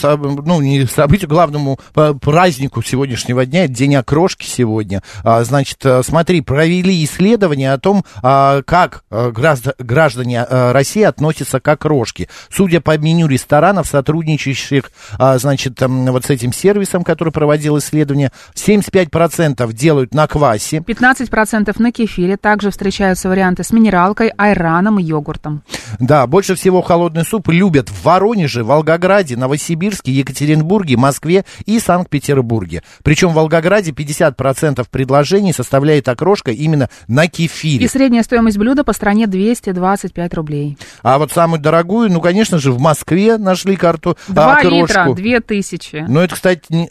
ну, 0.45 0.61
не 0.61 0.85
событию, 0.85 1.29
главному 1.29 1.79
а, 1.95 2.13
празднику 2.13 2.83
сегодняшнего 2.83 3.45
дня, 3.45 3.65
это 3.65 3.73
День 3.73 3.95
окрошки 3.95 4.45
сегодня. 4.45 5.01
А, 5.23 5.43
значит, 5.43 5.79
а, 5.83 6.01
смотри, 6.03 6.41
провели 6.41 7.03
исследование 7.03 7.73
о 7.73 7.79
том, 7.79 8.05
как 8.21 9.03
гражд- 9.09 9.75
граждане 9.79 10.43
а, 10.43 10.73
России 10.73 11.03
относятся 11.03 11.59
к 11.59 11.67
окрошке. 11.67 12.29
Судя 12.49 12.81
по 12.81 12.97
меню 12.97 13.27
ресторанов, 13.27 13.87
сотрудничающих, 13.87 14.91
значит, 15.17 15.81
вот 15.81 16.25
с 16.25 16.29
этим 16.29 16.53
сервисом, 16.53 17.03
который 17.03 17.33
проводил 17.33 17.77
исследование, 17.79 18.31
75% 18.55 19.73
делают 19.73 20.13
на 20.13 20.27
квасе, 20.27 20.77
15% 20.77 21.73
на 21.79 21.91
кефире. 21.91 22.37
Также 22.37 22.71
встречаются 22.71 23.29
варианты 23.29 23.63
с 23.63 23.71
минералкой, 23.71 24.29
айраном 24.37 24.99
и 24.99 25.03
йогуртом. 25.03 25.63
Да, 25.99 26.27
больше 26.27 26.55
всего 26.55 26.81
холодный 26.81 27.25
суп 27.25 27.49
любят 27.49 27.89
в 27.89 28.02
в 28.03 28.05
Воронеже, 28.05 28.63
Волгограде, 28.63 29.37
Новосибирске, 29.37 30.11
Екатеринбурге, 30.11 30.97
Москве 30.97 31.45
и 31.65 31.79
Санкт-Петербурге. 31.79 32.83
Причем 33.03 33.29
в 33.29 33.33
Волгограде 33.33 33.91
50% 33.91 34.85
предложений 34.91 35.53
составляет 35.53 36.09
окрошка 36.09 36.51
именно 36.51 36.89
на 37.07 37.27
кефире. 37.27 37.85
И 37.85 37.87
средняя 37.87 38.23
стоимость 38.23 38.57
блюда 38.57 38.83
по 38.83 38.91
стране 38.93 39.27
225 39.27 40.33
рублей. 40.33 40.77
А 41.01 41.17
вот 41.17 41.31
самую 41.31 41.61
дорогую, 41.61 42.11
ну, 42.11 42.19
конечно 42.19 42.59
же, 42.59 42.71
в 42.71 42.79
Москве 42.79 43.37
нашли 43.37 43.77
карту 43.77 44.17
Два 44.27 44.57
окрошку. 44.57 44.75
литра, 44.75 45.13
две 45.13 45.39
тысячи. 45.39 46.05
Ну, 46.07 46.19
это, 46.19 46.35
кстати, 46.35 46.63
не, 46.69 46.89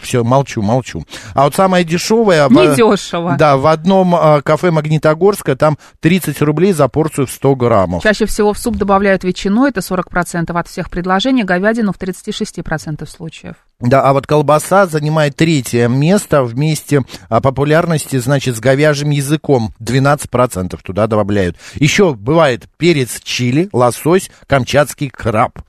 все, 0.00 0.22
молчу, 0.22 0.60
молчу. 0.60 1.04
А 1.34 1.44
вот 1.44 1.54
самая 1.54 1.84
дешевая... 1.84 2.48
Недешево. 2.48 3.36
Да, 3.38 3.56
в 3.56 3.66
одном 3.66 4.14
а, 4.14 4.42
кафе 4.42 4.70
Магнитогорска 4.70 5.56
там 5.56 5.78
30 6.00 6.42
рублей 6.42 6.72
за 6.72 6.88
порцию 6.88 7.26
в 7.26 7.30
100 7.30 7.54
граммов. 7.56 8.02
Чаще 8.02 8.26
всего 8.26 8.52
в 8.52 8.58
суп 8.58 8.76
добавляют 8.76 9.24
ветчину, 9.24 9.66
это 9.66 9.80
40% 9.80 10.49
от 10.56 10.68
всех 10.68 10.90
предложений, 10.90 11.44
говядину 11.44 11.92
в 11.92 11.98
36% 11.98 13.06
случаев. 13.06 13.56
Да, 13.80 14.02
а 14.02 14.12
вот 14.12 14.26
колбаса 14.26 14.86
занимает 14.86 15.36
третье 15.36 15.88
место 15.88 16.42
вместе 16.42 17.02
а, 17.30 17.40
популярности, 17.40 18.18
значит, 18.18 18.56
с 18.56 18.60
говяжьим 18.60 19.08
языком. 19.08 19.72
12% 19.80 20.78
туда 20.82 21.06
добавляют. 21.06 21.56
Еще 21.76 22.14
бывает 22.14 22.68
перец 22.76 23.20
чили, 23.22 23.70
лосось, 23.72 24.30
камчатский 24.46 25.08
краб. 25.08 25.60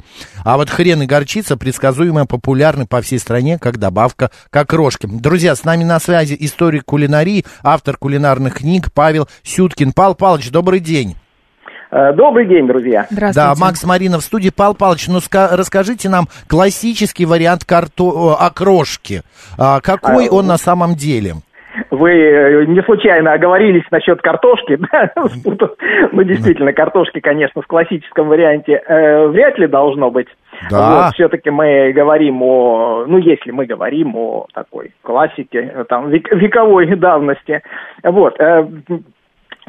А 0.43 0.57
вот 0.57 0.69
хрен 0.69 1.01
и 1.03 1.05
горчица 1.05 1.55
предсказуемо 1.55 2.25
популярны 2.25 2.85
по 2.85 3.01
всей 3.01 3.19
стране, 3.19 3.57
как 3.57 3.77
добавка 3.77 4.29
к 4.49 4.57
окрошке. 4.57 5.07
Друзья, 5.07 5.55
с 5.55 5.63
нами 5.63 5.85
на 5.85 5.99
связи 6.01 6.35
историк 6.37 6.83
кулинарии, 6.83 7.45
автор 7.63 7.95
кулинарных 7.95 8.55
книг 8.55 8.91
Павел 8.93 9.29
Сюткин. 9.43 9.93
Павел 9.93 10.15
Павлович, 10.15 10.51
добрый 10.51 10.81
день. 10.81 11.15
Э, 11.91 12.13
Добрый 12.13 12.45
день, 12.45 12.67
друзья. 12.67 13.05
Да, 13.11 13.53
Макс 13.59 13.83
Марина 13.85 14.17
в 14.19 14.21
студии. 14.21 14.49
Павел 14.55 14.75
Павлович, 14.75 15.07
ну 15.09 15.17
ска- 15.17 15.55
расскажите 15.55 16.07
нам 16.09 16.25
классический 16.47 17.25
вариант 17.25 17.65
карто- 17.67 18.35
окрошки. 18.39 19.23
А, 19.59 19.81
какой 19.81 20.27
А, 20.27 20.31
он 20.33 20.47
на 20.47 20.57
самом 20.57 20.95
деле? 20.95 21.33
Вы 21.89 22.11
э, 22.11 22.65
не 22.65 22.81
случайно 22.83 23.33
оговорились 23.33 23.83
насчет 23.91 24.21
картошки, 24.21 24.77
да? 24.91 25.11
Ну, 26.13 26.23
действительно, 26.23 26.71
картошки, 26.73 27.19
конечно, 27.19 27.61
в 27.61 27.67
классическом 27.67 28.29
варианте 28.29 28.81
э, 28.87 29.27
вряд 29.27 29.57
ли 29.59 29.67
должно 29.67 30.11
быть. 30.11 30.27
Да. 30.69 31.05
Вот, 31.05 31.13
все-таки 31.15 31.49
мы 31.49 31.91
говорим 31.93 32.41
о, 32.41 33.05
ну, 33.07 33.17
если 33.17 33.51
мы 33.51 33.65
говорим 33.65 34.15
о 34.15 34.47
такой 34.53 34.93
классике, 35.01 35.85
там, 35.89 36.09
век- 36.09 36.33
вековой 36.33 36.95
давности. 36.95 37.61
Вот. 38.03 38.39
э, 38.39 38.65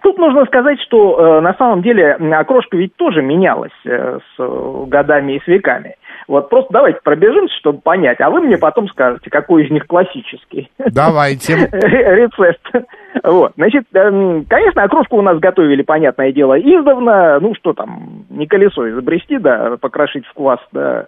Тут 0.02 0.18
нужно 0.18 0.44
сказать, 0.46 0.80
что 0.80 1.18
э, 1.18 1.40
на 1.40 1.54
самом 1.54 1.82
деле 1.82 2.12
окрошка 2.12 2.76
ведь 2.76 2.96
тоже 2.96 3.22
менялась 3.22 3.70
э, 3.84 4.18
с 4.18 4.40
э, 4.40 4.84
годами 4.86 5.34
и 5.34 5.40
с 5.40 5.46
веками. 5.46 5.96
Вот 6.28 6.48
просто 6.48 6.72
давайте 6.72 7.00
пробежимся, 7.02 7.54
чтобы 7.58 7.80
понять, 7.80 8.20
а 8.20 8.30
вы 8.30 8.40
мне 8.40 8.56
потом 8.56 8.88
скажете, 8.88 9.30
какой 9.30 9.64
из 9.64 9.70
них 9.70 9.86
классический. 9.86 10.70
Давайте. 10.78 11.54
Рецепт. 11.72 12.86
Вот, 13.22 13.52
значит, 13.56 13.84
эм, 13.94 14.44
конечно, 14.48 14.82
окрошку 14.82 15.18
у 15.18 15.22
нас 15.22 15.38
готовили, 15.38 15.82
понятное 15.82 16.32
дело, 16.32 16.58
издавна, 16.58 17.38
ну 17.40 17.54
что 17.54 17.72
там, 17.72 18.24
не 18.30 18.46
колесо 18.46 18.88
изобрести, 18.88 19.38
да, 19.38 19.76
покрошить 19.80 20.26
в 20.26 20.32
квас, 20.32 20.60
да, 20.72 21.06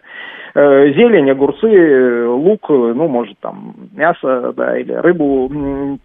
Э, 0.57 0.93
зелень, 0.93 1.33
огурцы, 1.33 1.67
э, 1.67 2.27
лук, 2.27 2.69
ну, 2.69 3.09
может, 3.09 3.37
там, 3.41 3.75
мясо, 3.93 4.53
да, 4.57 4.79
или 4.79 4.93
рыбу, 4.93 5.99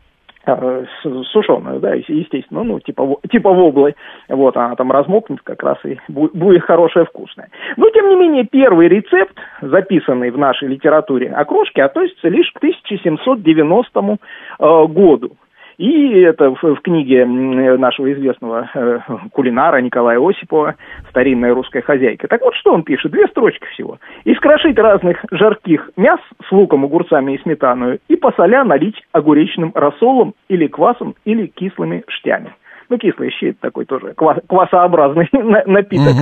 сушеную, 1.32 1.80
да, 1.80 1.94
естественно, 1.94 2.64
ну, 2.64 2.80
типа, 2.80 3.18
типа 3.30 3.52
воблы, 3.52 3.96
вот, 4.30 4.56
она 4.58 4.76
там 4.76 4.92
размокнет 4.92 5.42
как 5.44 5.62
раз 5.64 5.78
и 5.84 5.98
бу- 6.10 6.32
будет 6.34 6.64
хорошая, 6.64 7.06
вкусная. 7.06 7.50
Но, 7.78 7.90
тем 7.90 8.10
не 8.10 8.16
менее, 8.16 8.46
первый 8.46 8.88
рецепт, 8.88 9.36
записанный 9.62 10.32
в 10.32 10.38
нашей 10.38 10.70
литературе 10.70 11.30
окрошки, 11.30 11.80
относится 11.80 12.30
лишь 12.30 12.52
к 12.52 12.58
1790 12.58 14.18
э, 14.60 14.86
году. 14.88 15.32
И 15.80 16.12
это 16.20 16.52
в, 16.52 16.62
в 16.62 16.82
книге 16.82 17.26
нашего 17.26 18.12
известного 18.12 18.70
э, 18.76 19.00
кулинара 19.32 19.78
Николая 19.78 20.20
Осипова 20.20 20.76
«Старинная 21.10 21.54
русская 21.54 21.82
хозяйка». 21.82 22.28
Так 22.28 22.42
вот, 22.42 22.54
что 22.56 22.74
он 22.74 22.84
пишет? 22.84 23.14
Две 23.14 23.28
строчки 23.30 23.66
всего. 23.68 23.98
«Искрошить 24.26 24.78
разных 24.78 25.24
жарких 25.32 25.90
мяс 25.96 26.20
с 26.46 26.52
луком, 26.52 26.84
огурцами 26.84 27.32
и 27.32 27.42
сметаной 27.42 28.02
и 28.10 28.18
посоля 28.18 28.66
налить 28.66 29.02
огуречным 29.14 29.72
рассолом 29.74 30.34
или 30.50 30.68
квасом, 30.68 31.16
или 31.24 31.46
кислыми 31.48 32.04
штями». 32.10 32.54
Ну, 32.90 32.98
кислые 32.98 33.32
щи– 33.32 33.54
такой 33.62 33.86
тоже 33.86 34.08
ква- 34.18 34.42
квасообразный 34.50 35.30
на- 35.32 35.64
напиток. 35.66 36.14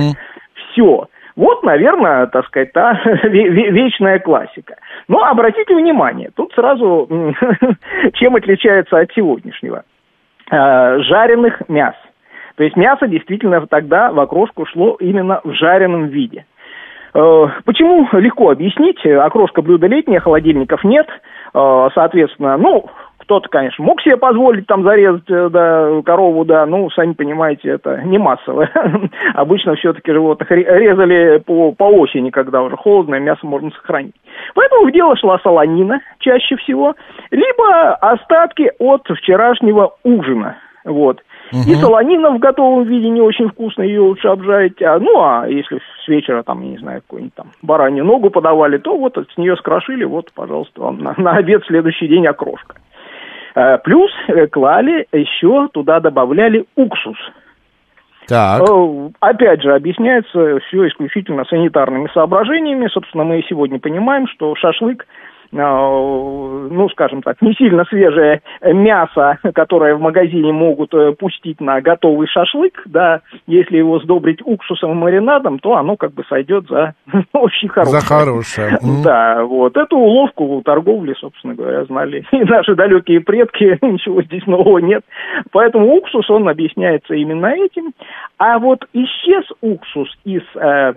Все. 0.54 1.08
Вот, 1.38 1.62
наверное, 1.62 2.26
так 2.26 2.44
сказать, 2.46 2.72
та 2.72 3.00
ве- 3.24 3.48
ве- 3.48 3.70
вечная 3.70 4.18
классика. 4.18 4.74
Но 5.06 5.22
обратите 5.22 5.72
внимание, 5.74 6.30
тут 6.34 6.52
сразу 6.52 7.08
чем 8.14 8.34
отличается 8.34 8.98
от 8.98 9.12
сегодняшнего. 9.12 9.84
Э, 10.50 10.98
Жареных 11.02 11.62
мяс. 11.68 11.94
То 12.56 12.64
есть 12.64 12.76
мясо 12.76 13.06
действительно 13.06 13.64
тогда 13.68 14.10
в 14.10 14.18
окрошку 14.18 14.66
шло 14.66 14.96
именно 14.98 15.40
в 15.44 15.52
жареном 15.52 16.06
виде. 16.06 16.44
Э, 17.14 17.46
Почему 17.64 18.08
легко 18.14 18.50
объяснить? 18.50 19.06
Окрошка 19.06 19.62
блюдо 19.62 19.86
летнее, 19.86 20.18
холодильников 20.18 20.82
нет. 20.82 21.06
Э, 21.54 21.88
Соответственно, 21.94 22.56
ну, 22.56 22.86
кто-то, 23.28 23.50
конечно, 23.50 23.84
мог 23.84 24.00
себе 24.00 24.16
позволить 24.16 24.66
там 24.66 24.82
зарезать 24.84 25.28
э, 25.28 25.50
да, 25.50 26.00
корову, 26.02 26.46
да, 26.46 26.64
ну, 26.64 26.88
сами 26.88 27.12
понимаете, 27.12 27.68
это 27.68 28.00
не 28.02 28.16
массово. 28.16 28.70
Обычно 29.34 29.74
все-таки 29.74 30.10
животных 30.10 30.50
ре- 30.50 30.64
резали 30.64 31.36
по, 31.44 31.72
по 31.72 31.84
осени, 31.84 32.30
когда 32.30 32.62
уже 32.62 32.78
холодно, 32.78 33.16
мясо 33.16 33.46
можно 33.46 33.70
сохранить. 33.72 34.14
Поэтому 34.54 34.86
в 34.86 34.92
дело 34.92 35.14
шла 35.18 35.38
солонина 35.40 36.00
чаще 36.20 36.56
всего, 36.56 36.94
либо 37.30 37.96
остатки 37.96 38.72
от 38.78 39.06
вчерашнего 39.06 39.92
ужина. 40.04 40.56
Вот. 40.86 41.20
И 41.52 41.74
солонина 41.74 42.30
в 42.30 42.38
готовом 42.38 42.84
виде 42.84 43.10
не 43.10 43.20
очень 43.20 43.50
вкусно, 43.50 43.82
ее 43.82 44.00
лучше 44.00 44.28
обжарить. 44.28 44.80
А, 44.80 44.98
ну, 44.98 45.20
а 45.20 45.46
если 45.46 45.80
с 46.04 46.08
вечера, 46.08 46.42
там, 46.42 46.62
я 46.62 46.70
не 46.70 46.78
знаю, 46.78 47.02
какую-нибудь 47.02 47.34
там 47.34 47.48
баранью 47.60 48.06
ногу 48.06 48.30
подавали, 48.30 48.78
то 48.78 48.96
вот 48.96 49.18
с 49.18 49.36
нее 49.36 49.54
скрошили, 49.56 50.04
вот, 50.04 50.32
пожалуйста, 50.34 50.80
вам 50.80 50.98
на, 51.00 51.14
на 51.18 51.32
обед 51.32 51.62
следующий 51.66 52.08
день 52.08 52.26
окрошка. 52.26 52.76
Э, 53.58 53.78
Плюс 53.78 54.12
э, 54.28 54.46
клали 54.46 55.08
еще 55.12 55.68
туда 55.72 55.98
добавляли 55.98 56.64
уксус. 56.76 57.16
Так. 58.28 58.62
Э, 58.62 59.08
Опять 59.18 59.62
же, 59.62 59.74
объясняется 59.74 60.60
все 60.68 60.86
исключительно 60.86 61.44
санитарными 61.44 62.08
соображениями. 62.14 62.86
Собственно, 62.86 63.24
мы 63.24 63.40
и 63.40 63.46
сегодня 63.48 63.80
понимаем, 63.80 64.28
что 64.28 64.54
шашлык, 64.54 65.04
ну, 65.50 66.88
скажем 66.90 67.22
так, 67.22 67.40
не 67.40 67.54
сильно 67.54 67.84
свежее 67.86 68.42
мясо, 68.62 69.38
которое 69.54 69.94
в 69.94 70.00
магазине 70.00 70.52
могут 70.52 70.92
э, 70.92 71.12
пустить 71.12 71.60
на 71.60 71.80
готовый 71.80 72.28
шашлык, 72.28 72.82
да, 72.84 73.22
если 73.46 73.78
его 73.78 73.98
сдобрить 74.00 74.40
уксусом 74.44 74.92
и 74.92 74.94
маринадом, 74.94 75.58
то 75.58 75.76
оно 75.76 75.96
как 75.96 76.12
бы 76.12 76.24
сойдет 76.28 76.68
за 76.68 76.94
очень 77.32 77.68
хорошее. 77.68 78.00
За 78.00 78.06
хорошее. 78.06 78.78
Да, 79.04 79.44
вот. 79.44 79.76
Эту 79.76 79.96
уловку 79.96 80.60
торговли, 80.64 81.14
собственно 81.18 81.54
говоря, 81.54 81.84
знали 81.84 82.26
и 82.32 82.44
наши 82.44 82.74
далекие 82.74 83.20
предки, 83.20 83.78
ничего 83.80 84.22
здесь 84.22 84.46
нового 84.46 84.78
нет. 84.78 85.04
Поэтому 85.52 85.94
уксус, 85.94 86.28
он 86.30 86.48
объясняется 86.48 87.14
именно 87.14 87.46
этим. 87.46 87.92
А 88.38 88.58
вот 88.58 88.84
исчез 88.92 89.44
уксус 89.60 90.08
из 90.24 90.42
э, 90.56 90.92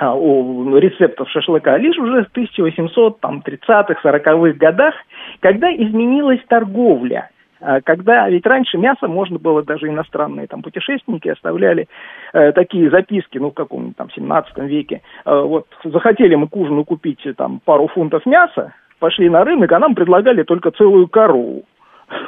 у 0.00 0.76
рецептов 0.76 1.28
шашлыка 1.30 1.76
лишь 1.76 1.98
уже 1.98 2.24
в 2.24 2.36
1830-х, 2.36 4.00
40-х 4.02 4.58
годах, 4.58 4.94
когда 5.40 5.70
изменилась 5.74 6.40
торговля. 6.48 7.30
А, 7.60 7.80
Когда, 7.82 8.28
ведь 8.28 8.46
раньше 8.46 8.78
мясо 8.78 9.06
можно 9.06 9.38
было, 9.38 9.62
даже 9.62 9.88
иностранные 9.88 10.46
там 10.46 10.62
путешественники 10.62 11.28
оставляли 11.28 11.88
э, 12.32 12.52
такие 12.52 12.90
записки, 12.90 13.38
ну, 13.38 13.50
в 13.50 13.54
каком-нибудь 13.54 13.96
там 13.96 14.10
17 14.10 14.58
веке. 14.60 15.02
Э, 15.26 15.42
вот 15.42 15.66
захотели 15.84 16.34
мы 16.34 16.48
к 16.48 16.56
ужину 16.56 16.84
купить 16.84 17.22
там 17.36 17.60
пару 17.64 17.86
фунтов 17.88 18.24
мяса, 18.24 18.72
пошли 18.98 19.28
на 19.28 19.44
рынок, 19.44 19.70
а 19.72 19.78
нам 19.78 19.94
предлагали 19.94 20.42
только 20.42 20.70
целую 20.70 21.08
корову. 21.08 21.64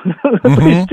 Есть 0.44 0.92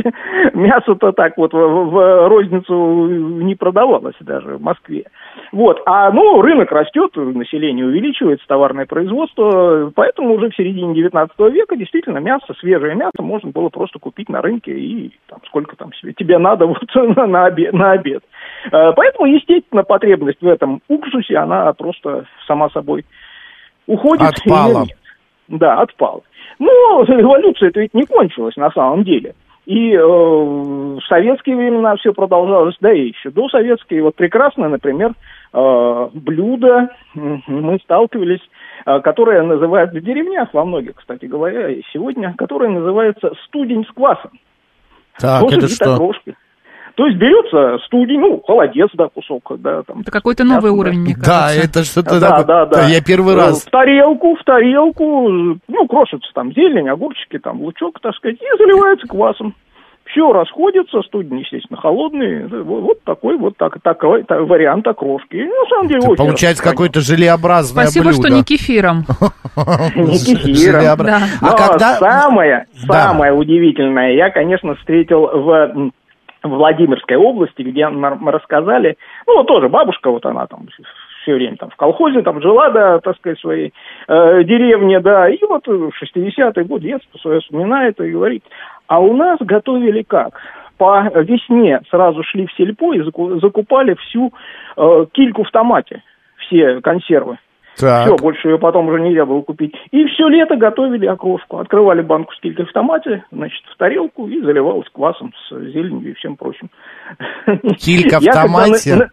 мясо-то 0.53 1.11
так 1.11 1.37
вот 1.37 1.53
в, 1.53 2.27
розницу 2.27 3.07
не 3.07 3.55
продавалось 3.55 4.15
даже 4.19 4.57
в 4.57 4.61
Москве. 4.61 5.05
Вот. 5.51 5.81
А 5.85 6.11
ну, 6.11 6.41
рынок 6.41 6.71
растет, 6.71 7.11
население 7.15 7.85
увеличивается, 7.85 8.45
товарное 8.47 8.85
производство, 8.85 9.91
поэтому 9.95 10.33
уже 10.33 10.49
в 10.49 10.55
середине 10.55 10.93
19 10.95 11.37
века 11.51 11.75
действительно 11.75 12.19
мясо, 12.19 12.53
свежее 12.59 12.95
мясо 12.95 13.21
можно 13.21 13.51
было 13.51 13.69
просто 13.69 13.99
купить 13.99 14.29
на 14.29 14.41
рынке 14.41 14.71
и 14.71 15.11
там, 15.27 15.39
сколько 15.47 15.75
там 15.75 15.93
себе 15.93 16.13
тебе 16.13 16.37
надо 16.37 16.65
вот 16.65 16.83
на, 16.95 17.45
обед. 17.45 17.73
На 17.73 17.91
обед. 17.91 18.23
Э, 18.71 18.91
Поэтому, 18.95 19.25
естественно, 19.27 19.83
потребность 19.83 20.41
в 20.41 20.47
этом 20.47 20.81
уксусе, 20.87 21.37
она 21.37 21.71
просто 21.73 22.25
сама 22.47 22.69
собой 22.69 23.05
уходит. 23.87 24.27
Отпала. 24.27 24.85
Да, 25.49 25.81
отпала. 25.81 26.21
Ну, 26.59 27.03
революция 27.05 27.69
это 27.69 27.79
ведь 27.79 27.93
не 27.93 28.05
кончилась 28.05 28.55
на 28.57 28.69
самом 28.71 29.03
деле. 29.03 29.33
И 29.65 29.93
э, 29.93 30.01
в 30.01 30.99
советские 31.07 31.55
времена 31.55 31.95
все 31.97 32.11
продолжалось, 32.11 32.75
да 32.81 32.91
и 32.91 33.09
еще 33.09 33.29
до 33.29 33.47
советские. 33.49 34.01
Вот 34.01 34.15
прекрасно, 34.15 34.67
например, 34.67 35.13
э, 35.53 36.09
блюдо 36.13 36.89
мы 37.13 37.77
сталкивались, 37.83 38.41
э, 38.85 38.99
которое 39.01 39.43
называют 39.43 39.91
в 39.91 40.01
деревнях, 40.01 40.49
во 40.53 40.65
многих, 40.65 40.95
кстати 40.95 41.25
говоря, 41.25 41.69
и 41.69 41.83
сегодня, 41.93 42.33
которое 42.35 42.69
называется 42.69 43.31
студень 43.45 43.85
с 43.85 43.93
квасом. 43.93 44.31
Так, 45.19 45.41
Тоже 45.41 45.57
это 45.57 45.67
что? 45.67 45.93
окрошки. 45.93 46.35
То 46.99 47.05
есть 47.07 47.17
берется 47.17 47.77
студень, 47.85 48.19
ну, 48.19 48.41
холодец, 48.45 48.89
да, 48.95 49.07
кусок, 49.07 49.53
да, 49.59 49.83
там. 49.83 50.01
Это 50.01 50.11
какой-то 50.11 50.43
новый 50.43 50.69
уровень, 50.71 50.99
мне 50.99 51.15
Да, 51.15 51.23
кажется. 51.47 51.63
это 51.69 51.83
что-то 51.85 52.19
Да, 52.19 52.29
такое. 52.29 52.43
да, 52.43 52.65
да. 52.65 52.85
Я 52.87 53.01
первый 53.01 53.35
Э, 53.35 53.37
раз. 53.37 53.63
В 53.63 53.69
тарелку, 53.69 54.35
в 54.35 54.43
тарелку, 54.43 55.29
ну, 55.29 55.87
крошится 55.87 56.29
там 56.35 56.51
зелень, 56.51 56.89
огурчики, 56.89 57.39
там, 57.39 57.61
лучок, 57.61 58.01
так 58.01 58.13
сказать, 58.15 58.35
и 58.41 58.57
заливается 58.57 59.07
квасом. 59.07 59.55
Все 60.11 60.29
расходится, 60.33 61.01
студень, 61.03 61.39
естественно, 61.39 61.79
холодный. 61.79 62.47
Вот, 62.63 62.81
вот 62.81 63.03
такой 63.05 63.37
вот 63.37 63.55
так, 63.55 63.81
такой 63.81 64.23
та- 64.23 64.41
вариант 64.41 64.85
окрошки. 64.85 65.37
И, 65.37 65.45
на 65.45 65.69
самом 65.69 65.87
деле, 65.87 65.99
Это 65.99 66.09
очень 66.09 66.17
Получается 66.25 66.63
какое-то 66.63 66.99
желеобразное 66.99 67.83
Спасибо, 67.85 68.07
блюдо. 68.09 68.21
что 68.23 68.29
не 68.35 68.43
кефиром. 68.43 69.05
Не 69.95 70.17
кефиром. 70.19 70.97
Да. 70.97 71.21
А 71.41 71.51
когда... 71.53 71.93
самое, 71.95 72.65
Да. 72.85 72.93
самое 73.07 73.31
удивительное, 73.31 74.11
я, 74.15 74.29
конечно, 74.31 74.75
встретил 74.75 75.21
в 75.27 75.91
в 76.43 76.49
Владимирской 76.49 77.17
области, 77.17 77.61
где 77.61 77.87
нам 77.89 78.27
рассказали, 78.29 78.97
ну, 79.27 79.43
тоже 79.43 79.69
бабушка, 79.69 80.09
вот 80.09 80.25
она 80.25 80.47
там 80.47 80.67
все 81.21 81.33
время 81.33 81.57
там 81.57 81.69
в 81.69 81.75
колхозе 81.75 82.21
там 82.21 82.41
жила, 82.41 82.69
да, 82.69 82.99
так 82.99 83.17
сказать, 83.17 83.37
в 83.37 83.41
своей 83.41 83.73
э, 84.07 84.43
деревне, 84.43 84.99
да, 84.99 85.29
и 85.29 85.37
вот 85.45 85.67
в 85.67 85.91
60-е 86.01 86.63
годы 86.65 86.87
детство 86.87 87.17
свое 87.19 87.41
вспоминает 87.41 87.99
и 87.99 88.11
говорит, 88.11 88.43
а 88.87 88.99
у 88.99 89.13
нас 89.15 89.37
готовили 89.39 90.03
как? 90.03 90.39
По 90.77 91.09
весне 91.13 91.81
сразу 91.89 92.23
шли 92.23 92.47
в 92.47 92.53
сельпо 92.53 92.93
и 92.93 93.01
заку- 93.01 93.39
закупали 93.41 93.95
всю 93.95 94.31
э, 94.77 95.05
кильку 95.11 95.43
в 95.43 95.51
томате, 95.51 96.03
все 96.37 96.79
консервы. 96.81 97.37
Так. 97.79 98.05
Все, 98.05 98.15
больше 98.15 98.49
ее 98.49 98.57
потом 98.57 98.87
уже 98.87 99.01
нельзя 99.01 99.25
было 99.25 99.41
купить. 99.41 99.73
И 99.91 100.05
все 100.05 100.27
лето 100.27 100.55
готовили 100.55 101.05
окрошку. 101.05 101.59
Открывали 101.59 102.01
банку 102.01 102.33
с 102.33 102.39
килькой 102.39 102.65
в 102.65 102.73
томате, 102.73 103.23
значит, 103.31 103.61
в 103.73 103.77
тарелку 103.77 104.27
и 104.27 104.41
заливалась 104.41 104.87
квасом 104.91 105.31
с 105.47 105.55
зеленью 105.71 106.11
и 106.11 106.13
всем 106.13 106.35
прочим. 106.35 106.69
Килька 107.77 108.19
в 108.19 108.23
Я 108.23 108.33
когда 108.33 108.43
томате? 108.43 109.09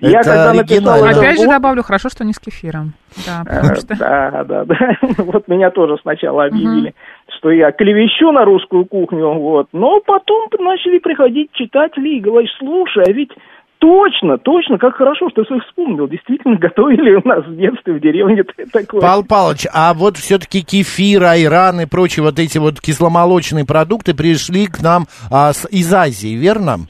Я 0.00 0.20
Это 0.20 0.30
когда 0.30 0.52
написал 0.52 1.04
Опять 1.04 1.40
же 1.40 1.48
добавлю, 1.48 1.82
хорошо, 1.82 2.08
что 2.08 2.24
не 2.24 2.32
с 2.32 2.38
кефиром. 2.38 2.92
Да, 3.26 3.42
э, 3.42 3.56
потому 3.56 3.74
что... 3.76 3.96
Да, 3.98 4.44
да, 4.44 4.64
да. 4.64 4.76
Вот 5.24 5.48
меня 5.48 5.70
тоже 5.70 5.96
сначала 6.02 6.44
объявили, 6.44 6.94
что 7.38 7.50
я 7.50 7.72
клевещу 7.72 8.30
на 8.32 8.44
русскую 8.44 8.84
кухню, 8.84 9.32
вот. 9.34 9.68
Но 9.72 10.00
потом 10.00 10.48
начали 10.58 10.98
приходить 10.98 11.52
читатели 11.52 12.16
и 12.16 12.20
говорить, 12.20 12.50
слушай, 12.58 13.04
а 13.06 13.12
ведь 13.12 13.32
Точно, 13.78 14.38
точно, 14.38 14.76
как 14.76 14.96
хорошо, 14.96 15.28
что 15.30 15.44
ты 15.44 15.60
вспомнил. 15.60 16.08
Действительно, 16.08 16.56
готовили 16.60 17.14
у 17.14 17.26
нас 17.26 17.44
в 17.44 17.56
детстве 17.56 17.94
в 17.94 18.00
деревне 18.00 18.44
такое. 18.72 19.00
Павел 19.00 19.24
Павлович, 19.24 19.66
а 19.72 19.94
вот 19.94 20.16
все-таки 20.16 20.62
кефир, 20.62 21.22
айран 21.24 21.80
и 21.80 21.86
прочие 21.86 22.24
вот 22.24 22.38
эти 22.38 22.58
вот 22.58 22.80
кисломолочные 22.80 23.64
продукты 23.64 24.14
пришли 24.14 24.66
к 24.66 24.82
нам 24.82 25.06
а, 25.30 25.52
с, 25.52 25.66
из 25.70 25.92
Азии, 25.92 26.34
верно? 26.34 26.88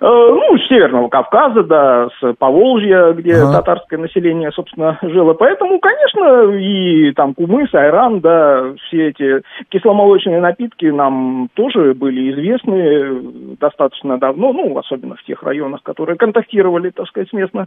Э, 0.00 0.06
Ну, 0.06 0.56
с 0.56 0.68
Северного 0.68 1.08
Кавказа, 1.08 1.62
да, 1.64 2.08
с 2.20 2.34
Поволжья, 2.38 3.12
где 3.12 3.34
Ага. 3.34 3.58
татарское 3.58 3.98
население, 3.98 4.50
собственно, 4.52 4.98
жило. 5.02 5.34
Поэтому, 5.34 5.78
конечно, 5.80 6.52
и 6.56 7.12
там 7.12 7.34
кумыс, 7.34 7.74
айран, 7.74 8.20
да, 8.20 8.72
все 8.86 9.08
эти 9.08 9.42
кисломолочные 9.70 10.40
напитки 10.40 10.86
нам 10.86 11.48
тоже 11.54 11.94
были 11.94 12.30
известны 12.32 13.56
достаточно 13.60 14.18
давно, 14.18 14.52
ну, 14.52 14.78
особенно 14.78 15.16
в 15.16 15.22
тех 15.24 15.42
районах, 15.42 15.82
которые 15.82 16.16
контактировали, 16.16 16.90
так 16.90 17.06
сказать, 17.08 17.28
с 17.30 17.32
местным 17.32 17.66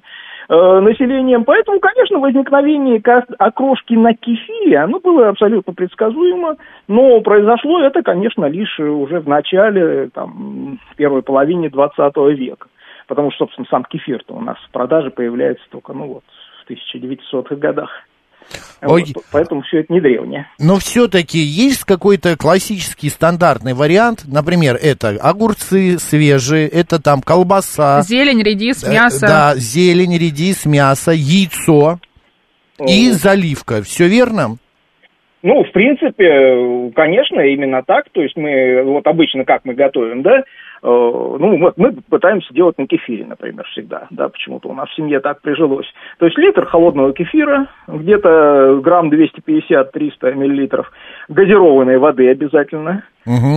э, 0.50 0.80
населением. 0.80 1.44
Поэтому, 1.44 1.80
конечно, 1.80 2.20
возникновение 2.20 3.02
окрошки 3.40 3.94
на 3.94 4.14
кефире, 4.14 4.80
оно 4.80 5.00
было 5.00 5.30
абсолютно 5.30 5.74
предсказуемо, 5.74 6.56
но 6.88 7.20
произошло 7.22 7.82
это, 7.82 8.02
конечно, 8.02 8.46
лишь 8.46 8.80
уже 8.80 9.20
в 9.20 9.28
начале, 9.28 10.10
там, 10.14 10.80
первой 10.96 11.22
половине 11.22 11.70
20 11.70 12.21
века. 12.30 12.68
Потому 13.08 13.32
что, 13.32 13.46
собственно, 13.46 13.68
сам 13.70 13.84
кефир-то 13.84 14.34
у 14.36 14.42
нас 14.42 14.58
в 14.68 14.72
продаже 14.72 15.10
появляется 15.10 15.64
только, 15.70 15.94
ну 15.94 16.08
вот, 16.08 16.24
в 16.66 16.72
1900-х 16.72 17.56
годах. 17.56 17.90
Ой. 18.82 19.06
Вот, 19.14 19.24
поэтому 19.32 19.62
все 19.62 19.80
это 19.80 19.94
не 19.94 20.02
древнее. 20.02 20.48
Но 20.60 20.78
все-таки 20.78 21.38
есть 21.38 21.84
какой-то 21.84 22.36
классический 22.38 23.10
стандартный 23.10 23.74
вариант, 23.74 24.24
например, 24.28 24.78
это 24.82 25.10
огурцы 25.22 25.98
свежие, 26.00 26.68
это 26.68 27.02
там 27.02 27.22
колбаса. 27.22 28.02
Зелень, 28.02 28.44
редис, 28.44 28.88
мясо. 28.88 29.28
Да, 29.28 29.56
зелень, 29.56 30.18
редис, 30.18 30.66
мясо, 30.66 31.12
яйцо 31.12 32.00
и 32.80 33.12
заливка. 33.12 33.84
Все 33.84 34.08
верно? 34.08 34.58
Ну, 35.44 35.64
в 35.64 35.72
принципе, 35.72 36.92
конечно, 36.96 37.42
именно 37.42 37.84
так. 37.84 38.10
То 38.12 38.22
есть 38.22 38.36
мы, 38.36 38.84
вот 38.84 39.08
обычно 39.08 39.46
как 39.46 39.66
мы 39.66 39.74
готовим, 39.74 40.24
да, 40.24 40.44
ну, 40.84 41.60
вот 41.60 41.78
мы 41.78 41.94
пытаемся 42.10 42.52
делать 42.54 42.78
на 42.78 42.88
кефире, 42.88 43.26
например, 43.26 43.66
всегда, 43.72 44.08
да, 44.10 44.30
почему-то 44.30 44.70
у 44.70 44.74
нас 44.74 44.90
в 44.90 44.96
семье 44.96 45.20
так 45.20 45.42
прижилось. 45.42 45.86
То 46.18 46.26
есть 46.26 46.38
литр 46.38 46.66
холодного 46.66 47.14
кефира, 47.14 47.68
где-то 47.88 48.80
грамм 48.84 49.10
250-300 49.12 50.34
миллилитров 50.34 50.92
газированной 51.30 51.98
воды 51.98 52.30
обязательно. 52.30 53.04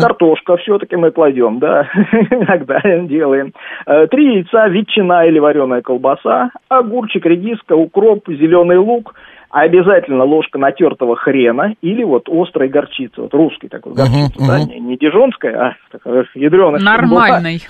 Картошка 0.03 0.59
все-таки 0.59 0.97
мы 0.97 1.11
кладем, 1.11 1.59
да, 1.59 1.89
иногда 2.31 2.81
делаем. 3.07 3.55
Э, 3.87 4.07
Три 4.09 4.35
яйца, 4.35 4.68
ветчина 4.68 5.25
или 5.25 5.39
вареная 5.39 5.81
колбаса, 5.81 6.51
огурчик, 6.68 7.25
редиска, 7.25 7.75
укроп, 7.75 8.29
зеленый 8.29 8.77
лук, 8.77 9.14
обязательно 9.63 10.25
ложка 10.25 10.59
натертого 10.59 11.15
хрена 11.15 11.77
или 11.81 12.03
вот 12.03 12.29
острой 12.29 12.69
горчицы, 12.69 13.23
вот 13.23 13.33
русской 13.35 13.69
такой 13.69 13.95
горчицы, 13.95 14.47
да, 14.47 14.65
не, 14.65 14.81
не 14.81 14.97
дижонская, 14.97 15.57
а 15.57 15.77
такая 15.93 16.27
ядреная. 16.35 16.81
Нормальный. 16.81 17.63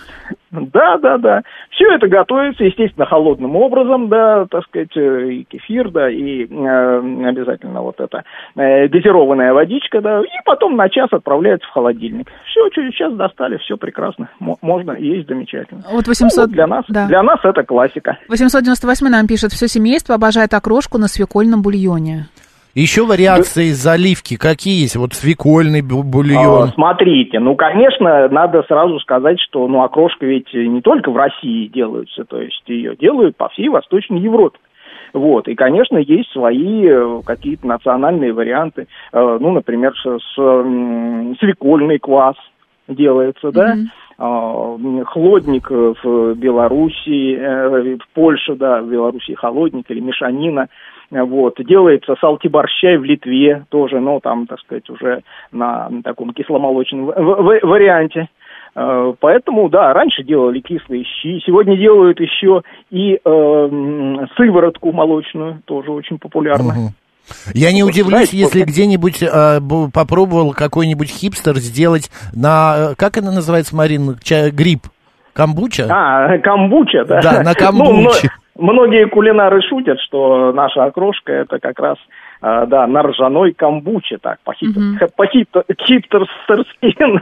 Да, 0.61 0.98
да, 0.98 1.18
да. 1.18 1.42
Все 1.70 1.92
это 1.94 2.07
готовится, 2.07 2.64
естественно, 2.64 3.07
холодным 3.07 3.57
образом, 3.57 4.09
да, 4.09 4.46
так 4.46 4.64
сказать, 4.64 4.96
э, 4.96 5.32
и 5.32 5.44
кефир, 5.44 5.90
да, 5.90 6.09
и 6.09 6.44
э, 6.44 7.26
обязательно 7.28 7.82
вот 7.82 8.00
эта 8.00 8.22
э, 8.57 8.88
газированная 8.88 9.52
водичка, 9.52 10.00
да, 10.00 10.20
и 10.20 10.44
потом 10.44 10.76
на 10.76 10.88
час 10.88 11.09
отправляется 11.12 11.66
в 11.68 11.72
холодильник. 11.72 12.30
Все, 12.46 12.68
через 12.70 12.94
час 12.94 13.14
достали, 13.14 13.57
все 13.59 13.76
прекрасно, 13.76 14.28
Мо- 14.38 14.59
можно 14.62 14.92
есть 14.92 15.28
замечательно. 15.28 15.82
Вот 15.90 16.07
800... 16.07 16.36
Ну, 16.36 16.42
вот 16.42 16.50
для 16.52 16.66
нас, 16.66 16.84
да. 16.88 17.07
для 17.07 17.22
нас 17.22 17.40
это 17.42 17.62
классика. 17.64 18.18
898 18.28 19.09
нам 19.09 19.26
пишет, 19.26 19.52
все 19.52 19.66
семейство 19.66 20.14
обожает 20.14 20.55
окрошку 20.55 20.98
на 20.98 21.09
свекольном 21.09 21.62
бульоне. 21.62 22.26
Еще 22.74 23.04
вариации 23.06 23.68
заливки 23.70 24.36
какие 24.36 24.82
есть? 24.82 24.96
Вот 24.96 25.12
свекольный 25.14 25.80
бу- 25.80 26.00
А, 26.00 26.04
бульон. 26.04 26.68
смотрите, 26.74 27.38
ну, 27.38 27.54
конечно, 27.54 28.28
надо 28.28 28.64
сразу 28.66 28.98
сказать, 29.00 29.38
что, 29.40 29.68
ну, 29.68 29.82
окрошка 29.82 30.26
ведь 30.26 30.52
не 30.52 30.80
только 30.80 31.10
в 31.10 31.16
России 31.16 31.68
делаются, 31.68 32.24
то 32.24 32.40
есть 32.40 32.62
ее 32.66 32.96
делают 32.96 33.36
по 33.36 33.48
всей 33.50 33.68
Восточной 33.68 34.20
Европе. 34.20 34.58
Вот, 35.12 35.46
и, 35.46 35.54
конечно, 35.54 35.96
есть 35.98 36.32
свои 36.32 36.84
э, 36.88 37.20
какие-то 37.24 37.68
национальные 37.68 38.32
варианты. 38.32 38.88
Э, 39.12 39.38
ну, 39.40 39.52
например, 39.52 39.92
с, 39.96 41.36
свекольный 41.38 42.00
квас 42.00 42.34
делается, 42.88 43.52
да, 43.52 43.76
м, 44.18 45.04
хлодник 45.04 45.70
э, 45.70 45.94
в 46.02 46.34
Белоруссии, 46.34 47.36
в 47.96 48.08
Польше, 48.14 48.56
да, 48.56 48.82
в 48.82 48.90
Белоруссии 48.90 49.34
холодник 49.34 49.88
или 49.88 50.00
мешанина. 50.00 50.66
Вот. 51.11 51.55
Делается 51.59 52.14
салтиборщай 52.20 52.96
в 52.96 53.05
Литве 53.05 53.64
тоже, 53.68 54.00
но 54.00 54.20
там, 54.20 54.46
так 54.46 54.61
сказать, 54.61 54.88
уже 54.90 55.22
на, 55.52 55.88
на 55.88 56.02
таком 56.02 56.32
кисломолочном 56.32 57.07
варианте. 57.07 58.28
Э, 58.76 59.12
Поэтому, 59.20 59.68
да, 59.68 59.92
раньше 59.92 60.22
делали 60.24 60.61
кислые 60.61 61.05
щи, 61.05 61.40
сегодня 61.46 61.76
делают 61.76 62.20
еще 62.20 62.62
и 62.90 63.14
э, 63.14 64.26
сыворотку 64.36 64.92
молочную, 64.92 65.62
тоже 65.64 65.92
очень 65.92 66.18
популярно. 66.18 66.90
Я 67.55 67.72
не 67.72 67.82
Вот, 67.82 67.92
удивлюсь, 67.92 68.30
знаете, 68.30 68.36
если 68.36 68.62
где-нибудь 68.64 69.22
э, 69.22 69.61
попробовал 69.92 70.52
какой-нибудь 70.52 71.09
хипстер 71.09 71.57
сделать 71.57 72.11
на... 72.34 72.90
э, 72.90 72.94
Как 72.96 73.16
это 73.16 73.30
называется, 73.30 73.74
Марин? 73.74 74.18
Чай, 74.22 74.50
гриб? 74.50 74.80
Камбуча? 75.32 75.86
А, 75.90 76.38
камбуча, 76.38 77.05
да. 77.07 77.20
Да, 77.22 77.42
на 77.42 77.50
Ну, 77.52 77.55
камбуче. 77.55 78.28
Многие 78.57 79.07
кулинары 79.07 79.62
шутят, 79.62 80.00
что 80.00 80.52
наша 80.52 80.84
окрошка 80.84 81.32
это 81.32 81.59
как 81.59 81.78
раз 81.78 81.98
а, 82.47 82.66
да, 82.66 82.86
на 82.86 83.03
ржаной 83.03 83.55
камбуче, 83.55 84.18
так, 84.20 84.38
по-хипстерски. 84.45 84.84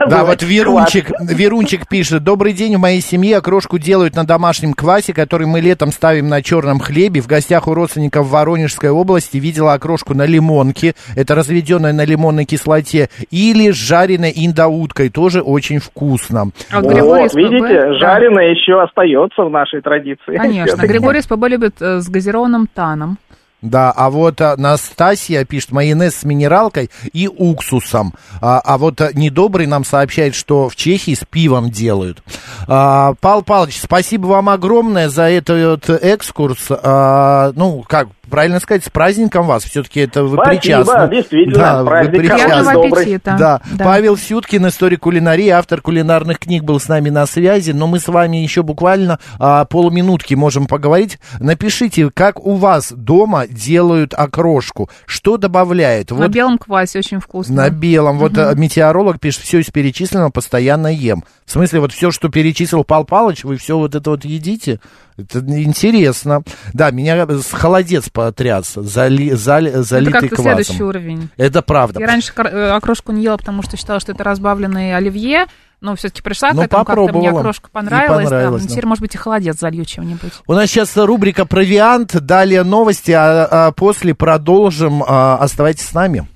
Да, 0.09 0.25
вот 0.25 0.43
Верунчик, 0.43 1.11
Верунчик 1.21 1.87
пишет, 1.87 2.25
добрый 2.25 2.51
день, 2.51 2.75
в 2.75 2.79
моей 2.79 2.99
семье 2.99 3.37
окрошку 3.37 3.79
делают 3.79 4.15
на 4.17 4.25
домашнем 4.25 4.73
квасе, 4.73 5.13
который 5.13 5.47
мы 5.47 5.61
летом 5.61 5.93
ставим 5.93 6.27
на 6.27 6.41
черном 6.41 6.79
хлебе. 6.79 7.21
В 7.21 7.27
гостях 7.27 7.69
у 7.69 7.73
родственников 7.73 8.27
в 8.27 8.31
Воронежской 8.31 8.89
области 8.89 9.37
видела 9.37 9.71
окрошку 9.71 10.13
на 10.13 10.25
лимонке, 10.25 10.93
это 11.15 11.35
разведенная 11.35 11.93
на 11.93 12.03
лимонной 12.03 12.43
кислоте, 12.43 13.07
или 13.31 13.71
с 13.71 13.75
жареной 13.75 14.33
индоуткой, 14.35 15.07
тоже 15.09 15.39
очень 15.39 15.79
вкусно. 15.79 16.49
А 16.69 16.81
вот, 16.81 16.99
вот 16.99 17.33
видите, 17.33 17.93
жареная 17.93 18.49
еще 18.49 18.81
остается 18.81 19.43
в 19.43 19.49
нашей 19.49 19.79
традиции. 19.79 20.35
Конечно, 20.35 20.81
Григорий 20.85 21.21
СПБ 21.21 21.47
любит 21.47 21.81
э, 21.81 21.99
с 21.99 22.09
газированным 22.09 22.67
таном. 22.67 23.17
Да, 23.63 23.91
а 23.91 24.09
вот 24.09 24.41
а, 24.41 24.55
Настасья 24.57 25.45
пишет 25.45 25.71
майонез 25.71 26.17
с 26.17 26.23
минералкой 26.25 26.91
и 27.13 27.29
уксусом. 27.29 28.13
А, 28.41 28.59
а 28.59 28.77
вот 28.77 28.99
а, 28.99 29.13
Недобрый 29.13 29.67
нам 29.67 29.85
сообщает, 29.85 30.35
что 30.35 30.67
в 30.67 30.75
Чехии 30.75 31.15
с 31.15 31.23
пивом 31.23 31.71
делают. 31.71 32.21
А, 32.67 33.13
Павел 33.21 33.41
Павлович, 33.41 33.79
спасибо 33.81 34.27
вам 34.27 34.49
огромное 34.49 35.07
за 35.07 35.29
этот 35.29 35.89
экскурс. 35.89 36.67
А, 36.71 37.53
ну, 37.55 37.85
как 37.87 38.09
правильно 38.29 38.59
сказать, 38.59 38.83
с 38.85 38.89
праздником 38.89 39.45
вас. 39.45 39.63
Все-таки 39.63 39.99
это 40.01 40.23
вы 40.23 40.35
Спасибо, 40.37 40.59
причастны. 40.61 41.15
действительно, 41.15 41.57
да, 41.59 41.83
вы 41.83 42.09
причастны. 42.09 42.71
аппетита. 42.71 43.35
Да. 43.37 43.61
Да. 43.71 43.83
Павел 43.85 44.17
Сюткин, 44.17 44.67
историк 44.67 45.01
кулинарии, 45.01 45.49
автор 45.49 45.81
кулинарных 45.81 46.39
книг, 46.39 46.63
был 46.63 46.79
с 46.79 46.87
нами 46.87 47.09
на 47.09 47.25
связи. 47.25 47.71
Но 47.71 47.87
мы 47.87 47.99
с 47.99 48.07
вами 48.07 48.37
еще 48.37 48.63
буквально 48.63 49.19
а, 49.39 49.65
полуминутки 49.65 50.33
можем 50.33 50.65
поговорить. 50.67 51.19
Напишите, 51.39 52.09
как 52.11 52.45
у 52.45 52.55
вас 52.55 52.91
дома 52.91 53.45
делают 53.47 54.13
окрошку. 54.13 54.89
Что 55.05 55.37
добавляет? 55.37 56.11
На 56.11 56.27
белом 56.27 56.57
квасе 56.57 56.99
очень 56.99 57.19
вкусно. 57.19 57.55
На 57.55 57.69
белом. 57.69 58.17
Вот 58.19 58.33
Мгм. 58.33 58.41
а, 58.41 58.53
метеоролог 58.55 59.19
пишет, 59.19 59.41
все 59.41 59.59
из 59.59 59.67
перечисленного 59.69 60.29
постоянно 60.29 60.87
ем. 60.87 61.23
В 61.45 61.51
смысле, 61.51 61.81
вот 61.81 61.91
все, 61.91 62.09
что 62.11 62.29
перечислил 62.29 62.83
Пал 62.83 63.03
Палыч, 63.03 63.43
вы 63.43 63.57
все 63.57 63.77
вот 63.77 63.95
это 63.95 64.09
вот 64.11 64.25
едите? 64.25 64.79
Это 65.17 65.39
интересно. 65.39 66.43
Да, 66.73 66.91
меня 66.91 67.27
с 67.27 67.51
холодец 67.51 68.09
потряс, 68.09 68.73
зали, 68.75 69.31
зали, 69.31 69.69
Это 69.69 69.83
залитый 69.83 70.13
как-то 70.29 70.35
квасом. 70.37 70.63
следующий 70.63 70.83
уровень. 70.83 71.29
Это 71.37 71.61
правда. 71.61 71.99
Я 71.99 72.07
раньше 72.07 72.33
э, 72.35 72.69
окрошку 72.71 73.11
не 73.11 73.23
ела, 73.23 73.37
потому 73.37 73.61
что 73.63 73.77
считала, 73.77 73.99
что 73.99 74.11
это 74.11 74.23
разбавленный 74.23 74.95
оливье, 74.95 75.45
но 75.81 75.95
все-таки 75.95 76.21
пришла 76.21 76.51
Ну, 76.53 76.61
к 76.61 76.65
этому, 76.65 76.85
как-то 76.85 77.13
мне 77.13 77.29
окрошка 77.29 77.69
понравилась. 77.69 78.23
понравилось, 78.25 78.61
да. 78.61 78.67
да. 78.67 78.73
Теперь, 78.73 78.85
может 78.85 79.01
быть, 79.01 79.15
и 79.15 79.17
холодец 79.17 79.59
залью 79.59 79.85
чем-нибудь. 79.85 80.31
У 80.47 80.53
нас 80.53 80.69
сейчас 80.69 80.95
рубрика 80.97 81.45
«Провиант», 81.45 82.15
далее 82.21 82.63
новости, 82.63 83.11
а, 83.11 83.67
а 83.67 83.71
после 83.71 84.15
продолжим. 84.15 85.03
А, 85.05 85.37
оставайтесь 85.37 85.85
с 85.85 85.93
нами. 85.93 86.27